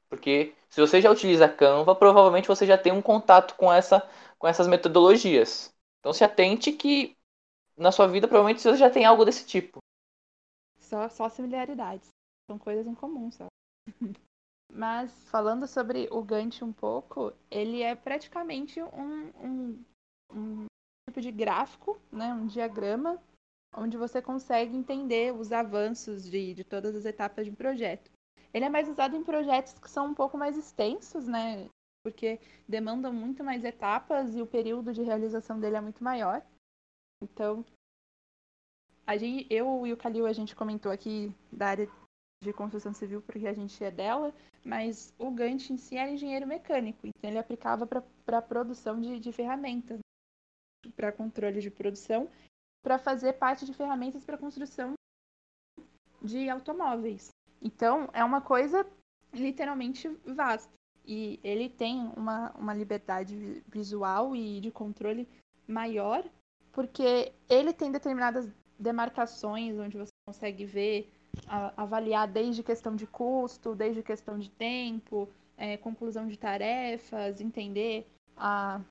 Porque 0.10 0.56
se 0.68 0.82
você 0.82 1.00
já 1.00 1.12
utiliza 1.12 1.48
Canva, 1.48 1.94
provavelmente 1.94 2.48
você 2.48 2.66
já 2.66 2.80
tem 2.80 2.92
um 2.92 3.02
contato 3.02 3.56
com 3.56 3.72
essa 3.72 4.10
com 4.40 4.48
essas 4.48 4.68
metodologias. 4.68 5.72
Então 6.00 6.12
se 6.12 6.24
atente 6.24 6.72
que 6.72 7.16
na 7.78 7.92
sua 7.92 8.08
vida 8.08 8.28
provavelmente 8.28 8.60
você 8.60 8.76
já 8.76 8.90
tem 8.90 9.06
algo 9.06 9.24
desse 9.24 9.46
tipo. 9.46 9.78
Só 10.80 11.08
só 11.10 11.30
similaridades. 11.30 12.10
São 12.50 12.58
coisas 12.58 12.88
em 12.88 12.96
comum, 12.96 13.30
só. 13.30 13.46
Mas 14.74 15.12
falando 15.26 15.68
sobre 15.68 16.08
o 16.10 16.24
Gantt 16.24 16.64
um 16.64 16.74
pouco, 16.74 17.34
ele 17.52 17.84
é 17.84 17.94
praticamente 17.94 18.82
um, 18.82 19.32
um 19.44 19.86
um 20.32 20.66
tipo 21.10 21.22
de 21.22 21.32
gráfico, 21.32 22.00
né, 22.12 22.34
um 22.34 22.48
diagrama, 22.48 23.22
onde 23.76 23.98
você 23.98 24.22
consegue 24.22 24.76
entender 24.76 25.34
os 25.34 25.52
avanços 25.52 26.24
de, 26.30 26.54
de 26.54 26.64
todas 26.64 26.96
as 26.96 27.06
etapas 27.06 27.46
de 27.46 27.52
um 27.52 27.56
projeto. 27.56 28.12
Ele 28.54 28.66
é 28.66 28.70
mais 28.70 28.90
usado 28.90 29.16
em 29.16 29.24
projetos 29.24 29.74
que 29.74 29.90
são 29.90 30.08
um 30.08 30.14
pouco 30.14 30.38
mais 30.38 30.58
extensos, 30.58 31.28
né, 31.28 31.70
porque 32.04 32.40
demandam 32.68 33.14
muito 33.14 33.44
mais 33.44 33.64
etapas 33.64 34.36
e 34.36 34.42
o 34.42 34.48
período 34.48 34.94
de 34.94 35.04
realização 35.04 35.60
dele 35.60 35.76
é 35.76 35.82
muito 35.82 36.04
maior. 36.04 36.46
Então, 37.22 37.66
a 39.06 39.18
gente, 39.18 39.46
eu 39.50 39.86
e 39.86 39.94
o 39.94 39.98
Calil, 39.98 40.26
a 40.26 40.34
gente 40.34 40.56
comentou 40.56 40.92
aqui 40.92 41.34
da 41.52 41.68
área 41.68 41.90
de 42.42 42.54
construção 42.54 42.94
civil 42.94 43.22
porque 43.22 43.48
a 43.48 43.54
gente 43.54 43.84
é 43.84 43.92
dela, 43.92 44.34
mas 44.64 45.14
o 45.18 45.30
Gantt 45.30 45.74
em 45.74 45.78
si 45.78 45.98
era 45.98 46.12
engenheiro 46.12 46.48
mecânico, 46.48 47.06
então 47.06 47.30
ele 47.30 47.40
aplicava 47.40 47.86
para 47.86 48.38
a 48.38 48.42
produção 48.42 49.00
de, 49.00 49.20
de 49.20 49.32
ferramentas 49.32 50.00
para 51.00 51.14
controle 51.14 51.62
de 51.62 51.72
produção, 51.72 52.30
para 52.84 53.00
fazer 53.00 53.34
parte 53.34 53.66
de 53.66 53.74
ferramentas 53.74 54.26
para 54.26 54.38
construção 54.38 54.96
de 56.22 56.50
automóveis. 56.50 57.30
Então, 57.62 58.10
é 58.12 58.22
uma 58.22 58.42
coisa 58.42 58.86
literalmente 59.34 60.10
vasta. 60.26 60.70
E 61.06 61.40
ele 61.42 61.70
tem 61.70 62.12
uma, 62.18 62.52
uma 62.52 62.74
liberdade 62.74 63.64
visual 63.66 64.36
e 64.36 64.60
de 64.60 64.72
controle 64.72 65.26
maior, 65.66 66.30
porque 66.74 67.32
ele 67.48 67.72
tem 67.72 67.90
determinadas 67.94 68.50
demarcações 68.78 69.80
onde 69.80 69.98
você 69.98 70.12
consegue 70.28 70.66
ver, 70.66 71.10
a, 71.48 71.82
avaliar 71.82 72.28
desde 72.28 72.62
questão 72.62 72.94
de 72.94 73.08
custo, 73.08 73.74
desde 73.74 74.04
questão 74.04 74.38
de 74.38 74.50
tempo, 74.50 75.30
é, 75.56 75.78
conclusão 75.78 76.28
de 76.28 76.38
tarefas, 76.38 77.40
entender 77.40 78.06
a, 78.36 78.82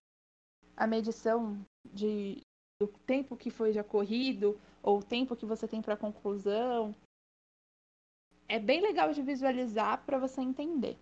a 0.74 0.86
medição 0.86 1.62
de, 1.92 2.40
do 2.80 2.88
tempo 3.06 3.36
que 3.36 3.50
foi 3.50 3.72
já 3.72 3.82
corrido 3.82 4.58
ou 4.82 4.98
o 4.98 5.02
tempo 5.02 5.36
que 5.36 5.46
você 5.46 5.66
tem 5.66 5.82
para 5.82 5.96
conclusão. 5.96 6.94
É 8.48 8.58
bem 8.58 8.80
legal 8.80 9.12
de 9.12 9.22
visualizar 9.22 10.04
para 10.06 10.18
você 10.18 10.40
entender. 10.40 10.98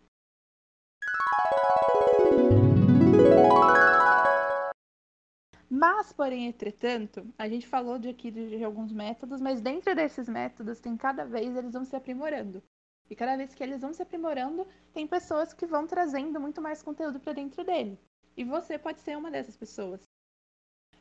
Mas, 5.68 6.12
porém, 6.12 6.46
entretanto, 6.46 7.26
a 7.36 7.48
gente 7.48 7.66
falou 7.66 7.98
de 7.98 8.08
aqui 8.08 8.30
de, 8.30 8.56
de 8.56 8.64
alguns 8.64 8.92
métodos, 8.92 9.40
mas 9.40 9.60
dentro 9.60 9.94
desses 9.94 10.28
métodos 10.28 10.80
tem 10.80 10.96
cada 10.96 11.24
vez 11.24 11.54
eles 11.54 11.72
vão 11.72 11.84
se 11.84 11.94
aprimorando. 11.94 12.62
E 13.10 13.14
cada 13.14 13.36
vez 13.36 13.54
que 13.54 13.62
eles 13.62 13.80
vão 13.80 13.92
se 13.92 14.02
aprimorando, 14.02 14.66
tem 14.92 15.06
pessoas 15.06 15.52
que 15.52 15.66
vão 15.66 15.86
trazendo 15.86 16.40
muito 16.40 16.60
mais 16.60 16.82
conteúdo 16.82 17.20
para 17.20 17.32
dentro 17.32 17.62
dele. 17.64 17.98
E 18.36 18.44
você 18.44 18.78
pode 18.78 19.00
ser 19.00 19.16
uma 19.16 19.30
dessas 19.30 19.56
pessoas. 19.56 20.02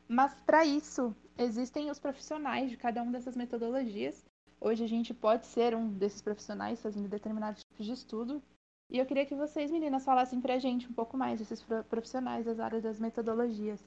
Mas 0.08 0.34
para 0.46 0.64
isso, 0.64 1.14
existem 1.36 1.90
os 1.90 1.98
profissionais 1.98 2.70
de 2.70 2.76
cada 2.76 3.02
uma 3.02 3.12
dessas 3.12 3.36
metodologias. 3.36 4.24
Hoje 4.60 4.84
a 4.84 4.88
gente 4.88 5.12
pode 5.12 5.46
ser 5.46 5.74
um 5.74 5.88
desses 5.88 6.22
profissionais 6.22 6.80
fazendo 6.80 7.08
determinados 7.08 7.62
tipos 7.62 7.86
de 7.86 7.92
estudo. 7.92 8.42
E 8.90 8.98
eu 8.98 9.06
queria 9.06 9.26
que 9.26 9.34
vocês, 9.34 9.70
meninas, 9.70 10.04
falassem 10.04 10.40
para 10.40 10.54
a 10.54 10.58
gente 10.58 10.88
um 10.88 10.92
pouco 10.92 11.16
mais 11.16 11.40
desses 11.40 11.64
profissionais 11.88 12.44
das 12.44 12.60
áreas 12.60 12.82
das 12.82 13.00
metodologias. 13.00 13.80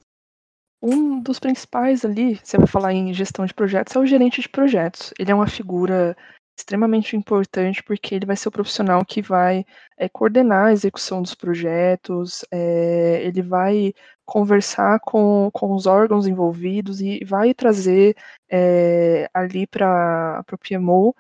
Um 0.82 1.20
dos 1.20 1.40
principais 1.40 2.06
ali, 2.06 2.36
você 2.36 2.58
vai 2.58 2.68
falar 2.68 2.94
em 2.94 3.14
gestão 3.14 3.46
de 3.46 3.54
projetos, 3.54 3.96
é 3.96 4.00
o 4.00 4.06
gerente 4.06 4.42
de 4.42 4.50
projetos. 4.50 5.14
Ele 5.18 5.32
é 5.32 5.36
uma 5.36 5.48
figura 5.48 6.16
extremamente 6.60 7.16
importante 7.16 7.82
porque 7.84 8.16
ele 8.16 8.26
vai 8.26 8.36
ser 8.36 8.50
o 8.50 8.52
profissional 8.52 9.04
que 9.06 9.22
vai 9.22 9.66
é, 9.98 10.10
coordenar 10.10 10.68
a 10.68 10.72
execução 10.74 11.22
dos 11.22 11.34
projetos, 11.34 12.46
é, 12.52 13.22
ele 13.24 13.42
vai 13.42 13.94
conversar 14.26 15.00
com, 15.00 15.50
com 15.54 15.74
os 15.74 15.88
órgãos 15.88 16.28
envolvidos 16.28 17.02
e 17.02 17.24
vai 17.26 17.54
trazer 17.54 18.16
é, 18.50 19.30
ali 19.34 19.66
para 19.66 20.44
o 20.52 20.58
PMO 20.58 21.16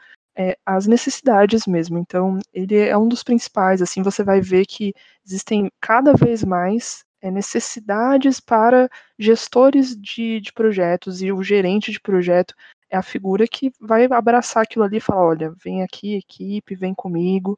as 0.66 0.88
necessidades 0.88 1.68
mesmo. 1.68 1.98
Então, 1.98 2.40
ele 2.54 2.78
é 2.78 2.98
um 2.98 3.10
dos 3.10 3.24
principais. 3.24 3.82
Assim, 3.82 4.02
você 4.02 4.24
vai 4.24 4.40
ver 4.40 4.66
que 4.66 4.94
existem 5.26 5.70
cada 5.82 6.14
vez 6.14 6.46
mais 6.46 7.04
necessidades 7.22 8.40
para 8.40 8.90
gestores 9.18 9.98
de, 9.98 10.40
de 10.40 10.54
projetos 10.54 11.22
e 11.22 11.30
o 11.30 11.44
gerente 11.44 11.92
de 11.92 12.00
projeto 12.00 12.56
é 12.90 12.98
a 12.98 13.02
figura 13.04 13.48
que 13.48 13.72
vai 13.80 14.06
abraçar 14.06 14.64
aquilo 14.64 14.84
ali 14.86 14.98
e 14.98 15.02
falar: 15.02 15.26
olha, 15.26 15.54
vem 15.64 15.84
aqui, 15.84 16.16
equipe, 16.16 16.76
vem 16.76 16.94
comigo. 16.94 17.58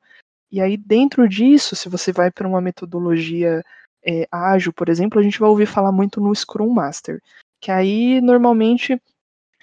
E 0.52 0.62
aí, 0.62 0.76
dentro 0.78 1.28
disso, 1.30 1.76
se 1.76 1.88
você 1.90 2.12
vai 2.12 2.30
para 2.30 2.48
uma 2.48 2.62
metodologia 2.62 3.64
é, 4.06 4.28
ágil, 4.32 4.74
por 4.74 4.90
exemplo, 4.90 5.20
a 5.20 5.24
gente 5.24 5.40
vai 5.40 5.50
ouvir 5.50 5.66
falar 5.66 5.92
muito 5.92 6.20
no 6.20 6.36
Scrum 6.36 6.70
Master, 6.70 7.22
que 7.62 7.72
aí 7.72 8.20
normalmente 8.22 9.02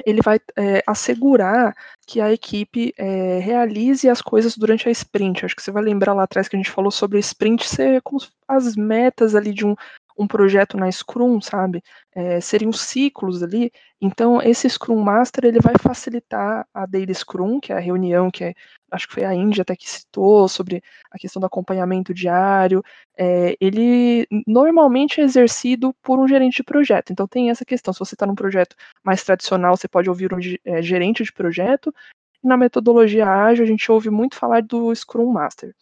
ele 0.06 0.22
vai 0.22 0.40
é, 0.56 0.82
assegurar 0.86 1.74
que 2.06 2.20
a 2.20 2.32
equipe 2.32 2.94
é, 2.96 3.38
realize 3.40 4.08
as 4.08 4.22
coisas 4.22 4.56
durante 4.56 4.88
a 4.88 4.92
sprint. 4.92 5.44
Acho 5.44 5.56
que 5.56 5.62
você 5.62 5.70
vai 5.70 5.82
lembrar 5.82 6.14
lá 6.14 6.22
atrás 6.22 6.48
que 6.48 6.56
a 6.56 6.58
gente 6.58 6.70
falou 6.70 6.90
sobre 6.90 7.18
a 7.18 7.20
sprint 7.20 7.68
ser 7.68 8.00
como 8.02 8.20
as 8.46 8.76
metas 8.76 9.34
ali 9.34 9.52
de 9.52 9.66
um, 9.66 9.74
um 10.18 10.26
projeto 10.26 10.76
na 10.76 10.90
Scrum, 10.90 11.40
sabe? 11.40 11.82
É, 12.12 12.40
seriam 12.40 12.72
ciclos 12.72 13.42
ali. 13.42 13.70
Então, 14.00 14.42
esse 14.42 14.68
Scrum 14.68 15.00
Master 15.00 15.44
ele 15.44 15.60
vai 15.60 15.74
facilitar 15.80 16.66
a 16.74 16.86
Daily 16.86 17.14
Scrum, 17.14 17.60
que 17.60 17.72
é 17.72 17.76
a 17.76 17.80
reunião 17.80 18.30
que 18.30 18.44
é, 18.44 18.54
acho 18.90 19.06
que 19.06 19.14
foi 19.14 19.24
a 19.24 19.32
Índia 19.34 19.62
até 19.62 19.76
que 19.76 19.88
citou 19.88 20.48
sobre 20.48 20.82
a 21.10 21.18
questão 21.18 21.40
do 21.40 21.46
acompanhamento 21.46 22.12
diário. 22.12 22.82
É, 23.16 23.56
ele 23.60 24.26
normalmente 24.46 25.20
é 25.20 25.24
exercido 25.24 25.94
por 26.02 26.18
um 26.18 26.26
gerente 26.26 26.56
de 26.56 26.64
projeto. 26.64 27.12
Então, 27.12 27.28
tem 27.28 27.50
essa 27.50 27.64
questão. 27.64 27.94
Se 27.94 28.00
você 28.00 28.14
está 28.14 28.26
num 28.26 28.34
projeto 28.34 28.74
mais 29.04 29.22
tradicional, 29.22 29.76
você 29.76 29.86
pode 29.86 30.08
ouvir 30.10 30.34
um 30.34 30.38
é, 30.64 30.82
gerente 30.82 31.22
de 31.22 31.32
projeto. 31.32 31.94
Na 32.42 32.56
metodologia 32.56 33.26
ágil, 33.26 33.64
a 33.64 33.68
gente 33.68 33.90
ouve 33.90 34.10
muito 34.10 34.36
falar 34.36 34.62
do 34.62 34.94
Scrum 34.94 35.32
Master. 35.32 35.74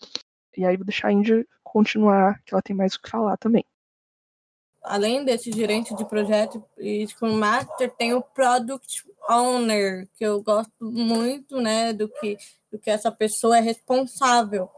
E 0.56 0.64
aí, 0.64 0.76
vou 0.76 0.86
deixar 0.86 1.08
a 1.08 1.12
Índia 1.12 1.46
continuar, 1.62 2.40
que 2.44 2.54
ela 2.54 2.62
tem 2.62 2.74
mais 2.76 2.94
o 2.94 3.02
que 3.02 3.10
falar 3.10 3.36
também 3.36 3.64
além 4.86 5.24
desse 5.24 5.52
gerente 5.52 5.94
de 5.94 6.04
projeto 6.04 6.64
e 6.78 7.06
Scrum 7.06 7.36
Master, 7.36 7.90
tem 7.90 8.14
o 8.14 8.22
Product 8.22 9.04
Owner, 9.28 10.08
que 10.16 10.24
eu 10.24 10.40
gosto 10.40 10.72
muito, 10.80 11.60
né, 11.60 11.92
do 11.92 12.08
que, 12.08 12.38
do 12.70 12.78
que 12.78 12.90
essa 12.90 13.10
pessoa 13.10 13.58
é 13.58 13.60
responsável. 13.60 14.70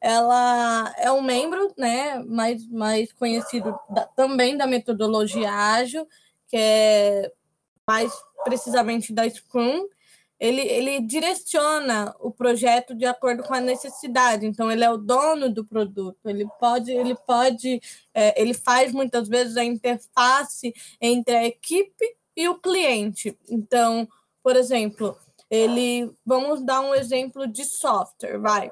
Ela 0.00 0.92
é 0.98 1.10
um 1.12 1.22
membro, 1.22 1.72
né, 1.78 2.18
mais, 2.24 2.68
mais 2.68 3.12
conhecido 3.12 3.78
da, 3.88 4.04
também 4.06 4.56
da 4.56 4.66
metodologia 4.66 5.50
ágil, 5.52 6.06
que 6.48 6.56
é 6.56 7.32
mais 7.86 8.12
precisamente 8.44 9.12
da 9.12 9.28
Scrum, 9.28 9.86
ele, 10.42 10.62
ele 10.62 11.00
direciona 11.00 12.12
o 12.18 12.32
projeto 12.32 12.96
de 12.96 13.06
acordo 13.06 13.44
com 13.44 13.54
a 13.54 13.60
necessidade. 13.60 14.44
Então, 14.44 14.72
ele 14.72 14.82
é 14.82 14.90
o 14.90 14.96
dono 14.96 15.48
do 15.48 15.64
produto. 15.64 16.18
Ele 16.28 16.44
pode, 16.58 16.90
ele 16.90 17.14
pode, 17.14 17.80
é, 18.12 18.42
ele 18.42 18.52
faz 18.52 18.92
muitas 18.92 19.28
vezes 19.28 19.56
a 19.56 19.62
interface 19.62 20.74
entre 21.00 21.36
a 21.36 21.46
equipe 21.46 22.04
e 22.36 22.48
o 22.48 22.56
cliente. 22.56 23.38
Então, 23.48 24.08
por 24.42 24.56
exemplo, 24.56 25.16
ele, 25.48 26.12
vamos 26.26 26.60
dar 26.60 26.80
um 26.80 26.92
exemplo 26.92 27.46
de 27.46 27.64
software, 27.64 28.36
vai. 28.40 28.68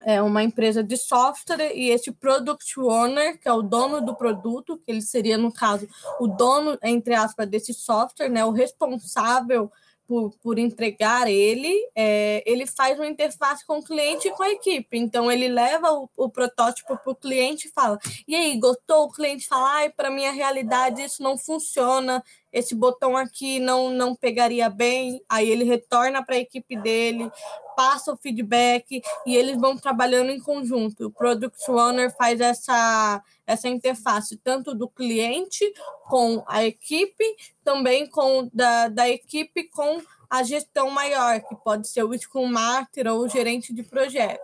É 0.00 0.20
uma 0.20 0.42
empresa 0.42 0.82
de 0.82 0.96
software 0.96 1.72
e 1.72 1.88
esse 1.88 2.10
product 2.10 2.80
owner, 2.80 3.38
que 3.40 3.46
é 3.46 3.52
o 3.52 3.62
dono 3.62 4.00
do 4.00 4.16
produto, 4.16 4.76
que 4.76 4.90
ele 4.90 5.02
seria 5.02 5.38
no 5.38 5.52
caso 5.52 5.88
o 6.18 6.26
dono 6.26 6.76
entre 6.82 7.14
aspas 7.14 7.48
desse 7.48 7.72
software, 7.72 8.28
né, 8.28 8.44
o 8.44 8.50
responsável 8.50 9.70
por, 10.06 10.32
por 10.42 10.58
entregar 10.58 11.28
ele, 11.28 11.72
é, 11.94 12.42
ele 12.46 12.66
faz 12.66 12.98
uma 12.98 13.08
interface 13.08 13.66
com 13.66 13.78
o 13.78 13.82
cliente 13.82 14.28
e 14.28 14.30
com 14.30 14.42
a 14.42 14.50
equipe. 14.50 14.96
Então, 14.96 15.30
ele 15.30 15.48
leva 15.48 15.92
o, 15.92 16.08
o 16.16 16.28
protótipo 16.28 16.96
para 16.96 17.12
o 17.12 17.16
cliente 17.16 17.68
e 17.68 17.70
fala: 17.70 17.98
e 18.26 18.34
aí, 18.34 18.58
gostou? 18.58 19.04
O 19.04 19.12
cliente 19.12 19.46
fala: 19.46 19.74
ai, 19.74 19.90
para 19.90 20.10
minha 20.10 20.32
realidade 20.32 21.02
isso 21.02 21.22
não 21.22 21.36
funciona, 21.36 22.22
esse 22.52 22.74
botão 22.74 23.16
aqui 23.16 23.58
não, 23.58 23.90
não 23.90 24.14
pegaria 24.14 24.70
bem. 24.70 25.22
Aí 25.28 25.50
ele 25.50 25.64
retorna 25.64 26.24
para 26.24 26.36
a 26.36 26.40
equipe 26.40 26.76
dele, 26.76 27.30
passa 27.76 28.12
o 28.12 28.16
feedback 28.16 29.02
e 29.26 29.36
eles 29.36 29.60
vão 29.60 29.76
trabalhando 29.76 30.30
em 30.30 30.40
conjunto. 30.40 31.06
O 31.06 31.10
Product 31.10 31.70
Owner 31.70 32.10
faz 32.16 32.40
essa, 32.40 33.22
essa 33.46 33.68
interface 33.68 34.36
tanto 34.38 34.74
do 34.74 34.88
cliente 34.88 35.64
com 36.08 36.42
a 36.48 36.64
equipe, 36.64 37.24
também 37.62 38.08
com 38.08 38.48
da, 38.52 38.88
da 38.88 39.08
equipe 39.08 39.64
com 39.64 40.00
a 40.28 40.42
gestão 40.42 40.90
maior, 40.90 41.40
que 41.40 41.54
pode 41.56 41.86
ser 41.86 42.02
o 42.02 42.18
Scrum 42.18 42.46
Master 42.46 43.06
ou 43.12 43.20
o 43.20 43.28
gerente 43.28 43.72
de 43.72 43.82
projeto. 43.82 44.40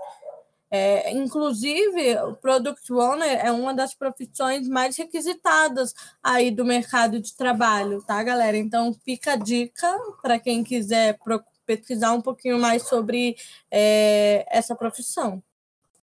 É, 0.75 1.11
inclusive, 1.13 2.17
o 2.23 2.35
Product 2.35 2.91
Owner 2.91 3.45
é 3.45 3.53
uma 3.53 3.75
das 3.75 3.95
profissões 3.95 4.67
mais 4.67 4.97
requisitadas 4.97 5.93
aí 6.23 6.51
do 6.51 6.65
mercado 6.65 7.21
de 7.21 7.37
trabalho, 7.37 8.03
tá, 8.03 8.23
galera? 8.23 8.57
Então, 8.57 8.95
fica 9.05 9.35
a 9.35 9.37
dica 9.37 9.95
para 10.23 10.39
quem 10.39 10.65
quiser 10.65 11.19
pesquisar 11.67 12.13
um 12.13 12.21
pouquinho 12.21 12.59
mais 12.59 12.89
sobre 12.89 13.37
é, 13.71 14.47
essa 14.51 14.75
profissão. 14.75 15.43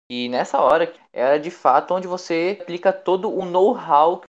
E 0.09 0.27
nessa 0.27 0.59
hora 0.59 0.91
é 1.13 1.37
de 1.37 1.51
fato 1.51 1.93
onde 1.93 2.07
você 2.07 2.57
aplica 2.59 2.91
todo 2.91 3.31
o 3.31 3.45
know-how. 3.45 4.23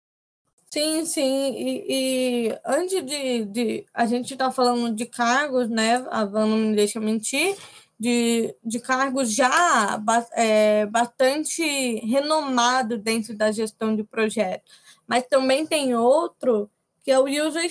Sim, 0.70 1.04
sim. 1.06 1.54
E, 1.56 1.84
e 1.88 2.58
antes 2.66 3.04
de, 3.06 3.44
de, 3.44 3.86
A 3.94 4.04
gente 4.04 4.32
está 4.32 4.50
falando 4.50 4.94
de 4.94 5.06
cargos, 5.06 5.70
né? 5.70 6.04
A 6.10 6.24
Van 6.24 6.46
não 6.46 6.56
me 6.56 6.76
deixa 6.76 7.00
mentir. 7.00 7.56
De, 8.00 8.54
de 8.64 8.78
cargos 8.78 9.34
já 9.34 10.00
é, 10.32 10.86
bastante 10.86 11.62
renomado 12.06 12.96
dentro 12.96 13.36
da 13.36 13.50
gestão 13.50 13.96
de 13.96 14.04
projeto. 14.04 14.70
Mas 15.04 15.26
também 15.26 15.66
tem 15.66 15.96
outro 15.96 16.70
que 17.02 17.10
é 17.10 17.18
o 17.18 17.24
User 17.24 17.64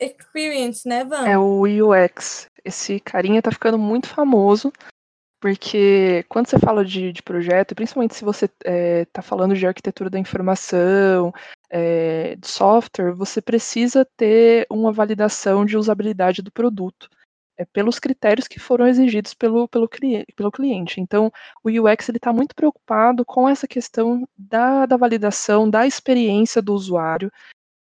Experience, 0.00 0.88
né, 0.88 1.04
Van? 1.04 1.26
É 1.26 1.36
o 1.36 1.62
UX. 1.64 2.46
Esse 2.66 2.98
carinha 3.00 3.40
tá 3.40 3.50
ficando 3.50 3.78
muito 3.78 4.08
famoso, 4.08 4.72
porque 5.40 6.24
quando 6.28 6.48
você 6.48 6.58
fala 6.58 6.84
de, 6.84 7.12
de 7.12 7.22
projeto, 7.22 7.74
principalmente 7.74 8.16
se 8.16 8.24
você 8.24 8.46
está 8.46 9.20
é, 9.20 9.22
falando 9.22 9.54
de 9.54 9.66
arquitetura 9.66 10.10
da 10.10 10.18
informação, 10.18 11.32
é, 11.70 12.34
de 12.36 12.48
software, 12.48 13.12
você 13.12 13.40
precisa 13.40 14.04
ter 14.16 14.66
uma 14.70 14.92
validação 14.92 15.64
de 15.64 15.76
usabilidade 15.76 16.42
do 16.42 16.50
produto. 16.50 17.08
É, 17.58 17.64
pelos 17.64 17.98
critérios 17.98 18.46
que 18.46 18.60
foram 18.60 18.86
exigidos 18.86 19.32
pelo, 19.32 19.66
pelo, 19.66 19.88
pelo 20.36 20.50
cliente. 20.50 21.00
Então, 21.00 21.32
o 21.64 21.70
UX 21.70 22.10
está 22.10 22.30
muito 22.30 22.54
preocupado 22.54 23.24
com 23.24 23.48
essa 23.48 23.66
questão 23.66 24.28
da, 24.36 24.84
da 24.84 24.98
validação, 24.98 25.70
da 25.70 25.86
experiência 25.86 26.60
do 26.60 26.74
usuário, 26.74 27.32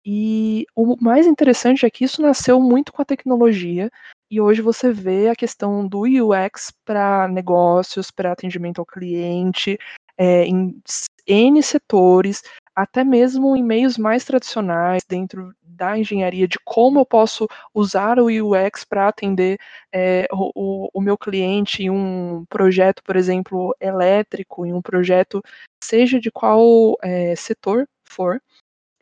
e 0.05 0.67
o 0.75 0.97
mais 1.01 1.27
interessante 1.27 1.87
é 1.87 1.91
que 1.91 2.05
isso 2.05 2.21
nasceu 2.21 2.61
muito 2.61 2.93
com 2.93 3.01
a 3.01 3.05
tecnologia, 3.05 3.91
e 4.33 4.41
hoje 4.41 4.63
você 4.63 4.91
vê 4.91 5.29
a 5.29 5.37
questão 5.37 5.87
do 5.87 6.05
UX 6.05 6.73
para 6.87 7.29
negócios, 7.29 8.11
para 8.11 8.33
atendimento 8.33 8.79
ao 8.79 8.87
cliente, 8.87 9.79
é, 10.17 10.47
em 10.47 10.81
N 11.27 11.63
setores, 11.63 12.43
até 12.75 13.05
mesmo 13.05 13.55
em 13.55 13.63
meios 13.63 13.99
mais 13.99 14.25
tradicionais, 14.25 15.03
dentro 15.07 15.55
da 15.63 15.99
engenharia, 15.99 16.49
de 16.49 16.59
como 16.65 17.01
eu 17.01 17.05
posso 17.05 17.47
usar 17.75 18.19
o 18.19 18.29
UX 18.29 18.87
para 18.87 19.07
atender 19.07 19.59
é, 19.93 20.27
o, 20.33 20.89
o, 20.95 21.01
meu 21.03 21.19
cliente 21.19 21.83
em 21.83 21.91
um 21.91 22.47
projeto, 22.49 23.03
por 23.03 23.17
exemplo, 23.17 23.77
elétrico, 23.79 24.65
em 24.65 24.73
um 24.73 24.81
projeto, 24.81 25.43
seja 25.85 26.19
de 26.19 26.31
qual 26.31 26.97
é, 27.03 27.37
setor 27.37 27.87
for. 28.09 28.41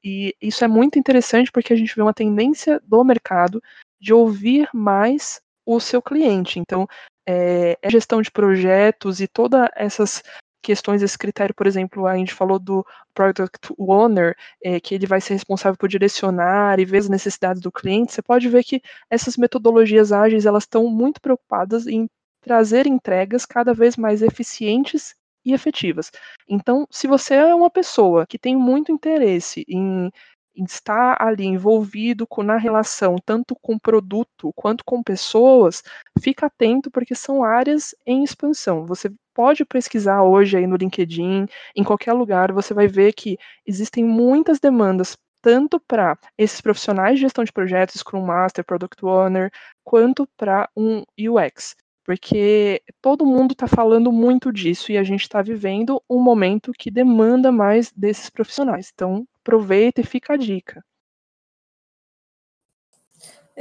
E 0.02 0.34
isso 0.42 0.64
é 0.64 0.68
muito 0.68 0.98
interessante 0.98 1.52
porque 1.52 1.72
a 1.72 1.76
gente 1.76 1.94
vê 1.94 2.02
uma 2.02 2.14
tendência 2.14 2.80
do 2.84 3.04
mercado 3.04 3.62
de 4.00 4.14
ouvir 4.14 4.68
mais 4.72 5.40
o 5.64 5.78
seu 5.78 6.00
cliente. 6.02 6.58
Então, 6.58 6.86
é, 7.26 7.78
a 7.82 7.90
gestão 7.90 8.22
de 8.22 8.30
projetos 8.30 9.20
e 9.20 9.28
todas 9.28 9.68
essas 9.76 10.22
questões, 10.62 11.02
esse 11.02 11.16
critério, 11.16 11.54
por 11.54 11.66
exemplo, 11.66 12.06
a 12.06 12.16
gente 12.16 12.34
falou 12.34 12.58
do 12.58 12.84
Product 13.14 13.72
Owner, 13.78 14.36
é, 14.62 14.78
que 14.80 14.94
ele 14.94 15.06
vai 15.06 15.20
ser 15.20 15.34
responsável 15.34 15.76
por 15.76 15.88
direcionar 15.88 16.78
e 16.78 16.84
ver 16.84 16.98
as 16.98 17.08
necessidades 17.08 17.62
do 17.62 17.72
cliente, 17.72 18.12
você 18.12 18.22
pode 18.22 18.48
ver 18.48 18.64
que 18.64 18.82
essas 19.08 19.36
metodologias 19.36 20.12
ágeis, 20.12 20.46
elas 20.46 20.64
estão 20.64 20.88
muito 20.88 21.20
preocupadas 21.20 21.86
em 21.86 22.08
trazer 22.42 22.86
entregas 22.86 23.44
cada 23.46 23.74
vez 23.74 23.96
mais 23.96 24.22
eficientes 24.22 25.14
e 25.44 25.52
efetivas. 25.52 26.10
Então, 26.48 26.86
se 26.90 27.06
você 27.06 27.34
é 27.34 27.54
uma 27.54 27.70
pessoa 27.70 28.26
que 28.26 28.38
tem 28.38 28.56
muito 28.56 28.92
interesse 28.92 29.64
em, 29.68 30.10
está 30.68 31.16
ali 31.18 31.44
envolvido 31.44 32.26
com, 32.26 32.42
na 32.42 32.56
relação 32.56 33.16
tanto 33.24 33.56
com 33.60 33.78
produto 33.78 34.52
quanto 34.54 34.84
com 34.84 35.02
pessoas, 35.02 35.82
fica 36.20 36.46
atento 36.46 36.90
porque 36.90 37.14
são 37.14 37.42
áreas 37.44 37.94
em 38.06 38.24
expansão. 38.24 38.86
Você 38.86 39.10
pode 39.34 39.64
pesquisar 39.64 40.22
hoje 40.22 40.56
aí 40.56 40.66
no 40.66 40.76
LinkedIn, 40.76 41.46
em 41.74 41.84
qualquer 41.84 42.12
lugar, 42.12 42.52
você 42.52 42.74
vai 42.74 42.86
ver 42.88 43.12
que 43.12 43.38
existem 43.66 44.04
muitas 44.04 44.60
demandas 44.60 45.16
tanto 45.42 45.80
para 45.80 46.18
esses 46.36 46.60
profissionais 46.60 47.14
de 47.14 47.22
gestão 47.22 47.44
de 47.44 47.52
projetos, 47.52 48.00
Scrum 48.00 48.24
Master, 48.24 48.64
Product 48.64 49.04
Owner, 49.04 49.50
quanto 49.82 50.26
para 50.36 50.68
um 50.76 51.02
UX. 51.18 51.74
Porque 52.04 52.82
todo 53.00 53.26
mundo 53.26 53.52
está 53.52 53.66
falando 53.66 54.10
muito 54.10 54.52
disso 54.52 54.90
e 54.90 54.98
a 54.98 55.02
gente 55.02 55.22
está 55.22 55.42
vivendo 55.42 56.02
um 56.08 56.20
momento 56.20 56.72
que 56.72 56.90
demanda 56.90 57.52
mais 57.52 57.92
desses 57.92 58.28
profissionais. 58.28 58.90
Então, 58.92 59.26
aproveita 59.42 60.00
e 60.00 60.04
fica 60.04 60.34
a 60.34 60.36
dica. 60.36 60.82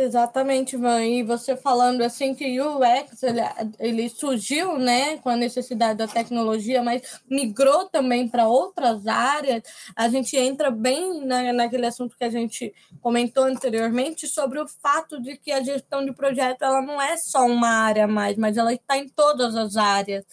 Exatamente, 0.02 0.78
Ivan. 0.78 1.04
E 1.04 1.24
você 1.24 1.58
falando 1.58 2.02
assim 2.04 2.34
que 2.34 2.62
o 2.62 2.78
UX 2.78 3.22
ele, 3.22 3.42
ele 3.80 4.08
surgiu 4.08 4.78
né, 4.78 5.18
com 5.18 5.28
a 5.30 5.36
necessidade 5.36 5.98
da 5.98 6.08
tecnologia, 6.08 6.82
mas 6.82 7.20
migrou 7.30 7.90
também 7.90 8.26
para 8.26 8.48
outras 8.48 9.06
áreas. 9.06 9.62
A 9.94 10.08
gente 10.08 10.38
entra 10.38 10.72
bem 10.72 11.26
na, 11.26 11.52
naquele 11.52 11.86
assunto 11.86 12.16
que 12.16 12.24
a 12.24 12.30
gente 12.30 12.74
comentou 13.02 13.44
anteriormente 13.44 14.26
sobre 14.26 14.62
o 14.62 14.68
fato 14.70 15.22
de 15.22 15.36
que 15.36 15.52
a 15.52 15.62
gestão 15.62 16.06
de 16.06 16.14
projeto 16.14 16.62
ela 16.62 16.82
não 16.82 17.02
é 17.02 17.18
só 17.18 17.46
uma 17.46 17.68
área 17.70 18.08
mais, 18.08 18.38
mas 18.38 18.56
ela 18.56 18.74
está 18.74 18.98
em 18.98 19.10
todas 19.10 19.54
as 19.54 19.76
áreas. 19.76 20.24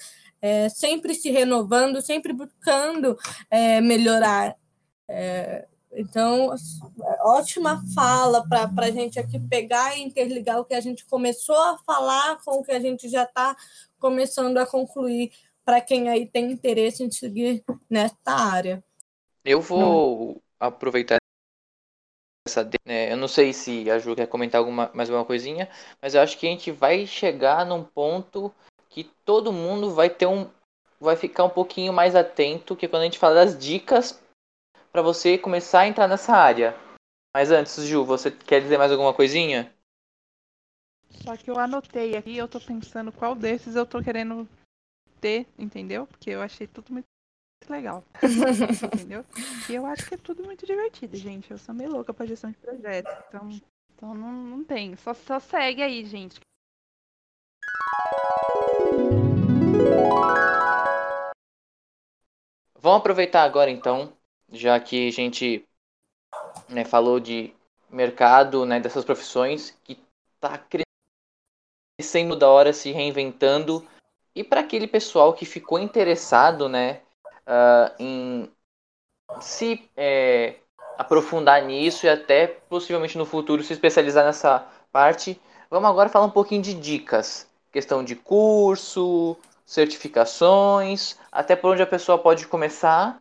É, 0.40 0.68
sempre 0.68 1.12
se 1.12 1.28
renovando, 1.28 2.00
sempre 2.00 2.32
buscando 2.32 3.18
é, 3.50 3.80
melhorar. 3.80 4.54
É, 5.08 5.66
então, 5.92 6.54
ótima 7.20 7.82
fala 7.94 8.46
para 8.46 8.86
a 8.86 8.90
gente 8.90 9.18
aqui 9.18 9.38
pegar 9.38 9.96
e 9.96 10.02
interligar 10.02 10.60
o 10.60 10.64
que 10.64 10.74
a 10.74 10.80
gente 10.80 11.06
começou 11.06 11.56
a 11.56 11.78
falar 11.78 12.38
com 12.44 12.58
o 12.58 12.62
que 12.62 12.72
a 12.72 12.80
gente 12.80 13.08
já 13.08 13.22
está 13.22 13.56
começando 13.98 14.58
a 14.58 14.66
concluir 14.66 15.32
para 15.64 15.80
quem 15.80 16.08
aí 16.08 16.26
tem 16.26 16.52
interesse 16.52 17.02
em 17.02 17.10
seguir 17.10 17.64
nessa 17.88 18.16
área. 18.26 18.84
Eu 19.44 19.60
vou 19.60 20.42
aproveitar 20.60 21.16
essa. 22.46 22.68
Né, 22.84 23.12
eu 23.12 23.16
não 23.16 23.28
sei 23.28 23.52
se 23.52 23.90
a 23.90 23.98
Ju 23.98 24.14
quer 24.14 24.26
comentar 24.26 24.58
alguma, 24.58 24.90
mais 24.92 25.08
alguma 25.08 25.24
coisinha, 25.24 25.68
mas 26.00 26.14
eu 26.14 26.20
acho 26.20 26.38
que 26.38 26.46
a 26.46 26.50
gente 26.50 26.70
vai 26.70 27.06
chegar 27.06 27.64
num 27.64 27.82
ponto 27.82 28.52
que 28.90 29.04
todo 29.24 29.52
mundo 29.52 29.90
vai 29.90 30.10
ter 30.10 30.26
um. 30.26 30.48
Vai 31.00 31.16
ficar 31.16 31.44
um 31.44 31.50
pouquinho 31.50 31.92
mais 31.92 32.14
atento, 32.14 32.76
que 32.76 32.88
quando 32.88 33.02
a 33.02 33.04
gente 33.04 33.18
fala 33.18 33.34
das 33.34 33.58
dicas 33.58 34.18
para 34.96 35.02
você 35.02 35.36
começar 35.36 35.80
a 35.80 35.86
entrar 35.86 36.08
nessa 36.08 36.32
área. 36.32 36.74
Mas 37.34 37.50
antes, 37.50 37.84
Ju, 37.84 38.02
você 38.02 38.30
quer 38.30 38.62
dizer 38.62 38.78
mais 38.78 38.90
alguma 38.90 39.12
coisinha? 39.12 39.70
Só 41.22 41.36
que 41.36 41.50
eu 41.50 41.58
anotei 41.58 42.16
aqui, 42.16 42.34
eu 42.34 42.48
tô 42.48 42.58
pensando 42.58 43.12
qual 43.12 43.34
desses 43.34 43.76
eu 43.76 43.84
tô 43.84 44.02
querendo 44.02 44.48
ter, 45.20 45.46
entendeu? 45.58 46.06
Porque 46.06 46.30
eu 46.30 46.40
achei 46.40 46.66
tudo 46.66 46.94
muito 46.94 47.04
legal. 47.68 48.02
entendeu? 48.90 49.22
E 49.68 49.74
eu 49.74 49.84
acho 49.84 50.08
que 50.08 50.14
é 50.14 50.16
tudo 50.16 50.42
muito 50.42 50.64
divertido, 50.64 51.14
gente. 51.14 51.50
Eu 51.50 51.58
sou 51.58 51.74
meio 51.74 51.92
louca 51.92 52.14
pra 52.14 52.24
gestão 52.24 52.50
de 52.50 52.56
projetos. 52.56 53.12
Então, 53.28 53.50
então 53.94 54.14
não, 54.14 54.32
não 54.32 54.64
tem. 54.64 54.96
Só, 54.96 55.12
só 55.12 55.38
segue 55.38 55.82
aí, 55.82 56.06
gente. 56.06 56.40
Vamos 62.80 63.00
aproveitar 63.00 63.42
agora 63.42 63.70
então 63.70 64.16
já 64.50 64.78
que 64.78 65.08
a 65.08 65.12
gente 65.12 65.66
né, 66.68 66.84
falou 66.84 67.20
de 67.20 67.52
mercado 67.90 68.64
né, 68.64 68.80
dessas 68.80 69.04
profissões 69.04 69.76
que 69.84 69.98
está 70.34 70.58
crescendo 71.98 72.36
da 72.36 72.48
hora, 72.48 72.72
se 72.72 72.92
reinventando. 72.92 73.86
E 74.34 74.44
para 74.44 74.60
aquele 74.60 74.86
pessoal 74.86 75.32
que 75.32 75.46
ficou 75.46 75.78
interessado 75.78 76.68
né, 76.68 77.00
uh, 77.46 77.94
em 77.98 78.50
se 79.40 79.88
é, 79.96 80.56
aprofundar 80.98 81.62
nisso 81.62 82.06
e 82.06 82.08
até 82.08 82.46
possivelmente 82.46 83.18
no 83.18 83.26
futuro 83.26 83.62
se 83.62 83.72
especializar 83.72 84.24
nessa 84.24 84.66
parte, 84.92 85.40
vamos 85.70 85.88
agora 85.88 86.08
falar 86.08 86.26
um 86.26 86.30
pouquinho 86.30 86.62
de 86.62 86.74
dicas. 86.74 87.48
Questão 87.72 88.04
de 88.04 88.14
curso, 88.14 89.36
certificações, 89.64 91.18
até 91.30 91.56
por 91.56 91.72
onde 91.72 91.82
a 91.82 91.86
pessoa 91.86 92.18
pode 92.18 92.46
começar 92.46 93.20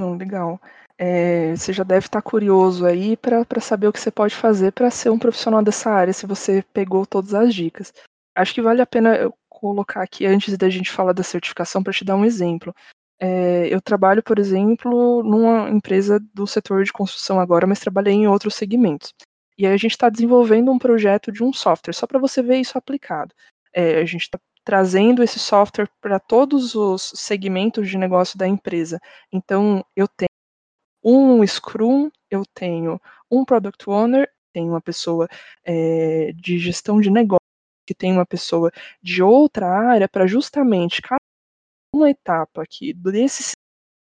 legal. 0.00 0.60
É, 0.96 1.56
você 1.56 1.72
já 1.72 1.82
deve 1.82 2.06
estar 2.06 2.22
curioso 2.22 2.86
aí 2.86 3.16
para 3.16 3.60
saber 3.60 3.88
o 3.88 3.92
que 3.92 3.98
você 3.98 4.12
pode 4.12 4.34
fazer 4.34 4.72
para 4.72 4.90
ser 4.90 5.10
um 5.10 5.18
profissional 5.18 5.60
dessa 5.62 5.90
área, 5.90 6.12
se 6.12 6.26
você 6.26 6.64
pegou 6.72 7.04
todas 7.04 7.34
as 7.34 7.52
dicas. 7.52 7.92
Acho 8.36 8.54
que 8.54 8.62
vale 8.62 8.80
a 8.80 8.86
pena 8.86 9.16
eu 9.16 9.34
colocar 9.48 10.02
aqui, 10.02 10.24
antes 10.24 10.56
da 10.56 10.70
gente 10.70 10.92
falar 10.92 11.12
da 11.12 11.24
certificação, 11.24 11.82
para 11.82 11.92
te 11.92 12.04
dar 12.04 12.14
um 12.14 12.24
exemplo. 12.24 12.72
É, 13.20 13.66
eu 13.66 13.80
trabalho, 13.80 14.22
por 14.22 14.38
exemplo, 14.38 15.24
numa 15.24 15.68
empresa 15.68 16.20
do 16.32 16.46
setor 16.46 16.84
de 16.84 16.92
construção 16.92 17.40
agora, 17.40 17.66
mas 17.66 17.80
trabalhei 17.80 18.14
em 18.14 18.28
outros 18.28 18.54
segmentos. 18.54 19.12
E 19.56 19.66
aí 19.66 19.72
a 19.72 19.76
gente 19.76 19.92
está 19.92 20.08
desenvolvendo 20.08 20.70
um 20.70 20.78
projeto 20.78 21.32
de 21.32 21.42
um 21.42 21.52
software, 21.52 21.92
só 21.92 22.06
para 22.06 22.20
você 22.20 22.40
ver 22.40 22.58
isso 22.58 22.78
aplicado. 22.78 23.34
É, 23.72 24.00
a 24.00 24.04
gente 24.04 24.22
está 24.22 24.38
trazendo 24.64 25.22
esse 25.22 25.38
software 25.38 25.88
para 26.00 26.18
todos 26.18 26.74
os 26.74 27.12
segmentos 27.14 27.88
de 27.88 27.98
negócio 27.98 28.38
da 28.38 28.46
empresa. 28.46 29.00
Então, 29.32 29.84
eu 29.96 30.06
tenho 30.08 30.28
um 31.04 31.46
Scrum, 31.46 32.10
eu 32.30 32.42
tenho 32.54 33.00
um 33.30 33.44
Product 33.44 33.88
Owner, 33.88 34.30
tenho 34.52 34.70
uma 34.70 34.80
pessoa 34.80 35.28
é, 35.64 36.32
de 36.34 36.58
gestão 36.58 37.00
de 37.00 37.10
negócio, 37.10 37.38
que 37.86 37.94
tem 37.94 38.12
uma 38.12 38.26
pessoa 38.26 38.70
de 39.02 39.22
outra 39.22 39.66
área, 39.68 40.08
para 40.08 40.26
justamente 40.26 41.00
cada 41.00 41.18
uma 41.94 42.10
etapa 42.10 42.62
aqui 42.62 42.92
desse 42.92 43.52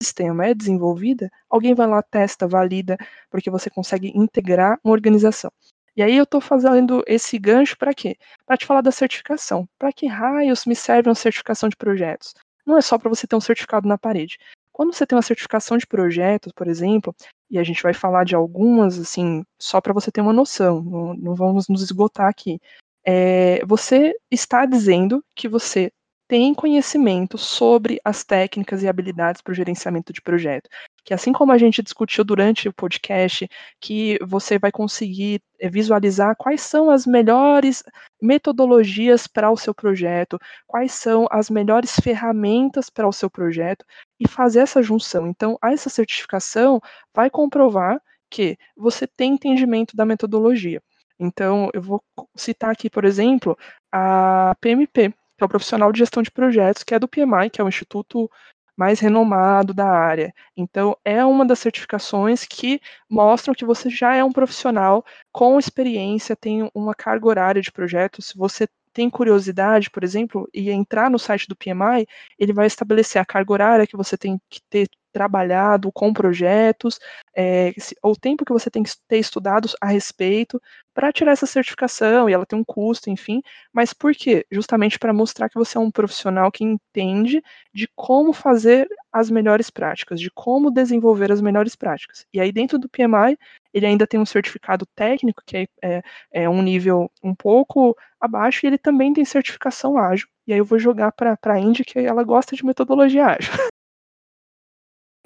sistema 0.01 0.47
é 0.47 0.53
desenvolvida, 0.53 1.29
alguém 1.49 1.73
vai 1.73 1.87
lá, 1.87 2.01
testa, 2.01 2.47
valida, 2.47 2.97
porque 3.29 3.49
você 3.49 3.69
consegue 3.69 4.11
integrar 4.15 4.79
uma 4.83 4.93
organização. 4.93 5.51
E 5.95 6.03
aí 6.03 6.15
eu 6.17 6.23
estou 6.23 6.41
fazendo 6.41 7.03
esse 7.07 7.39
gancho 7.39 7.77
para 7.77 7.93
quê? 7.93 8.17
Para 8.45 8.57
te 8.57 8.65
falar 8.65 8.81
da 8.81 8.91
certificação. 8.91 9.67
Para 9.79 9.93
que 9.93 10.07
raios 10.07 10.65
me 10.65 10.75
serve 10.75 11.09
uma 11.09 11.15
certificação 11.15 11.69
de 11.69 11.75
projetos? 11.77 12.33
Não 12.65 12.77
é 12.77 12.81
só 12.81 12.97
para 12.97 13.09
você 13.09 13.25
ter 13.25 13.35
um 13.35 13.41
certificado 13.41 13.87
na 13.87 13.97
parede. 13.97 14.37
Quando 14.73 14.93
você 14.93 15.05
tem 15.05 15.15
uma 15.15 15.21
certificação 15.21 15.77
de 15.77 15.87
projetos, 15.87 16.51
por 16.51 16.67
exemplo, 16.67 17.15
e 17.49 17.57
a 17.57 17.63
gente 17.63 17.81
vai 17.81 17.93
falar 17.93 18.25
de 18.25 18.35
algumas, 18.35 18.99
assim, 18.99 19.45
só 19.57 19.79
para 19.79 19.93
você 19.93 20.11
ter 20.11 20.19
uma 20.19 20.33
noção, 20.33 20.81
não, 20.81 21.13
não, 21.13 21.35
vamos 21.35 21.69
nos 21.69 21.81
esgotar 21.81 22.27
aqui. 22.27 22.59
É, 23.05 23.63
você 23.65 24.13
está 24.29 24.65
dizendo 24.65 25.23
que 25.33 25.47
você 25.47 25.91
tem 26.27 26.53
conhecimento 26.53 27.37
sobre 27.37 28.01
as 28.03 28.23
técnicas 28.23 28.83
e 28.83 28.87
habilidades 28.87 29.41
para 29.41 29.51
o 29.51 29.55
gerenciamento 29.55 30.11
de 30.11 30.21
projeto. 30.21 30.69
Que 31.05 31.13
assim 31.13 31.31
como 31.31 31.51
a 31.51 31.57
gente 31.57 31.83
discutiu 31.83 32.23
durante 32.23 32.67
o 32.67 32.73
podcast, 32.73 33.47
que 33.79 34.17
você 34.25 34.57
vai 34.57 34.71
conseguir 34.71 35.41
eh, 35.59 35.69
visualizar 35.69 36.35
quais 36.35 36.61
são 36.61 36.89
as 36.89 37.05
melhores 37.05 37.83
metodologias 38.21 39.27
para 39.27 39.51
o 39.51 39.57
seu 39.57 39.73
projeto, 39.73 40.39
quais 40.67 40.93
são 40.93 41.27
as 41.31 41.49
melhores 41.49 41.95
ferramentas 42.01 42.89
para 42.89 43.07
o 43.07 43.13
seu 43.13 43.29
projeto 43.29 43.85
e 44.19 44.27
fazer 44.27 44.59
essa 44.61 44.81
junção. 44.81 45.27
Então, 45.27 45.57
essa 45.63 45.89
certificação 45.89 46.81
vai 47.13 47.29
comprovar 47.29 48.01
que 48.29 48.57
você 48.75 49.07
tem 49.07 49.33
entendimento 49.33 49.95
da 49.95 50.05
metodologia. 50.05 50.81
Então, 51.19 51.69
eu 51.73 51.81
vou 51.81 52.03
citar 52.35 52.71
aqui, 52.71 52.89
por 52.89 53.05
exemplo, 53.05 53.57
a 53.91 54.55
PMP, 54.59 55.13
que 55.37 55.43
é 55.43 55.45
o 55.45 55.49
profissional 55.49 55.91
de 55.91 55.99
gestão 55.99 56.23
de 56.23 56.31
projetos, 56.31 56.83
que 56.83 56.95
é 56.95 56.99
do 56.99 57.07
PMI, 57.07 57.49
que 57.51 57.61
é 57.61 57.63
o 57.63 57.69
instituto 57.69 58.29
mais 58.75 58.99
renomado 58.99 59.73
da 59.73 59.87
área. 59.87 60.33
Então, 60.55 60.97
é 61.03 61.23
uma 61.25 61.45
das 61.45 61.59
certificações 61.59 62.45
que 62.45 62.81
mostram 63.09 63.53
que 63.55 63.65
você 63.65 63.89
já 63.89 64.15
é 64.15 64.23
um 64.23 64.31
profissional 64.31 65.05
com 65.31 65.57
experiência, 65.59 66.35
tem 66.35 66.69
uma 66.73 66.93
carga 66.95 67.27
horária 67.27 67.61
de 67.61 67.71
projetos. 67.71 68.27
Se 68.27 68.37
você 68.37 68.67
tem 68.93 69.09
curiosidade, 69.09 69.89
por 69.89 70.03
exemplo, 70.03 70.49
e 70.53 70.71
entrar 70.71 71.09
no 71.09 71.19
site 71.19 71.47
do 71.47 71.55
PMI, 71.55 72.07
ele 72.39 72.53
vai 72.53 72.65
estabelecer 72.67 73.21
a 73.21 73.25
carga 73.25 73.51
horária 73.53 73.87
que 73.87 73.97
você 73.97 74.17
tem 74.17 74.39
que 74.49 74.61
ter 74.69 74.87
trabalhado 75.15 75.93
com 75.93 76.11
projetos, 76.11 76.99
é, 77.33 77.73
o 78.03 78.17
tempo 78.17 78.43
que 78.43 78.51
você 78.51 78.69
tem 78.69 78.83
que 78.83 78.91
ter 79.07 79.17
estudado 79.17 79.69
a 79.79 79.87
respeito 79.87 80.61
para 80.93 81.13
tirar 81.13 81.31
essa 81.31 81.45
certificação, 81.45 82.29
e 82.29 82.33
ela 82.33 82.45
tem 82.45 82.59
um 82.59 82.65
custo, 82.65 83.09
enfim, 83.09 83.41
mas 83.71 83.93
por 83.93 84.13
quê? 84.13 84.45
Justamente 84.51 84.99
para 84.99 85.13
mostrar 85.13 85.47
que 85.47 85.55
você 85.57 85.77
é 85.77 85.81
um 85.81 85.89
profissional 85.89 86.51
que 86.51 86.65
entende 86.65 87.41
de 87.73 87.87
como 87.95 88.33
fazer 88.33 88.89
as 89.11 89.29
melhores 89.29 89.69
práticas, 89.69 90.19
de 90.19 90.29
como 90.31 90.69
desenvolver 90.69 91.31
as 91.31 91.39
melhores 91.39 91.77
práticas. 91.77 92.25
E 92.33 92.41
aí, 92.41 92.51
dentro 92.51 92.77
do 92.77 92.89
PMI, 92.89 93.37
ele 93.73 93.85
ainda 93.85 94.05
tem 94.05 94.19
um 94.19 94.25
certificado 94.25 94.85
técnico, 94.95 95.41
que 95.45 95.55
é, 95.57 95.67
é, 95.81 96.03
é 96.31 96.49
um 96.49 96.61
nível 96.61 97.09
um 97.23 97.33
pouco 97.33 97.95
abaixo, 98.19 98.65
e 98.65 98.67
ele 98.67 98.77
também 98.77 99.13
tem 99.13 99.23
certificação 99.23 99.97
ágil. 99.97 100.27
E 100.45 100.51
aí 100.51 100.59
eu 100.59 100.65
vou 100.65 100.77
jogar 100.77 101.13
para 101.13 101.37
a 101.41 101.59
Indy, 101.59 101.85
que 101.85 101.99
ela 101.99 102.23
gosta 102.23 102.53
de 102.53 102.65
metodologia 102.65 103.27
ágil. 103.27 103.53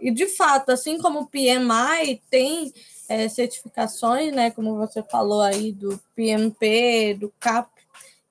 E, 0.02 0.12
de 0.12 0.28
fato, 0.28 0.72
assim 0.72 0.98
como 0.98 1.22
o 1.22 1.28
PMI 1.28 2.22
tem 2.30 2.74
é, 3.08 3.28
certificações, 3.28 4.34
né, 4.34 4.52
como 4.52 4.78
você 4.78 5.04
falou 5.04 5.42
aí, 5.42 5.72
do 5.72 6.00
PMP, 6.16 7.16
do 7.20 7.34
CAP, 7.40 7.70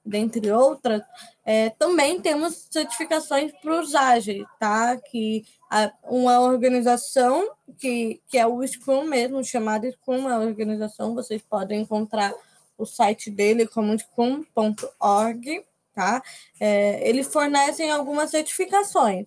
dentre 0.04 0.50
outras, 0.50 1.02
é, 1.44 1.70
também 1.70 2.20
temos 2.20 2.66
certificações 2.70 3.52
para 3.60 3.80
os 3.80 3.94
ágeis, 3.94 4.44
tá? 4.58 4.96
Que 4.96 5.44
a, 5.70 5.92
uma 6.04 6.40
organização 6.40 7.50
que, 7.78 8.20
que 8.28 8.38
é 8.38 8.46
o 8.46 8.66
Scrum 8.66 9.04
mesmo, 9.04 9.44
chamada 9.44 9.90
Scrum, 9.90 10.28
a 10.28 10.38
organização, 10.38 11.14
vocês 11.14 11.42
podem 11.42 11.82
encontrar 11.82 12.34
o 12.76 12.86
site 12.86 13.30
dele 13.30 13.66
como 13.66 13.98
scrum.org, 13.98 15.64
tá? 15.94 16.22
É, 16.60 17.08
eles 17.08 17.26
fornecem 17.26 17.90
algumas 17.90 18.30
certificações. 18.30 19.26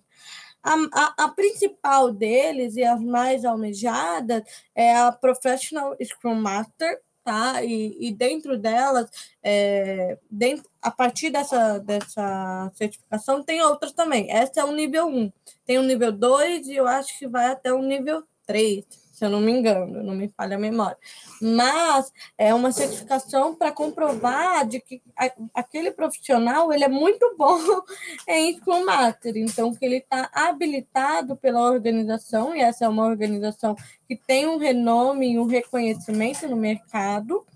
A, 0.62 0.74
a, 0.92 1.24
a, 1.24 1.28
principal 1.28 2.12
deles 2.12 2.76
e 2.76 2.84
as 2.84 3.00
mais 3.02 3.44
almejadas 3.44 4.42
é 4.74 4.96
a 4.96 5.10
Professional 5.10 5.96
Scrum 6.00 6.36
Master, 6.36 7.00
tá? 7.24 7.62
E, 7.64 7.96
e 8.00 8.12
dentro 8.12 8.56
delas, 8.56 9.10
é, 9.42 10.18
dentro, 10.30 10.70
a 10.80 10.90
partir 10.90 11.30
dessa, 11.30 11.78
dessa 11.78 12.70
certificação, 12.74 13.42
tem 13.42 13.60
outras 13.62 13.92
também. 13.92 14.30
Essa 14.30 14.60
é 14.60 14.64
o 14.64 14.72
nível 14.72 15.06
1. 15.08 15.32
Tem 15.64 15.78
o 15.78 15.82
nível 15.82 16.12
2 16.12 16.68
e 16.68 16.76
eu 16.76 16.86
acho 16.86 17.18
que 17.18 17.26
vai 17.26 17.46
até 17.48 17.72
o 17.72 17.82
nível 17.82 18.22
3 18.46 19.01
se 19.22 19.26
eu 19.26 19.30
não 19.30 19.40
me 19.40 19.52
engano, 19.52 20.02
não 20.02 20.16
me 20.16 20.28
falha 20.36 20.56
a 20.56 20.58
memória. 20.58 20.98
Mas 21.40 22.12
é 22.36 22.52
uma 22.52 22.72
certificação 22.72 23.54
para 23.54 23.70
comprovar 23.70 24.66
de 24.66 24.80
que 24.80 25.00
aquele 25.54 25.92
profissional 25.92 26.72
ele 26.72 26.82
é 26.82 26.88
muito 26.88 27.36
bom 27.38 27.56
em 28.26 28.56
Scrum 28.56 28.84
Master, 28.84 29.36
então 29.36 29.72
que 29.72 29.84
ele 29.84 29.98
está 29.98 30.28
habilitado 30.34 31.36
pela 31.36 31.60
organização, 31.70 32.56
e 32.56 32.60
essa 32.60 32.84
é 32.84 32.88
uma 32.88 33.06
organização 33.06 33.76
que 34.08 34.16
tem 34.16 34.48
um 34.48 34.58
renome 34.58 35.34
e 35.34 35.38
um 35.38 35.46
reconhecimento 35.46 36.48
no 36.48 36.56
mercado, 36.56 37.46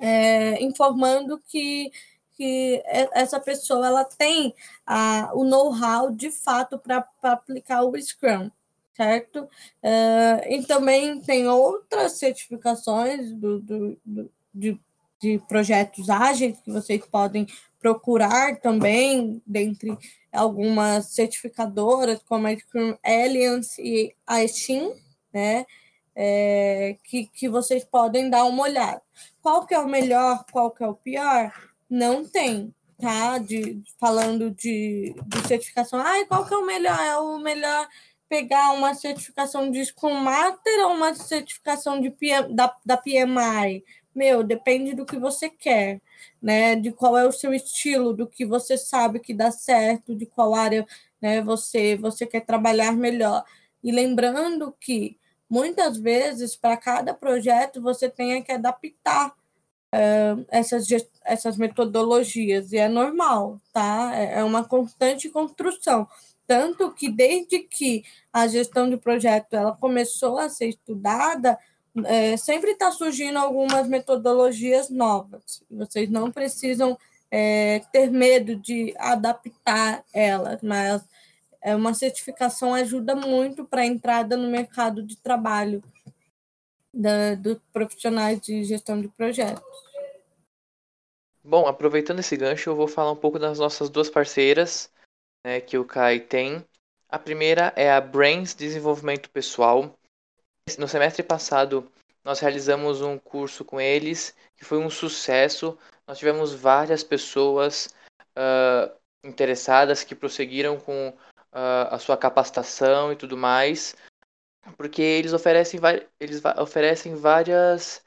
é, 0.00 0.62
informando 0.62 1.38
que 1.38 1.92
que 2.36 2.82
essa 3.12 3.38
pessoa 3.38 3.86
ela 3.86 4.04
tem 4.04 4.52
a, 4.84 5.30
o 5.34 5.44
know-how 5.44 6.10
de 6.10 6.32
fato 6.32 6.76
para 6.76 7.06
aplicar 7.22 7.84
o 7.84 7.96
Scrum 7.96 8.50
certo? 8.94 9.42
Uh, 9.82 10.48
e 10.48 10.64
também 10.66 11.20
tem 11.20 11.48
outras 11.48 12.18
certificações 12.18 13.32
do, 13.32 13.60
do, 13.60 13.98
do, 14.04 14.30
de, 14.54 14.80
de 15.20 15.38
projetos 15.48 16.08
ágeis 16.08 16.60
que 16.60 16.70
vocês 16.70 17.04
podem 17.04 17.46
procurar 17.80 18.56
também, 18.60 19.42
dentre 19.46 19.96
algumas 20.32 21.14
certificadoras, 21.14 22.22
como 22.22 22.46
a 22.46 22.56
Scrum 22.56 22.96
Alliance 23.04 23.80
e 23.82 24.14
a 24.26 24.46
Steam, 24.46 24.94
né? 25.32 25.66
É, 26.16 26.96
que, 27.04 27.26
que 27.26 27.48
vocês 27.48 27.84
podem 27.84 28.30
dar 28.30 28.44
uma 28.44 28.62
olhada. 28.62 29.02
Qual 29.42 29.66
que 29.66 29.74
é 29.74 29.78
o 29.78 29.88
melhor, 29.88 30.44
qual 30.50 30.70
que 30.70 30.82
é 30.82 30.86
o 30.86 30.94
pior? 30.94 31.52
Não 31.90 32.24
tem, 32.24 32.72
tá? 32.98 33.36
De, 33.38 33.82
falando 33.98 34.50
de, 34.52 35.14
de 35.26 35.48
certificação. 35.48 36.00
Ai, 36.00 36.24
qual 36.24 36.46
que 36.46 36.54
é 36.54 36.56
o 36.56 36.64
melhor? 36.64 37.00
É 37.00 37.18
o 37.18 37.38
melhor 37.38 37.88
pegar 38.34 38.72
uma 38.72 38.94
certificação 38.94 39.70
de 39.70 39.84
Scrum 39.84 40.14
Master 40.14 40.86
ou 40.86 40.94
uma 40.94 41.14
certificação 41.14 42.00
de 42.00 42.10
PM, 42.10 42.52
da, 42.52 42.76
da 42.84 42.96
PMI? 42.96 43.84
Meu, 44.12 44.42
depende 44.42 44.92
do 44.92 45.06
que 45.06 45.16
você 45.16 45.48
quer, 45.48 46.00
né? 46.42 46.74
De 46.74 46.90
qual 46.90 47.16
é 47.16 47.24
o 47.24 47.30
seu 47.30 47.54
estilo, 47.54 48.12
do 48.12 48.26
que 48.26 48.44
você 48.44 48.76
sabe 48.76 49.20
que 49.20 49.32
dá 49.32 49.52
certo, 49.52 50.16
de 50.16 50.26
qual 50.26 50.52
área 50.52 50.84
né, 51.22 51.40
você, 51.42 51.94
você 51.96 52.26
quer 52.26 52.40
trabalhar 52.40 52.96
melhor. 52.96 53.44
E 53.84 53.92
lembrando 53.92 54.74
que 54.80 55.16
muitas 55.48 55.96
vezes, 55.96 56.56
para 56.56 56.76
cada 56.76 57.14
projeto, 57.14 57.80
você 57.80 58.10
tem 58.10 58.42
que 58.42 58.50
adaptar 58.50 59.28
uh, 59.28 60.44
essas, 60.48 60.88
essas 61.24 61.56
metodologias, 61.56 62.72
e 62.72 62.78
é 62.78 62.88
normal, 62.88 63.60
tá? 63.72 64.10
É, 64.16 64.40
é 64.40 64.44
uma 64.44 64.64
constante 64.64 65.30
construção. 65.30 66.08
Tanto 66.46 66.92
que 66.92 67.10
desde 67.10 67.60
que 67.60 68.04
a 68.32 68.46
gestão 68.46 68.88
de 68.88 68.96
projeto 68.96 69.54
ela 69.54 69.76
começou 69.76 70.38
a 70.38 70.48
ser 70.48 70.68
estudada, 70.68 71.58
é, 72.04 72.36
sempre 72.36 72.72
está 72.72 72.90
surgindo 72.90 73.38
algumas 73.38 73.88
metodologias 73.88 74.90
novas. 74.90 75.62
Vocês 75.70 76.10
não 76.10 76.30
precisam 76.30 76.98
é, 77.30 77.80
ter 77.92 78.10
medo 78.10 78.56
de 78.56 78.94
adaptar 78.98 80.04
elas, 80.12 80.60
mas 80.62 81.02
é, 81.62 81.74
uma 81.74 81.94
certificação 81.94 82.74
ajuda 82.74 83.14
muito 83.14 83.64
para 83.64 83.82
a 83.82 83.86
entrada 83.86 84.36
no 84.36 84.48
mercado 84.48 85.02
de 85.02 85.16
trabalho 85.16 85.82
da, 86.92 87.34
dos 87.34 87.58
profissionais 87.72 88.40
de 88.40 88.64
gestão 88.64 89.00
de 89.00 89.08
projetos. 89.08 89.64
Bom, 91.42 91.66
aproveitando 91.66 92.20
esse 92.20 92.36
gancho, 92.36 92.70
eu 92.70 92.76
vou 92.76 92.88
falar 92.88 93.12
um 93.12 93.16
pouco 93.16 93.38
das 93.38 93.58
nossas 93.58 93.90
duas 93.90 94.08
parceiras, 94.08 94.90
né, 95.44 95.60
que 95.60 95.76
o 95.76 95.84
Kai 95.84 96.18
tem. 96.18 96.64
A 97.08 97.18
primeira 97.18 97.72
é 97.76 97.92
a 97.92 98.00
Brains 98.00 98.54
Desenvolvimento 98.54 99.30
Pessoal. 99.30 99.96
No 100.78 100.88
semestre 100.88 101.22
passado, 101.22 101.88
nós 102.24 102.40
realizamos 102.40 103.02
um 103.02 103.18
curso 103.18 103.64
com 103.64 103.80
eles 103.80 104.34
que 104.56 104.64
foi 104.64 104.78
um 104.78 104.88
sucesso. 104.88 105.78
Nós 106.06 106.18
tivemos 106.18 106.54
várias 106.54 107.04
pessoas 107.04 107.94
uh, 108.36 108.90
interessadas 109.22 110.02
que 110.02 110.14
prosseguiram 110.14 110.80
com 110.80 111.10
uh, 111.10 111.88
a 111.90 111.98
sua 111.98 112.16
capacitação 112.16 113.12
e 113.12 113.16
tudo 113.16 113.36
mais, 113.36 113.94
porque 114.76 115.02
eles 115.02 115.32
oferecem, 115.32 115.78
eles 116.18 116.42
oferecem 116.58 117.14
várias 117.14 118.02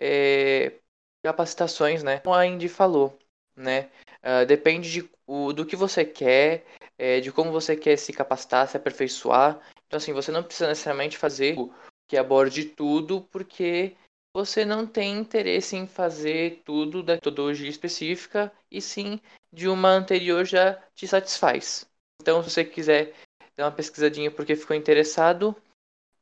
é, 0.00 0.72
capacitações, 1.24 2.02
né? 2.02 2.18
Como 2.20 2.34
a 2.34 2.44
Indy 2.44 2.68
falou, 2.68 3.16
né? 3.54 3.88
Uh, 4.22 4.44
depende 4.46 4.90
de, 4.90 5.10
o, 5.26 5.52
do 5.52 5.64
que 5.64 5.76
você 5.76 6.04
quer 6.04 6.64
é, 7.00 7.18
de 7.18 7.32
como 7.32 7.50
você 7.50 7.74
quer 7.74 7.96
se 7.96 8.12
capacitar, 8.12 8.68
se 8.68 8.76
aperfeiçoar. 8.76 9.58
Então, 9.86 9.96
assim, 9.96 10.12
você 10.12 10.30
não 10.30 10.42
precisa 10.42 10.68
necessariamente 10.68 11.16
fazer 11.16 11.56
que 12.06 12.14
aborde 12.18 12.66
tudo, 12.66 13.22
porque 13.32 13.96
você 14.36 14.66
não 14.66 14.86
tem 14.86 15.16
interesse 15.16 15.76
em 15.76 15.86
fazer 15.86 16.60
tudo 16.62 17.02
da 17.02 17.14
metodologia 17.14 17.70
específica, 17.70 18.52
e 18.70 18.82
sim 18.82 19.18
de 19.50 19.66
uma 19.66 19.88
anterior 19.88 20.44
já 20.44 20.74
te 20.94 21.08
satisfaz. 21.08 21.88
Então, 22.20 22.42
se 22.42 22.50
você 22.50 22.66
quiser 22.66 23.14
dar 23.56 23.64
uma 23.64 23.72
pesquisadinha 23.72 24.30
porque 24.30 24.54
ficou 24.54 24.76
interessado, 24.76 25.56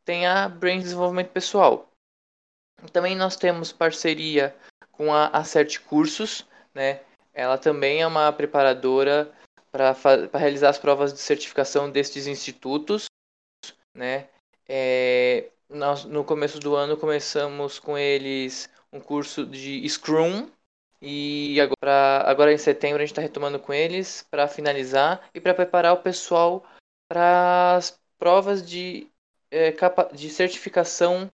tem 0.05 0.29
a 0.29 0.49
Brain 0.49 0.79
Desenvolvimento 0.79 1.31
Pessoal. 1.31 1.91
Também 2.93 3.17
nós 3.17 3.35
temos 3.35 3.73
parceria 3.73 4.55
com 4.93 5.13
a 5.13 5.27
Acerte 5.27 5.81
Cursos, 5.81 6.47
né? 6.73 7.01
Ela 7.35 7.59
também 7.59 8.01
é 8.01 8.07
uma 8.07 8.33
preparadora 8.33 9.37
para 9.71 9.95
realizar 10.35 10.71
as 10.71 10.79
provas 10.79 11.13
de 11.13 11.21
certificação 11.21 11.91
destes 11.91 12.27
institutos, 12.27 13.07
né? 13.95 14.29
É, 14.69 15.51
nós, 15.69 16.05
no 16.05 16.25
começo 16.25 16.59
do 16.59 16.75
ano 16.75 16.97
começamos 16.97 17.79
com 17.79 17.97
eles 17.97 18.69
um 18.93 19.01
curso 19.01 19.47
de 19.47 19.87
Scrum 19.89 20.51
e 21.01 21.61
agora, 21.61 22.23
agora 22.27 22.53
em 22.53 22.59
setembro 22.59 22.97
a 22.97 23.01
gente 23.01 23.13
está 23.13 23.23
retomando 23.23 23.59
com 23.59 23.73
eles 23.73 24.27
para 24.31 24.49
finalizar 24.49 25.29
e 25.35 25.41
para 25.41 25.55
preparar 25.55 25.95
o 25.95 26.03
pessoal 26.03 26.67
para 27.09 27.77
as 27.77 27.99
provas 28.19 28.67
de, 28.67 29.09
é, 29.51 29.73
capa, 29.73 30.05
de 30.13 30.29
certificação 30.29 31.29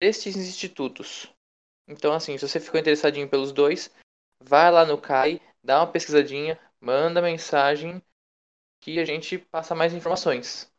destes 0.00 0.36
institutos. 0.36 1.32
Então, 1.88 2.12
assim, 2.12 2.36
se 2.36 2.46
você 2.46 2.60
ficou 2.60 2.80
interessadinho 2.80 3.28
pelos 3.28 3.52
dois, 3.52 3.90
vai 4.42 4.70
lá 4.70 4.84
no 4.84 4.98
CAI, 4.98 5.40
dá 5.62 5.80
uma 5.80 5.86
pesquisadinha, 5.86 6.58
manda 6.80 7.22
mensagem 7.22 8.02
que 8.80 8.98
a 8.98 9.04
gente 9.04 9.38
passa 9.38 9.74
mais 9.74 9.92
informações. 9.92 10.72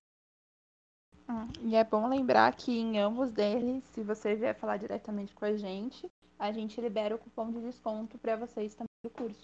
Hum, 1.27 1.47
e 1.61 1.75
é 1.75 1.83
bom 1.83 2.07
lembrar 2.07 2.55
que 2.55 2.71
em 2.71 2.97
ambos 2.99 3.31
deles, 3.31 3.83
se 3.93 4.01
você 4.01 4.35
vier 4.35 4.55
falar 4.55 4.77
diretamente 4.77 5.33
com 5.35 5.45
a 5.45 5.55
gente, 5.55 6.09
a 6.39 6.51
gente 6.51 6.79
libera 6.81 7.15
o 7.15 7.19
cupom 7.19 7.51
de 7.51 7.61
desconto 7.61 8.17
para 8.17 8.35
vocês 8.35 8.73
também 8.73 8.87
do 9.03 9.09
curso. 9.09 9.43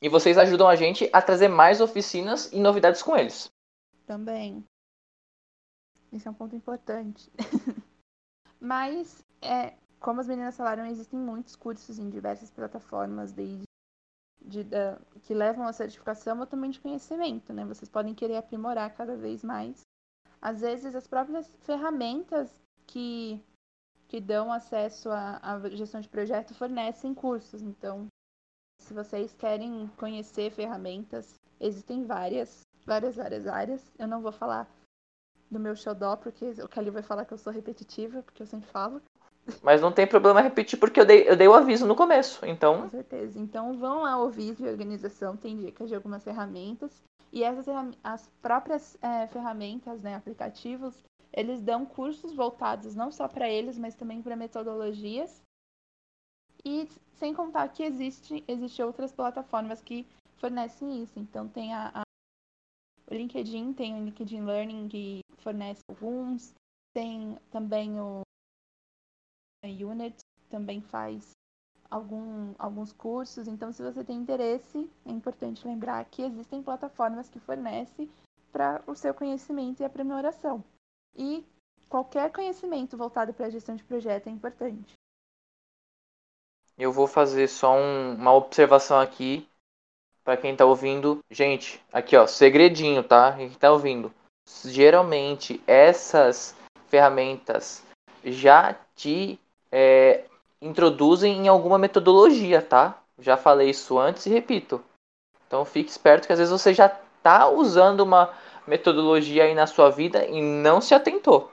E 0.00 0.08
vocês 0.08 0.36
ajudam 0.36 0.68
a 0.68 0.76
gente 0.76 1.08
a 1.12 1.22
trazer 1.22 1.48
mais 1.48 1.80
oficinas 1.80 2.52
e 2.52 2.60
novidades 2.60 3.02
com 3.02 3.16
eles. 3.16 3.48
Também. 4.06 4.62
Isso 6.12 6.28
é 6.28 6.30
um 6.30 6.34
ponto 6.34 6.54
importante. 6.54 7.30
Mas, 8.60 9.24
é, 9.40 9.74
como 9.98 10.20
as 10.20 10.28
meninas 10.28 10.56
falaram, 10.56 10.86
existem 10.86 11.18
muitos 11.18 11.56
cursos 11.56 11.98
em 11.98 12.10
diversas 12.10 12.50
plataformas, 12.50 13.32
desde 13.32 13.64
de, 14.46 14.62
da, 14.62 14.98
que 15.22 15.34
levam 15.34 15.66
à 15.66 15.72
certificação 15.72 16.38
ou 16.38 16.46
também 16.46 16.70
de 16.70 16.80
conhecimento, 16.80 17.52
né? 17.52 17.64
Vocês 17.64 17.88
podem 17.88 18.14
querer 18.14 18.36
aprimorar 18.36 18.94
cada 18.94 19.16
vez 19.16 19.42
mais. 19.42 19.80
Às 20.40 20.60
vezes, 20.60 20.94
as 20.94 21.06
próprias 21.06 21.52
ferramentas 21.62 22.50
que, 22.86 23.42
que 24.06 24.20
dão 24.20 24.52
acesso 24.52 25.10
à, 25.10 25.40
à 25.42 25.68
gestão 25.70 26.00
de 26.00 26.08
projeto 26.08 26.54
fornecem 26.54 27.12
cursos. 27.12 27.60
Então, 27.62 28.06
se 28.80 28.94
vocês 28.94 29.34
querem 29.34 29.88
conhecer 29.96 30.52
ferramentas, 30.52 31.34
existem 31.58 32.04
várias, 32.04 32.60
várias, 32.84 33.16
várias 33.16 33.46
áreas. 33.46 33.92
Eu 33.98 34.06
não 34.06 34.22
vou 34.22 34.32
falar 34.32 34.70
do 35.50 35.58
meu 35.58 35.74
xodó, 35.74 36.16
porque 36.16 36.50
o 36.62 36.68
Kelly 36.68 36.90
vai 36.90 37.02
falar 37.02 37.24
que 37.24 37.32
eu 37.32 37.38
sou 37.38 37.52
repetitiva, 37.52 38.22
porque 38.22 38.42
eu 38.42 38.46
sempre 38.46 38.68
falo. 38.70 39.02
Mas 39.62 39.80
não 39.80 39.92
tem 39.92 40.06
problema 40.06 40.40
repetir, 40.40 40.78
porque 40.78 41.00
eu 41.00 41.04
dei, 41.04 41.28
eu 41.28 41.36
dei 41.36 41.46
o 41.46 41.54
aviso 41.54 41.86
no 41.86 41.94
começo, 41.94 42.44
então... 42.44 42.82
Com 42.82 42.90
certeza. 42.90 43.38
Então 43.38 43.78
vão 43.78 44.02
lá 44.02 44.18
ouvir 44.18 44.54
de 44.54 44.66
organização, 44.66 45.36
tem 45.36 45.56
dicas 45.56 45.88
de 45.88 45.94
algumas 45.94 46.24
ferramentas. 46.24 47.02
E 47.32 47.42
essas 47.42 47.66
as 48.02 48.28
próprias 48.40 48.96
é, 49.02 49.26
ferramentas, 49.28 50.00
né, 50.00 50.14
aplicativos, 50.14 51.04
eles 51.32 51.60
dão 51.60 51.84
cursos 51.84 52.32
voltados 52.32 52.94
não 52.94 53.12
só 53.12 53.28
para 53.28 53.48
eles, 53.48 53.78
mas 53.78 53.94
também 53.94 54.22
para 54.22 54.36
metodologias. 54.36 55.40
E 56.64 56.88
sem 57.14 57.34
contar 57.34 57.68
que 57.68 57.82
existe, 57.82 58.42
existe 58.48 58.82
outras 58.82 59.12
plataformas 59.12 59.80
que 59.80 60.06
fornecem 60.38 61.02
isso. 61.02 61.18
Então 61.18 61.46
tem 61.46 61.74
a, 61.74 61.90
a 61.94 62.02
o 63.08 63.14
LinkedIn, 63.14 63.72
tem 63.72 63.94
o 63.94 64.04
LinkedIn 64.04 64.42
Learning 64.44 64.88
que 64.88 65.20
fornece 65.38 65.80
alguns, 65.88 66.52
tem 66.92 67.38
também 67.52 68.00
o 68.00 68.25
Unit, 69.66 70.16
também 70.48 70.80
faz 70.80 71.36
algum, 71.90 72.54
alguns 72.58 72.92
cursos. 72.92 73.48
Então, 73.48 73.72
se 73.72 73.82
você 73.82 74.04
tem 74.04 74.16
interesse, 74.16 74.90
é 75.04 75.10
importante 75.10 75.66
lembrar 75.66 76.04
que 76.06 76.22
existem 76.22 76.62
plataformas 76.62 77.28
que 77.28 77.40
fornecem 77.40 78.10
para 78.52 78.82
o 78.86 78.94
seu 78.94 79.12
conhecimento 79.12 79.80
e 79.80 79.84
aprimoração. 79.84 80.64
E 81.14 81.44
qualquer 81.88 82.32
conhecimento 82.32 82.96
voltado 82.96 83.32
para 83.32 83.46
a 83.46 83.50
gestão 83.50 83.76
de 83.76 83.84
projeto 83.84 84.28
é 84.28 84.30
importante. 84.30 84.94
Eu 86.78 86.92
vou 86.92 87.06
fazer 87.06 87.48
só 87.48 87.74
um, 87.74 88.14
uma 88.14 88.34
observação 88.34 89.00
aqui 89.00 89.48
para 90.22 90.36
quem 90.36 90.52
está 90.52 90.64
ouvindo. 90.64 91.20
Gente, 91.30 91.82
aqui 91.92 92.16
ó, 92.16 92.26
segredinho, 92.26 93.02
tá? 93.02 93.34
Quem 93.34 93.46
está 93.46 93.72
ouvindo. 93.72 94.12
Geralmente 94.64 95.62
essas 95.66 96.54
ferramentas 96.88 97.82
já 98.24 98.74
te 98.94 99.38
é, 99.70 100.24
introduzem 100.60 101.38
em 101.38 101.48
alguma 101.48 101.78
metodologia, 101.78 102.62
tá? 102.62 103.02
Já 103.18 103.36
falei 103.36 103.70
isso 103.70 103.98
antes 103.98 104.26
e 104.26 104.30
repito. 104.30 104.82
Então 105.46 105.64
fique 105.64 105.90
esperto 105.90 106.26
que 106.26 106.32
às 106.32 106.38
vezes 106.38 106.52
você 106.52 106.74
já 106.74 106.86
está 106.86 107.48
usando 107.48 108.00
uma 108.00 108.32
metodologia 108.66 109.44
aí 109.44 109.54
na 109.54 109.66
sua 109.66 109.90
vida 109.90 110.26
e 110.26 110.40
não 110.42 110.80
se 110.80 110.94
atentou. 110.94 111.50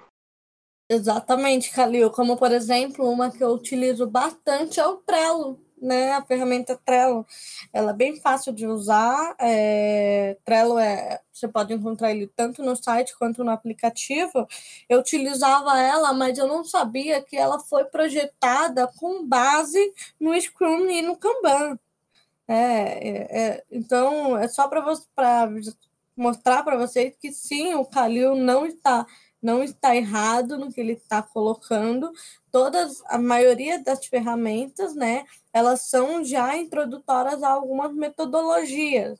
Exatamente, 0.89 1.71
Calil. 1.71 2.11
Como, 2.11 2.37
por 2.37 2.51
exemplo, 2.51 3.09
uma 3.09 3.31
que 3.31 3.43
eu 3.43 3.49
utilizo 3.49 4.05
bastante 4.05 4.79
é 4.79 4.85
o 4.85 4.97
Trello 4.97 5.62
né, 5.83 6.13
a 6.13 6.23
ferramenta 6.23 6.79
Trello. 6.85 7.25
Ela 7.71 7.91
é 7.91 7.93
bem 7.93 8.19
fácil 8.19 8.53
de 8.53 8.65
usar. 8.65 9.35
É, 9.39 10.37
Trello 10.45 10.79
é, 10.79 11.19
você 11.31 11.47
pode 11.47 11.73
encontrar 11.73 12.11
ele 12.11 12.27
tanto 12.27 12.63
no 12.63 12.75
site 12.75 13.17
quanto 13.17 13.43
no 13.43 13.51
aplicativo. 13.51 14.47
Eu 14.87 14.99
utilizava 14.99 15.79
ela, 15.79 16.13
mas 16.13 16.37
eu 16.37 16.47
não 16.47 16.63
sabia 16.63 17.21
que 17.21 17.35
ela 17.35 17.59
foi 17.59 17.85
projetada 17.85 18.87
com 18.97 19.25
base 19.27 19.93
no 20.19 20.39
Scrum 20.39 20.89
e 20.89 21.01
no 21.01 21.17
Kanban. 21.17 21.77
É, 22.47 22.55
é, 22.55 23.39
é 23.41 23.63
então, 23.71 24.37
é 24.37 24.47
só 24.47 24.67
para 24.67 24.83
mostrar 26.15 26.63
para 26.63 26.77
vocês 26.77 27.15
que 27.19 27.31
sim, 27.31 27.73
o 27.73 27.85
Calil 27.85 28.35
não 28.35 28.65
está 28.65 29.05
não 29.43 29.61
está 29.61 29.93
errado 29.95 30.57
no 30.57 30.71
que 30.71 30.79
ele 30.79 30.93
está 30.93 31.21
colocando. 31.21 32.11
Todas, 32.49 33.03
a 33.07 33.19
maioria 33.19 33.83
das 33.83 34.05
ferramentas, 34.05 34.95
né, 34.95 35.25
elas 35.51 35.81
são 35.81 36.23
já 36.23 36.55
introdutórias 36.57 37.43
a 37.43 37.49
algumas 37.49 37.93
metodologias. 37.93 39.19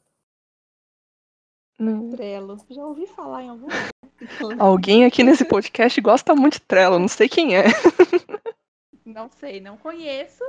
Trello. 2.11 2.57
Já 2.69 2.85
ouvi 2.85 3.05
falar 3.07 3.43
em 3.43 3.49
algum 3.49 3.67
Alguém 4.57 5.03
aqui 5.03 5.21
nesse 5.21 5.43
podcast 5.43 5.99
gosta 5.99 6.33
muito 6.33 6.53
de 6.53 6.61
Trello, 6.61 6.97
não 6.97 7.09
sei 7.09 7.27
quem 7.27 7.57
é. 7.57 7.65
Não 9.05 9.29
sei, 9.29 9.59
não 9.59 9.75
conheço, 9.75 10.43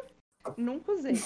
nunca 0.56 0.92
usei. 0.92 1.20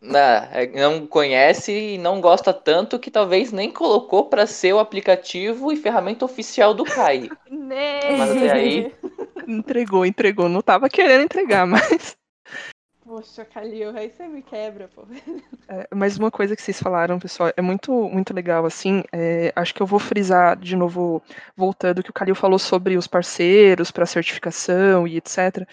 Não, 0.00 0.20
é, 0.20 0.66
não 0.74 1.06
conhece 1.06 1.72
e 1.72 1.98
não 1.98 2.20
gosta 2.20 2.52
tanto 2.52 2.98
que 2.98 3.10
talvez 3.10 3.50
nem 3.50 3.70
colocou 3.70 4.26
para 4.26 4.46
ser 4.46 4.72
o 4.72 4.78
aplicativo 4.78 5.72
e 5.72 5.76
ferramenta 5.76 6.24
oficial 6.24 6.74
do 6.74 6.84
Kai. 6.84 7.28
Mas 7.50 8.30
até 8.30 8.52
aí. 8.52 8.94
Entregou, 9.46 10.04
entregou. 10.04 10.48
Não 10.48 10.62
tava 10.62 10.88
querendo 10.88 11.24
entregar, 11.24 11.66
mas. 11.66 12.16
Poxa, 13.06 13.44
Calil, 13.44 13.96
aí 13.96 14.10
você 14.10 14.26
me 14.26 14.42
quebra, 14.42 14.88
pô. 14.88 15.06
É, 15.68 15.86
mas 15.94 16.18
uma 16.18 16.30
coisa 16.30 16.56
que 16.56 16.62
vocês 16.62 16.80
falaram, 16.80 17.20
pessoal, 17.20 17.52
é 17.56 17.62
muito, 17.62 17.92
muito 18.08 18.34
legal, 18.34 18.66
assim. 18.66 19.04
É, 19.12 19.52
acho 19.54 19.72
que 19.72 19.80
eu 19.80 19.86
vou 19.86 20.00
frisar 20.00 20.56
de 20.56 20.74
novo, 20.74 21.22
voltando, 21.56 22.02
que 22.02 22.10
o 22.10 22.12
Calil 22.12 22.34
falou 22.34 22.58
sobre 22.58 22.96
os 22.96 23.06
parceiros 23.06 23.92
para 23.92 24.06
certificação 24.06 25.06
e 25.06 25.16
etc. 25.16 25.64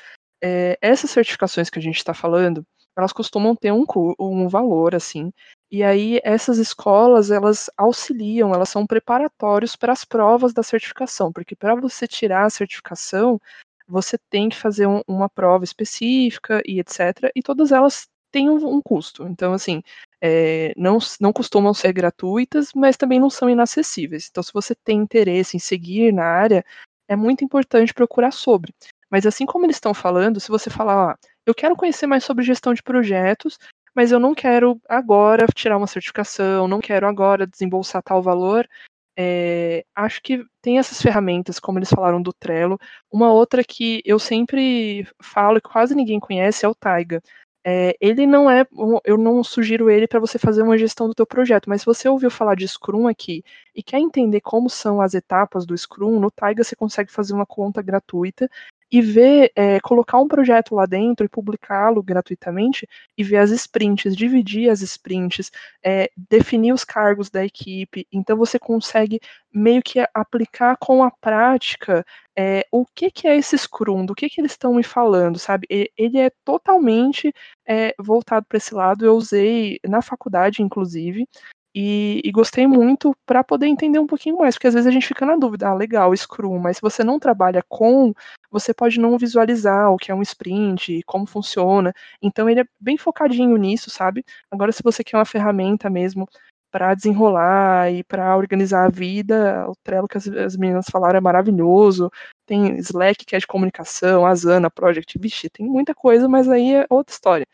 É, 0.44 0.78
essas 0.80 1.10
certificações 1.10 1.72
que 1.72 1.80
a 1.80 1.82
gente 1.82 1.98
está 1.98 2.14
falando, 2.14 2.64
elas 2.98 3.14
costumam 3.14 3.56
ter 3.56 3.72
um, 3.72 3.86
um 4.20 4.48
valor, 4.48 4.96
assim. 4.96 5.32
E 5.72 5.84
aí 5.84 6.20
essas 6.24 6.58
escolas, 6.60 7.32
elas 7.32 7.70
auxiliam, 7.76 8.54
elas 8.54 8.70
são 8.70 8.86
preparatórios 8.86 9.76
para 9.76 9.92
as 9.92 10.06
provas 10.06 10.54
da 10.54 10.62
certificação, 10.64 11.32
porque 11.34 11.56
para 11.56 11.76
você 11.76 12.08
tirar 12.08 12.46
a 12.46 12.50
certificação, 12.50 13.40
você 13.88 14.18
tem 14.30 14.50
que 14.50 14.56
fazer 14.56 14.88
um, 14.88 15.02
uma 15.08 15.30
prova 15.30 15.64
específica 15.64 16.62
e 16.66 16.80
etc. 16.80 17.32
E 17.36 17.42
todas 17.42 17.72
elas 17.72 18.08
têm 18.32 18.50
um, 18.50 18.56
um 18.78 18.82
custo. 18.82 19.28
Então, 19.28 19.54
assim, 19.54 19.82
é, 20.22 20.74
não, 20.78 20.98
não 21.20 21.34
costumam 21.34 21.74
ser 21.74 21.94
gratuitas, 21.94 22.70
mas 22.76 22.98
também 22.98 23.20
não 23.20 23.30
são 23.30 23.50
inacessíveis. 23.50 24.28
Então, 24.30 24.44
se 24.44 24.54
você 24.54 24.76
tem 24.76 25.00
interesse 25.00 25.58
em 25.58 25.60
seguir 25.60 26.14
na 26.14 26.26
área, 26.26 26.66
é 27.08 27.16
muito 27.16 27.44
importante 27.44 27.94
procurar 27.94 28.32
sobre. 28.32 28.74
Mas 29.10 29.26
assim 29.26 29.46
como 29.46 29.66
eles 29.66 29.76
estão 29.76 29.94
falando, 29.94 30.40
se 30.40 30.50
você 30.50 30.70
falar, 30.70 31.12
ah, 31.12 31.18
eu 31.46 31.54
quero 31.54 31.76
conhecer 31.76 32.08
mais 32.08 32.24
sobre 32.24 32.44
gestão 32.44 32.74
de 32.74 32.84
projetos, 32.84 33.58
mas 33.96 34.12
eu 34.12 34.20
não 34.20 34.34
quero 34.34 34.80
agora 34.90 35.46
tirar 35.54 35.78
uma 35.78 35.88
certificação, 35.88 36.68
não 36.68 36.80
quero 36.80 37.08
agora 37.08 37.48
desembolsar 37.48 38.02
tal 38.02 38.22
valor. 38.22 38.68
É, 39.16 39.86
acho 39.96 40.22
que 40.24 40.44
tem 40.62 40.80
essas 40.80 41.00
ferramentas, 41.02 41.60
como 41.60 41.78
eles 41.78 41.90
falaram 41.90 42.22
do 42.22 42.34
Trello. 42.34 42.80
Uma 43.12 43.32
outra 43.32 43.64
que 43.64 44.02
eu 44.06 44.18
sempre 44.18 45.08
falo 45.22 45.62
que 45.62 45.70
quase 45.70 45.94
ninguém 45.94 46.20
conhece 46.20 46.66
é 46.66 46.70
o 46.70 46.74
Taiga. 46.74 47.22
É, 47.66 47.96
ele 48.02 48.26
não 48.28 48.52
é, 48.52 48.66
eu 49.06 49.18
não 49.18 49.42
sugiro 49.42 49.90
ele 49.90 50.06
para 50.06 50.20
você 50.20 50.38
fazer 50.38 50.62
uma 50.64 50.78
gestão 50.78 51.08
do 51.08 51.16
teu 51.16 51.26
projeto, 51.26 51.70
mas 51.70 51.82
se 51.82 51.86
você 51.86 52.10
ouviu 52.10 52.30
falar 52.30 52.56
de 52.56 52.68
Scrum 52.68 53.08
aqui 53.08 53.42
e 53.74 53.82
quer 53.82 54.00
entender 54.00 54.42
como 54.42 54.70
são 54.70 55.00
as 55.00 55.14
etapas 55.14 55.66
do 55.66 55.78
Scrum, 55.78 56.20
no 56.20 56.30
Taiga 56.30 56.62
você 56.62 56.76
consegue 56.76 57.10
fazer 57.10 57.34
uma 57.34 57.46
conta 57.46 57.82
gratuita 57.82 58.50
e 58.94 59.02
ver, 59.02 59.52
é, 59.56 59.80
colocar 59.80 60.20
um 60.20 60.28
projeto 60.28 60.76
lá 60.76 60.86
dentro 60.86 61.26
e 61.26 61.30
publicá-lo 61.30 62.04
gratuitamente 62.04 62.88
e 63.18 63.24
ver 63.24 63.38
as 63.38 63.50
sprints, 63.50 64.16
dividir 64.16 64.70
as 64.70 64.82
sprints, 64.82 65.52
é, 65.84 66.12
definir 66.16 66.74
os 66.74 66.84
cargos 66.84 67.28
da 67.32 67.44
equipe. 67.44 68.08
Então 68.12 68.38
você 68.38 68.60
consegue 68.60 69.20
meio 69.52 69.82
que 69.82 70.00
aplicar 70.14 70.78
com 70.78 71.04
a 71.04 71.10
prática 71.10 72.06
é, 72.38 72.68
o 72.72 72.86
que, 72.86 73.10
que 73.10 73.28
é 73.28 73.36
esse 73.36 73.58
Scrum, 73.58 74.06
do 74.06 74.14
que, 74.14 74.30
que 74.30 74.40
eles 74.40 74.52
estão 74.52 74.76
me 74.76 74.84
falando, 74.84 75.40
sabe? 75.40 75.66
Ele 75.98 76.20
é 76.20 76.30
totalmente 76.46 77.34
é, 77.66 77.96
voltado 77.98 78.46
para 78.48 78.58
esse 78.58 78.76
lado. 78.76 79.04
Eu 79.04 79.16
usei 79.16 79.80
na 79.88 80.04
faculdade, 80.04 80.62
inclusive, 80.62 81.28
e, 81.76 82.22
e, 82.24 82.32
gostei 82.32 82.68
muito 82.68 83.16
para 83.26 83.44
poder 83.44 83.66
entender 83.66 83.98
um 83.98 84.06
pouquinho 84.06 84.38
mais, 84.38 84.56
porque 84.56 84.68
às 84.68 84.76
vezes 84.76 84.88
a 84.88 84.92
gente 84.92 85.08
fica 85.08 85.26
na 85.26 85.36
dúvida, 85.36 85.70
ah, 85.70 85.74
legal, 85.74 86.16
Scrum, 86.16 86.60
mas 86.60 86.78
se 86.78 86.82
você 86.82 87.04
não 87.04 87.20
trabalha 87.20 87.64
com, 87.68 88.14
você 88.52 88.74
pode 88.74 89.00
não 89.00 89.18
visualizar 89.18 89.92
o 89.92 89.98
que 89.98 90.12
é 90.12 90.16
um 90.16 90.22
sprint, 90.22 91.02
como 91.06 91.26
funciona. 91.26 91.92
Então 92.22 92.48
ele 92.48 92.62
é 92.62 92.66
bem 92.80 92.96
focadinho 92.98 93.58
nisso, 93.58 93.90
sabe? 93.90 94.24
Agora, 94.52 94.72
se 94.72 94.84
você 94.84 95.04
quer 95.04 95.18
uma 95.18 95.26
ferramenta 95.26 95.90
mesmo 95.90 96.28
para 96.72 96.94
desenrolar 96.96 97.92
e 97.92 98.04
para 98.04 98.36
organizar 98.38 98.86
a 98.86 98.90
vida, 98.90 99.66
o 99.68 99.74
Trello 99.84 100.08
que 100.08 100.18
as, 100.18 100.28
as, 100.28 100.56
meninas 100.58 100.88
falaram 100.92 101.18
é 101.18 101.22
maravilhoso. 101.22 102.12
Tem 102.48 102.78
Slack 102.78 103.26
que 103.26 103.36
é 103.36 103.40
de 103.40 103.48
comunicação, 103.48 104.26
Asana, 104.26 104.72
Project, 104.72 105.18
vixe, 105.20 105.50
tem 105.50 105.68
muita 105.68 105.94
coisa, 105.96 106.28
mas 106.28 106.50
aí 106.50 106.74
é 106.74 106.86
outra 106.90 107.14
história. 107.14 107.46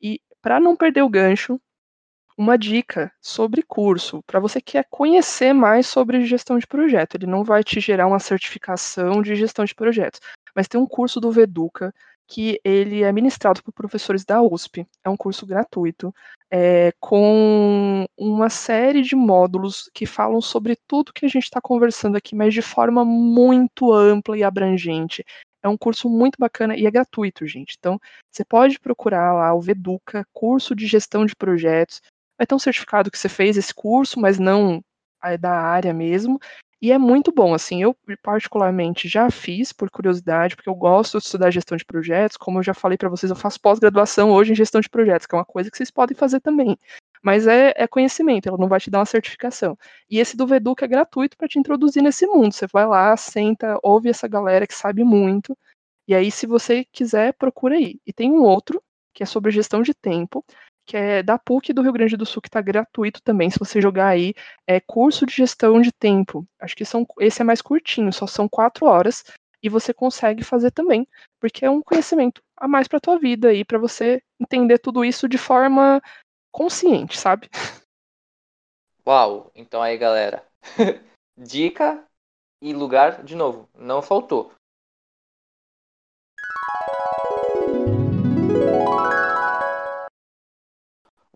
E 0.00 0.20
para 0.42 0.60
não 0.60 0.76
perder 0.76 1.02
o 1.02 1.08
gancho, 1.08 1.60
uma 2.36 2.58
dica 2.58 3.10
sobre 3.20 3.62
curso, 3.62 4.22
para 4.26 4.38
você 4.38 4.60
que 4.60 4.72
quer 4.72 4.86
conhecer 4.90 5.52
mais 5.52 5.86
sobre 5.86 6.24
gestão 6.26 6.58
de 6.58 6.66
projeto. 6.66 7.14
Ele 7.14 7.26
não 7.26 7.42
vai 7.42 7.64
te 7.64 7.80
gerar 7.80 8.06
uma 8.06 8.18
certificação 8.18 9.22
de 9.22 9.34
gestão 9.34 9.64
de 9.64 9.74
projetos, 9.74 10.20
mas 10.54 10.68
tem 10.68 10.80
um 10.80 10.86
curso 10.86 11.20
do 11.20 11.32
Veduca 11.32 11.94
que 12.28 12.60
ele 12.64 13.02
é 13.02 13.12
ministrado 13.12 13.62
por 13.62 13.72
professores 13.72 14.24
da 14.24 14.42
USP. 14.42 14.86
É 15.04 15.08
um 15.08 15.16
curso 15.16 15.46
gratuito, 15.46 16.12
é, 16.50 16.92
com 16.98 18.04
uma 18.16 18.50
série 18.50 19.00
de 19.02 19.14
módulos 19.14 19.88
que 19.94 20.06
falam 20.06 20.40
sobre 20.40 20.76
tudo 20.88 21.12
que 21.12 21.24
a 21.24 21.28
gente 21.28 21.44
está 21.44 21.60
conversando 21.60 22.16
aqui, 22.16 22.34
mas 22.34 22.52
de 22.52 22.62
forma 22.62 23.04
muito 23.04 23.92
ampla 23.92 24.36
e 24.36 24.42
abrangente. 24.42 25.24
É 25.62 25.68
um 25.68 25.76
curso 25.76 26.08
muito 26.08 26.36
bacana 26.38 26.76
e 26.76 26.86
é 26.86 26.90
gratuito, 26.90 27.46
gente. 27.46 27.76
Então, 27.78 27.98
você 28.30 28.44
pode 28.44 28.78
procurar 28.78 29.32
lá 29.32 29.54
o 29.54 29.60
Veduca, 29.60 30.26
curso 30.32 30.74
de 30.74 30.86
gestão 30.86 31.24
de 31.24 31.34
projetos 31.34 32.00
vai 32.38 32.46
ter 32.46 32.54
um 32.54 32.58
certificado 32.58 33.10
que 33.10 33.18
você 33.18 33.28
fez 33.28 33.56
esse 33.56 33.74
curso, 33.74 34.20
mas 34.20 34.38
não 34.38 34.82
é 35.24 35.36
da 35.38 35.52
área 35.52 35.92
mesmo, 35.94 36.38
E 36.80 36.92
é 36.92 36.98
muito 36.98 37.32
bom, 37.32 37.54
assim, 37.54 37.82
eu 37.82 37.96
particularmente 38.22 39.08
já 39.08 39.30
fiz 39.30 39.72
por 39.72 39.90
curiosidade, 39.90 40.54
porque 40.54 40.68
eu 40.68 40.74
gosto 40.74 41.18
de 41.18 41.24
estudar 41.24 41.50
gestão 41.50 41.76
de 41.76 41.84
projetos, 41.84 42.36
como 42.36 42.58
eu 42.58 42.62
já 42.62 42.74
falei 42.74 42.98
para 42.98 43.08
vocês, 43.08 43.30
eu 43.30 43.36
faço 43.36 43.60
pós-graduação 43.60 44.30
hoje 44.30 44.52
em 44.52 44.54
gestão 44.54 44.80
de 44.80 44.88
projetos, 44.90 45.26
que 45.26 45.34
é 45.34 45.38
uma 45.38 45.44
coisa 45.44 45.70
que 45.70 45.76
vocês 45.76 45.90
podem 45.90 46.14
fazer 46.16 46.40
também. 46.40 46.76
Mas 47.22 47.46
é, 47.46 47.72
é 47.76 47.86
conhecimento, 47.86 48.48
ela 48.48 48.58
não 48.58 48.68
vai 48.68 48.78
te 48.78 48.90
dar 48.90 48.98
uma 49.00 49.06
certificação. 49.06 49.76
E 50.08 50.18
esse 50.18 50.36
do 50.36 50.46
Veduca 50.46 50.84
é 50.84 50.88
gratuito 50.88 51.36
para 51.36 51.48
te 51.48 51.58
introduzir 51.58 52.02
nesse 52.02 52.26
mundo. 52.26 52.52
Você 52.52 52.66
vai 52.72 52.86
lá, 52.86 53.16
senta, 53.16 53.78
ouve 53.82 54.10
essa 54.10 54.28
galera 54.28 54.66
que 54.66 54.74
sabe 54.74 55.02
muito, 55.02 55.56
e 56.08 56.14
aí, 56.14 56.30
se 56.30 56.46
você 56.46 56.84
quiser, 56.92 57.32
procura 57.34 57.76
aí. 57.76 58.00
E 58.06 58.12
tem 58.12 58.30
um 58.32 58.42
outro, 58.42 58.82
que 59.14 59.22
é 59.22 59.26
sobre 59.26 59.50
gestão 59.50 59.82
de 59.82 59.94
tempo, 59.94 60.44
que 60.86 60.96
é 60.96 61.22
da 61.22 61.36
PUC 61.36 61.72
do 61.72 61.82
Rio 61.82 61.92
Grande 61.92 62.16
do 62.16 62.24
Sul, 62.24 62.40
que 62.40 62.48
está 62.48 62.60
gratuito 62.60 63.20
também, 63.22 63.50
se 63.50 63.58
você 63.58 63.80
jogar 63.80 64.06
aí, 64.06 64.32
é 64.66 64.80
curso 64.80 65.26
de 65.26 65.34
gestão 65.34 65.80
de 65.80 65.92
tempo. 65.92 66.46
Acho 66.60 66.76
que 66.76 66.84
são, 66.84 67.04
esse 67.18 67.42
é 67.42 67.44
mais 67.44 67.60
curtinho, 67.60 68.12
só 68.12 68.26
são 68.26 68.48
quatro 68.48 68.86
horas, 68.86 69.24
e 69.62 69.68
você 69.68 69.92
consegue 69.92 70.44
fazer 70.44 70.70
também, 70.70 71.06
porque 71.40 71.64
é 71.64 71.70
um 71.70 71.82
conhecimento 71.82 72.40
a 72.56 72.68
mais 72.68 72.86
para 72.86 73.00
tua 73.00 73.18
vida 73.18 73.48
aí, 73.48 73.64
para 73.64 73.78
você 73.78 74.22
entender 74.40 74.78
tudo 74.78 75.04
isso 75.04 75.28
de 75.28 75.36
forma 75.36 76.00
consciente, 76.52 77.18
sabe? 77.18 77.50
Uau! 79.06 79.50
Então 79.54 79.82
aí, 79.82 79.98
galera, 79.98 80.46
dica 81.36 82.04
e 82.62 82.72
lugar, 82.72 83.22
de 83.24 83.34
novo, 83.34 83.68
não 83.74 84.00
faltou. 84.00 84.52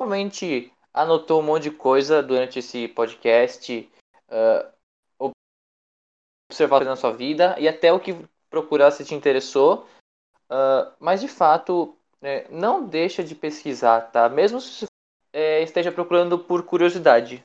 Provavelmente 0.00 0.72
anotou 0.94 1.40
um 1.40 1.44
monte 1.44 1.64
de 1.64 1.72
coisa 1.72 2.22
durante 2.22 2.58
esse 2.58 2.88
podcast, 2.88 3.86
uh, 4.30 5.30
observar 6.50 6.86
na 6.86 6.96
sua 6.96 7.12
vida 7.12 7.54
e 7.58 7.68
até 7.68 7.92
o 7.92 8.00
que 8.00 8.16
procurar 8.48 8.92
se 8.92 9.04
te 9.04 9.14
interessou. 9.14 9.86
Uh, 10.50 10.90
mas 10.98 11.20
de 11.20 11.28
fato, 11.28 11.94
né, 12.18 12.46
não 12.48 12.86
deixa 12.86 13.22
de 13.22 13.34
pesquisar, 13.34 14.10
tá? 14.10 14.26
Mesmo 14.26 14.58
se 14.58 14.86
é, 15.34 15.62
esteja 15.62 15.92
procurando 15.92 16.38
por 16.38 16.64
curiosidade. 16.64 17.44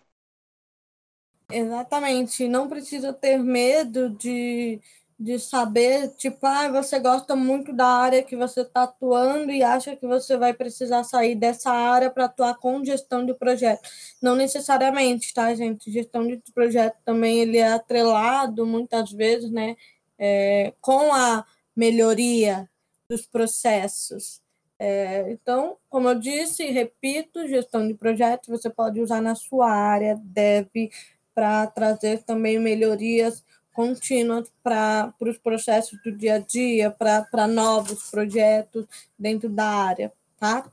Exatamente. 1.52 2.48
Não 2.48 2.70
precisa 2.70 3.12
ter 3.12 3.38
medo 3.38 4.10
de 4.12 4.80
de 5.18 5.40
saber, 5.40 6.10
tipo, 6.18 6.46
ah, 6.46 6.70
você 6.70 7.00
gosta 7.00 7.36
muito 7.36 7.72
da 7.74 7.88
área 7.88 8.24
que 8.24 8.36
você 8.36 8.62
está 8.62 8.84
atuando 8.84 9.50
e 9.52 9.64
acha 9.64 9.96
que 9.96 10.06
você 10.06 10.36
vai 10.38 10.54
precisar 10.54 11.04
sair 11.06 11.36
dessa 11.36 11.72
área 11.72 12.12
para 12.12 12.26
atuar 12.26 12.56
com 12.56 12.84
gestão 12.84 13.26
de 13.26 13.34
projeto. 13.34 13.90
Não 14.22 14.36
necessariamente, 14.36 15.34
tá, 15.34 15.54
gente? 15.56 15.90
Gestão 15.92 16.28
de 16.28 16.42
projeto 16.54 16.98
também 17.06 17.40
ele 17.40 17.58
é 17.58 17.72
atrelado 17.74 18.66
muitas 18.66 19.12
vezes, 19.12 19.50
né, 19.50 19.76
é, 20.20 20.74
com 20.82 21.14
a 21.14 21.46
melhoria 21.76 22.70
dos 23.10 23.26
processos. 23.26 24.42
É, 24.78 25.32
então, 25.32 25.78
como 25.90 26.10
eu 26.10 26.16
disse, 26.20 26.66
repito, 26.66 27.48
gestão 27.48 27.88
de 27.88 27.94
projetos 27.94 28.50
você 28.50 28.70
pode 28.70 29.00
usar 29.00 29.22
na 29.22 29.36
sua 29.36 29.72
área, 29.72 30.20
deve 30.22 30.92
para 31.34 31.68
trazer 31.68 32.24
também 32.24 32.60
melhorias 32.60 33.44
contínua 33.76 34.44
para 34.64 35.14
os 35.20 35.38
processos 35.38 36.00
do 36.02 36.12
dia 36.12 36.36
a 36.36 36.40
dia, 36.40 36.90
para 36.90 37.46
novos 37.46 38.10
projetos 38.10 38.86
dentro 39.20 39.50
da 39.50 39.66
área, 39.66 40.14
tá? 40.40 40.66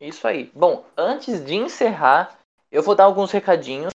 Isso 0.00 0.26
aí. 0.26 0.50
Bom, 0.54 0.84
antes 0.96 1.44
de 1.44 1.54
encerrar, 1.54 2.38
eu 2.70 2.82
vou 2.82 2.94
dar 2.94 3.04
alguns 3.04 3.30
recadinhos, 3.30 3.92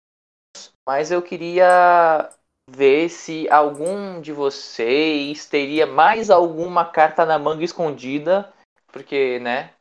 mas 0.85 1.11
eu 1.11 1.21
queria 1.21 2.29
ver 2.67 3.09
se 3.09 3.49
algum 3.49 4.21
de 4.21 4.31
vocês 4.31 5.45
teria 5.45 5.85
mais 5.85 6.29
alguma 6.29 6.85
carta 6.85 7.25
na 7.25 7.37
manga 7.37 7.63
escondida, 7.63 8.51
porque, 8.87 9.39
né? 9.39 9.73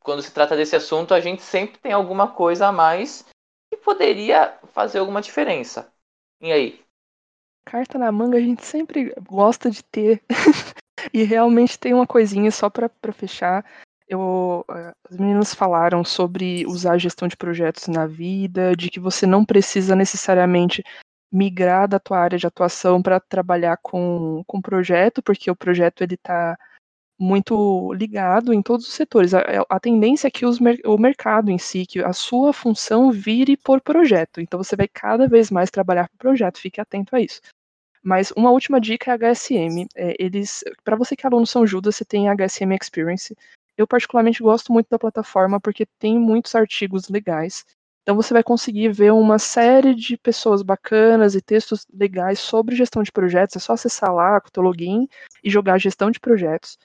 Quando 0.00 0.22
se 0.22 0.32
trata 0.32 0.54
desse 0.54 0.76
assunto, 0.76 1.14
a 1.14 1.20
gente 1.20 1.42
sempre 1.42 1.78
tem 1.78 1.92
alguma 1.92 2.28
coisa 2.28 2.66
a 2.68 2.72
mais 2.72 3.24
que 3.70 3.76
poderia 3.78 4.58
fazer 4.72 4.98
alguma 4.98 5.22
diferença. 5.22 5.93
E 6.40 6.52
aí? 6.52 6.80
Carta 7.64 7.98
na 7.98 8.12
manga 8.12 8.36
a 8.36 8.40
gente 8.40 8.64
sempre 8.64 9.14
gosta 9.22 9.70
de 9.70 9.82
ter. 9.84 10.22
e 11.12 11.22
realmente 11.24 11.78
tem 11.78 11.94
uma 11.94 12.06
coisinha 12.06 12.50
só 12.50 12.68
para 12.68 12.90
fechar. 13.12 13.64
Eu, 14.06 14.64
eh, 14.70 14.92
as 15.10 15.16
meninas 15.16 15.54
falaram 15.54 16.04
sobre 16.04 16.66
usar 16.66 16.92
a 16.92 16.98
gestão 16.98 17.26
de 17.26 17.36
projetos 17.36 17.88
na 17.88 18.06
vida, 18.06 18.76
de 18.76 18.90
que 18.90 19.00
você 19.00 19.26
não 19.26 19.44
precisa 19.44 19.96
necessariamente 19.96 20.82
migrar 21.32 21.88
da 21.88 21.98
tua 21.98 22.18
área 22.18 22.38
de 22.38 22.46
atuação 22.46 23.02
para 23.02 23.18
trabalhar 23.18 23.78
com, 23.82 24.44
com 24.46 24.60
projeto, 24.60 25.22
porque 25.22 25.50
o 25.50 25.56
projeto 25.56 26.02
ele 26.02 26.14
está 26.14 26.56
muito 27.18 27.92
ligado 27.94 28.52
em 28.52 28.62
todos 28.62 28.86
os 28.88 28.94
setores. 28.94 29.34
A, 29.34 29.40
a 29.68 29.80
tendência 29.80 30.28
é 30.28 30.30
que 30.30 30.44
os, 30.44 30.58
o 30.84 30.98
mercado 30.98 31.50
em 31.50 31.58
si, 31.58 31.86
que 31.86 32.00
a 32.00 32.12
sua 32.12 32.52
função 32.52 33.10
vire 33.10 33.56
por 33.56 33.80
projeto. 33.80 34.40
Então 34.40 34.62
você 34.62 34.76
vai 34.76 34.88
cada 34.88 35.28
vez 35.28 35.50
mais 35.50 35.70
trabalhar 35.70 36.08
por 36.08 36.18
projeto, 36.18 36.58
fique 36.58 36.80
atento 36.80 37.14
a 37.14 37.20
isso. 37.20 37.40
Mas 38.02 38.30
uma 38.36 38.50
última 38.50 38.80
dica 38.80 39.12
é 39.12 39.14
HSM. 39.14 39.86
É, 39.96 40.14
eles, 40.18 40.62
para 40.84 40.96
você 40.96 41.16
que 41.16 41.26
é 41.26 41.28
aluno 41.28 41.46
São 41.46 41.66
Judas, 41.66 41.96
você 41.96 42.04
tem 42.04 42.28
a 42.28 42.34
HSM 42.34 42.76
Experience. 42.80 43.34
Eu 43.76 43.86
particularmente 43.86 44.42
gosto 44.42 44.72
muito 44.72 44.88
da 44.90 44.98
plataforma 44.98 45.58
porque 45.60 45.86
tem 45.98 46.18
muitos 46.18 46.54
artigos 46.54 47.08
legais. 47.08 47.64
Então 48.02 48.14
você 48.14 48.34
vai 48.34 48.42
conseguir 48.42 48.92
ver 48.92 49.12
uma 49.12 49.38
série 49.38 49.94
de 49.94 50.18
pessoas 50.18 50.62
bacanas 50.62 51.34
e 51.34 51.40
textos 51.40 51.86
legais 51.90 52.38
sobre 52.38 52.76
gestão 52.76 53.02
de 53.02 53.10
projetos. 53.10 53.56
É 53.56 53.58
só 53.58 53.72
acessar 53.72 54.14
lá 54.14 54.38
com 54.38 54.48
o 54.48 54.50
teu 54.50 54.62
login 54.62 55.08
e 55.42 55.48
jogar 55.48 55.78
gestão 55.78 56.10
de 56.10 56.20
projetos. 56.20 56.76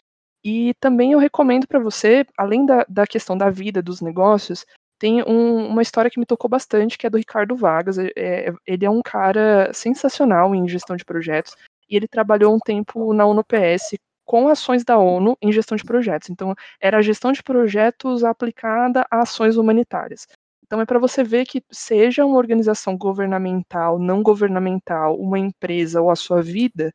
E 0.43 0.73
também 0.79 1.11
eu 1.11 1.19
recomendo 1.19 1.67
para 1.67 1.79
você, 1.79 2.25
além 2.37 2.65
da, 2.65 2.85
da 2.87 3.05
questão 3.05 3.37
da 3.37 3.49
vida, 3.49 3.81
dos 3.81 4.01
negócios, 4.01 4.65
tem 4.99 5.23
um, 5.23 5.67
uma 5.67 5.81
história 5.81 6.11
que 6.11 6.19
me 6.19 6.25
tocou 6.25 6.49
bastante, 6.49 6.97
que 6.97 7.07
é 7.07 7.09
do 7.09 7.17
Ricardo 7.17 7.55
Vargas. 7.55 7.97
É, 7.97 8.53
ele 8.67 8.85
é 8.85 8.89
um 8.89 9.01
cara 9.01 9.71
sensacional 9.73 10.53
em 10.53 10.67
gestão 10.67 10.95
de 10.95 11.05
projetos, 11.05 11.55
e 11.89 11.95
ele 11.95 12.07
trabalhou 12.07 12.53
um 12.53 12.59
tempo 12.59 13.13
na 13.13 13.25
ONU-PS 13.25 13.97
com 14.25 14.47
ações 14.47 14.83
da 14.83 14.97
ONU 14.97 15.35
em 15.41 15.51
gestão 15.51 15.75
de 15.75 15.83
projetos. 15.83 16.29
Então, 16.29 16.53
era 16.79 16.99
a 16.99 17.01
gestão 17.01 17.31
de 17.31 17.41
projetos 17.41 18.23
aplicada 18.23 19.03
a 19.09 19.21
ações 19.21 19.57
humanitárias. 19.57 20.27
Então, 20.63 20.79
é 20.79 20.85
para 20.85 20.99
você 20.99 21.23
ver 21.23 21.45
que, 21.45 21.63
seja 21.71 22.23
uma 22.23 22.37
organização 22.37 22.95
governamental, 22.95 23.97
não 23.97 24.21
governamental, 24.21 25.19
uma 25.19 25.39
empresa 25.39 25.99
ou 25.99 26.11
a 26.11 26.15
sua 26.15 26.43
vida, 26.43 26.93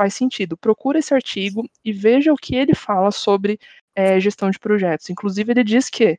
faz 0.00 0.14
sentido. 0.14 0.56
Procura 0.56 0.98
esse 0.98 1.12
artigo 1.12 1.68
e 1.84 1.92
veja 1.92 2.32
o 2.32 2.36
que 2.36 2.56
ele 2.56 2.74
fala 2.74 3.10
sobre 3.10 3.60
é, 3.94 4.18
gestão 4.18 4.50
de 4.50 4.58
projetos. 4.58 5.10
Inclusive, 5.10 5.52
ele 5.52 5.62
diz 5.62 5.90
que 5.90 6.18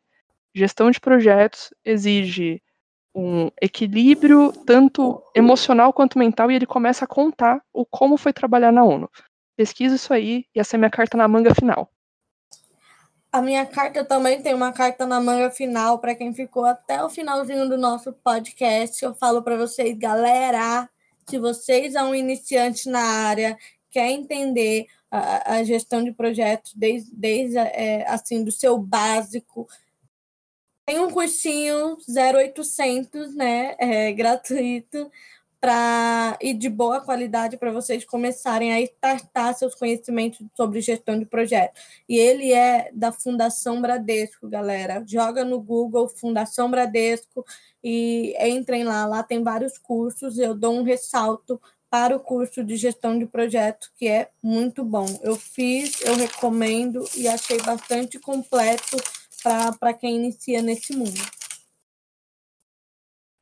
gestão 0.54 0.92
de 0.92 1.00
projetos 1.00 1.74
exige 1.84 2.62
um 3.16 3.50
equilíbrio 3.60 4.52
tanto 4.68 5.20
emocional 5.36 5.92
quanto 5.92 6.20
mental 6.20 6.52
e 6.52 6.56
ele 6.56 6.68
começa 6.68 7.06
a 7.06 7.08
contar 7.08 7.60
o 7.74 7.84
como 7.84 8.18
foi 8.18 8.32
trabalhar 8.32 8.72
na 8.72 8.84
ONU. 8.84 9.10
Pesquisa 9.58 9.96
isso 9.96 10.14
aí 10.14 10.46
e 10.56 10.60
essa 10.60 10.76
é 10.76 10.78
minha 10.78 10.92
carta 10.92 11.18
na 11.18 11.28
manga 11.28 11.56
final. 11.56 11.92
A 13.32 13.42
minha 13.42 13.66
carta 13.66 14.06
também 14.06 14.44
tem 14.44 14.54
uma 14.54 14.72
carta 14.72 15.08
na 15.08 15.20
manga 15.20 15.50
final 15.50 15.98
para 15.98 16.14
quem 16.14 16.36
ficou 16.36 16.66
até 16.66 17.04
o 17.04 17.10
finalzinho 17.10 17.68
do 17.68 17.80
nosso 17.80 18.14
podcast. 18.14 19.04
Eu 19.04 19.16
falo 19.16 19.42
para 19.42 19.58
vocês, 19.58 19.98
galera, 19.98 20.88
se 21.32 21.40
vocês 21.40 21.94
são 21.94 22.14
iniciantes 22.14 22.86
na 22.86 23.00
área, 23.00 23.58
quer 23.90 24.12
entender 24.12 24.86
a, 25.10 25.56
a 25.56 25.64
gestão 25.64 26.04
de 26.04 26.12
projetos 26.12 26.74
desde, 26.76 27.10
desde 27.16 27.58
é, 27.58 28.06
assim 28.08 28.44
do 28.44 28.52
seu 28.52 28.78
básico, 28.78 29.66
tem 30.86 31.00
um 31.00 31.10
cursinho 31.10 31.98
0800, 32.06 33.34
né, 33.34 33.76
é, 33.80 34.12
gratuito, 34.12 35.10
para 35.62 36.40
e 36.42 36.56
de 36.56 36.68
boa 36.68 37.00
qualidade 37.00 37.56
para 37.56 37.72
vocês 37.72 38.04
começarem 38.04 38.74
a 38.74 38.82
startar 38.82 39.54
seus 39.54 39.76
conhecimentos 39.76 40.44
sobre 40.58 40.82
gestão 40.82 41.20
de 41.20 41.26
projeto. 41.26 41.80
E 42.10 42.18
ele 42.18 42.52
é 42.52 42.90
da 42.92 43.12
Fundação 43.12 43.80
Bradesco, 43.80 44.50
galera. 44.50 45.04
Joga 45.08 45.46
no 45.46 45.62
Google 45.62 46.10
Fundação 46.10 46.72
Bradesco 46.72 47.46
e 47.84 48.36
entrem 48.40 48.84
lá. 48.84 49.06
Lá 49.06 49.22
tem 49.22 49.44
vários 49.44 49.78
cursos. 49.78 50.40
Eu 50.40 50.56
dou 50.56 50.74
um 50.74 50.82
ressalto 50.84 51.62
para 51.92 52.16
o 52.16 52.20
curso 52.20 52.64
de 52.64 52.76
gestão 52.76 53.20
de 53.20 53.28
projeto, 53.28 53.92
que 53.96 54.08
é 54.08 54.32
muito 54.42 54.84
bom. 54.84 55.06
Eu 55.22 55.36
fiz, 55.36 56.02
eu 56.02 56.16
recomendo 56.16 57.06
e 57.16 57.28
achei 57.28 57.62
bastante 57.62 58.18
completo 58.18 58.98
para 59.80 59.94
quem 59.94 60.16
inicia 60.16 60.60
nesse 60.62 60.96
mundo. 60.96 61.22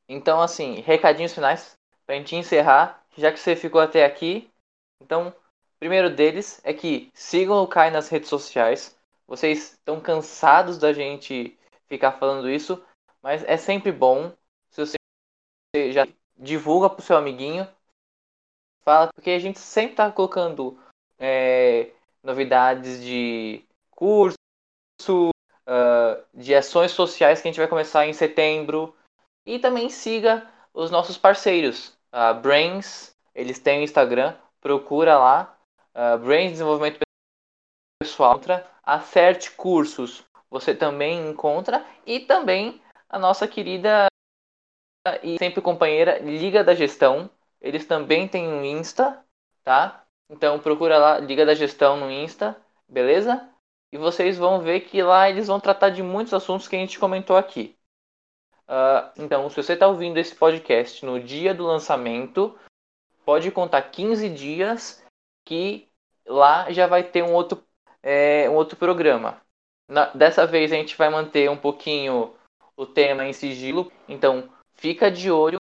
Então, 0.10 0.42
assim, 0.42 0.82
recadinhos 0.82 1.34
finais 1.34 1.79
para 2.10 2.16
a 2.16 2.18
gente 2.18 2.36
encerrar, 2.36 3.06
já 3.16 3.32
que 3.32 3.40
você 3.40 3.56
ficou 3.56 3.80
até 3.80 4.04
aqui. 4.04 4.50
Então, 5.00 5.32
primeiro 5.78 6.10
deles 6.10 6.60
é 6.64 6.74
que 6.74 7.12
sigam 7.14 7.62
o 7.62 7.68
Kai 7.68 7.92
nas 7.92 8.10
redes 8.10 8.28
sociais. 8.28 8.98
Vocês 9.28 9.74
estão 9.74 10.02
cansados 10.02 10.80
da 10.80 10.92
gente 10.92 11.56
ficar 11.88 12.14
falando 12.14 12.50
isso, 12.50 12.84
mas 13.22 13.44
é 13.44 13.58
sempre 13.58 13.92
bom 13.92 14.34
se 14.72 14.84
você 14.84 15.92
já 15.92 16.08
divulga 16.36 16.90
pro 16.90 17.06
seu 17.06 17.16
amiguinho. 17.16 17.68
Fala, 18.82 19.12
porque 19.14 19.30
a 19.30 19.40
gente 19.40 19.60
sempre 19.60 19.96
tá 19.96 20.12
colocando 20.12 20.80
é, 21.20 21.92
novidades 22.24 23.04
de 23.04 23.64
curso, 23.92 24.34
uh, 25.08 26.26
de 26.34 26.56
ações 26.56 26.90
sociais 26.90 27.40
que 27.40 27.48
a 27.48 27.52
gente 27.52 27.60
vai 27.60 27.70
começar 27.70 28.08
em 28.08 28.14
setembro. 28.14 28.96
E 29.46 29.60
também 29.60 29.92
siga 29.92 30.52
os 30.74 30.90
nossos 30.90 31.16
parceiros, 31.16 31.99
a 32.12 32.34
Brains, 32.34 33.16
eles 33.34 33.60
têm 33.60 33.80
o 33.80 33.84
Instagram, 33.84 34.36
procura 34.62 35.18
lá, 35.18 35.58
uh, 35.96 36.18
Brains 36.20 36.52
Desenvolvimento 36.52 37.00
Pessoal, 38.02 38.40
acerte 38.84 39.52
cursos, 39.52 40.24
você 40.50 40.74
também 40.74 41.30
encontra, 41.30 41.86
e 42.06 42.22
também 42.22 42.82
a 43.10 43.20
nossa 43.20 43.48
querida 43.48 44.08
e 45.24 45.38
sempre 45.38 45.62
companheira 45.62 46.20
Liga 46.20 46.64
da 46.64 46.76
Gestão, 46.76 47.30
eles 47.62 47.86
também 47.86 48.28
têm 48.28 48.48
um 48.48 48.64
Insta, 48.64 49.24
tá? 49.64 50.06
Então 50.30 50.60
procura 50.60 50.98
lá 50.98 51.20
Liga 51.20 51.46
da 51.46 51.54
Gestão 51.54 51.98
no 51.98 52.12
Insta, 52.12 52.56
beleza? 52.88 53.50
E 53.92 53.98
vocês 53.98 54.38
vão 54.38 54.62
ver 54.62 54.82
que 54.82 55.02
lá 55.02 55.30
eles 55.30 55.48
vão 55.48 55.60
tratar 55.60 55.90
de 55.90 56.04
muitos 56.04 56.34
assuntos 56.34 56.68
que 56.68 56.76
a 56.76 56.80
gente 56.80 57.00
comentou 57.00 57.36
aqui. 57.36 57.79
Uh, 58.70 59.10
então, 59.18 59.50
se 59.50 59.56
você 59.56 59.74
está 59.74 59.88
ouvindo 59.88 60.18
esse 60.18 60.36
podcast 60.36 61.04
no 61.04 61.20
dia 61.20 61.56
do 61.56 61.66
lançamento, 61.66 62.56
pode 63.26 63.50
contar 63.50 63.82
15 63.82 64.30
dias 64.30 65.04
que 65.44 65.90
lá 66.28 66.72
já 66.72 66.86
vai 66.86 67.02
ter 67.02 67.24
um 67.24 67.34
outro, 67.34 67.64
é, 68.04 68.48
um 68.48 68.54
outro 68.54 68.78
programa. 68.78 69.42
Na, 69.88 70.06
dessa 70.14 70.46
vez 70.46 70.72
a 70.72 70.76
gente 70.76 70.96
vai 70.96 71.10
manter 71.10 71.50
um 71.50 71.58
pouquinho 71.58 72.36
o 72.78 72.86
tema 72.86 73.26
em 73.26 73.34
sigilo, 73.34 73.92
então 74.08 74.48
fica 74.76 75.10
de 75.10 75.32
olho. 75.32 75.58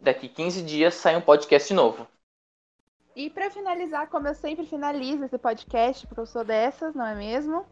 Daqui 0.00 0.26
15 0.26 0.62
dias 0.62 0.94
sai 0.94 1.16
um 1.16 1.20
podcast 1.20 1.74
novo. 1.74 2.08
E 3.14 3.28
para 3.28 3.50
finalizar, 3.50 4.08
como 4.08 4.28
eu 4.28 4.34
sempre 4.34 4.64
finalizo 4.64 5.24
esse 5.24 5.38
podcast, 5.38 6.06
porque 6.06 6.20
eu 6.20 6.26
sou 6.26 6.42
dessas, 6.42 6.94
não 6.94 7.06
é 7.06 7.14
mesmo? 7.14 7.66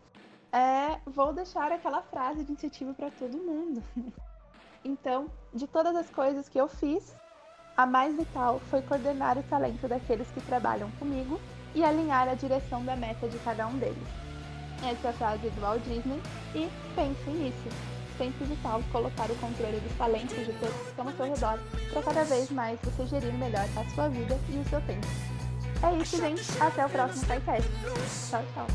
É, 0.53 1.01
vou 1.07 1.33
deixar 1.33 1.73
aquela 1.73 2.03
frase 2.03 2.45
de 2.45 2.53
incentivo 2.53 2.95
para 2.95 3.11
todo 3.11 3.37
mundo. 3.39 3.83
Então, 4.85 5.27
de 5.55 5.67
todas 5.67 5.95
as 5.95 6.11
coisas 6.11 6.49
que 6.49 6.59
eu 6.59 6.69
fiz, 6.69 7.15
a 7.77 7.87
mais 7.87 8.17
vital 8.17 8.61
foi 8.71 8.83
coordenar 8.83 9.39
o 9.39 9.43
talento 9.45 9.89
daqueles 9.89 10.29
que 10.31 10.41
trabalham 10.43 10.91
comigo 10.93 11.41
e 11.75 11.85
alinhar 11.85 12.29
a 12.29 12.35
direção 12.35 12.85
da 12.85 12.95
meta 12.97 13.29
de 13.29 13.39
cada 13.39 13.67
um 13.67 13.79
deles. 13.79 14.23
Essa 14.85 15.09
é 15.09 15.11
a 15.11 15.13
frase 15.15 15.49
do 15.49 15.61
Walt 15.61 15.83
Disney 15.83 16.21
e 16.55 16.69
pense 16.95 17.31
nisso. 17.31 17.69
Sempre 18.19 18.45
vital 18.45 18.83
colocar 18.91 19.31
o 19.31 19.37
controle 19.37 19.81
dos 19.81 19.97
talentos 19.97 20.37
de 20.37 20.53
todos 20.55 20.75
que 20.75 20.91
estão 20.91 21.07
ao 21.07 21.13
seu 21.13 21.27
redor 21.27 21.59
para 21.93 22.03
cada 22.03 22.25
vez 22.25 22.51
mais 22.51 22.79
você 22.83 23.07
gerir 23.07 23.33
melhor 23.35 23.65
a 23.77 23.85
sua 23.95 24.09
vida 24.09 24.39
e 24.51 24.59
o 24.59 24.69
seu 24.69 24.81
tempo. 24.83 25.07
É 25.83 25.97
isso, 25.97 26.17
gente. 26.17 26.43
Até 26.61 26.85
o 26.85 26.91
próximo 26.91 27.27
podcast. 27.27 27.71
Tchau, 28.31 28.45
tchau. 28.55 28.67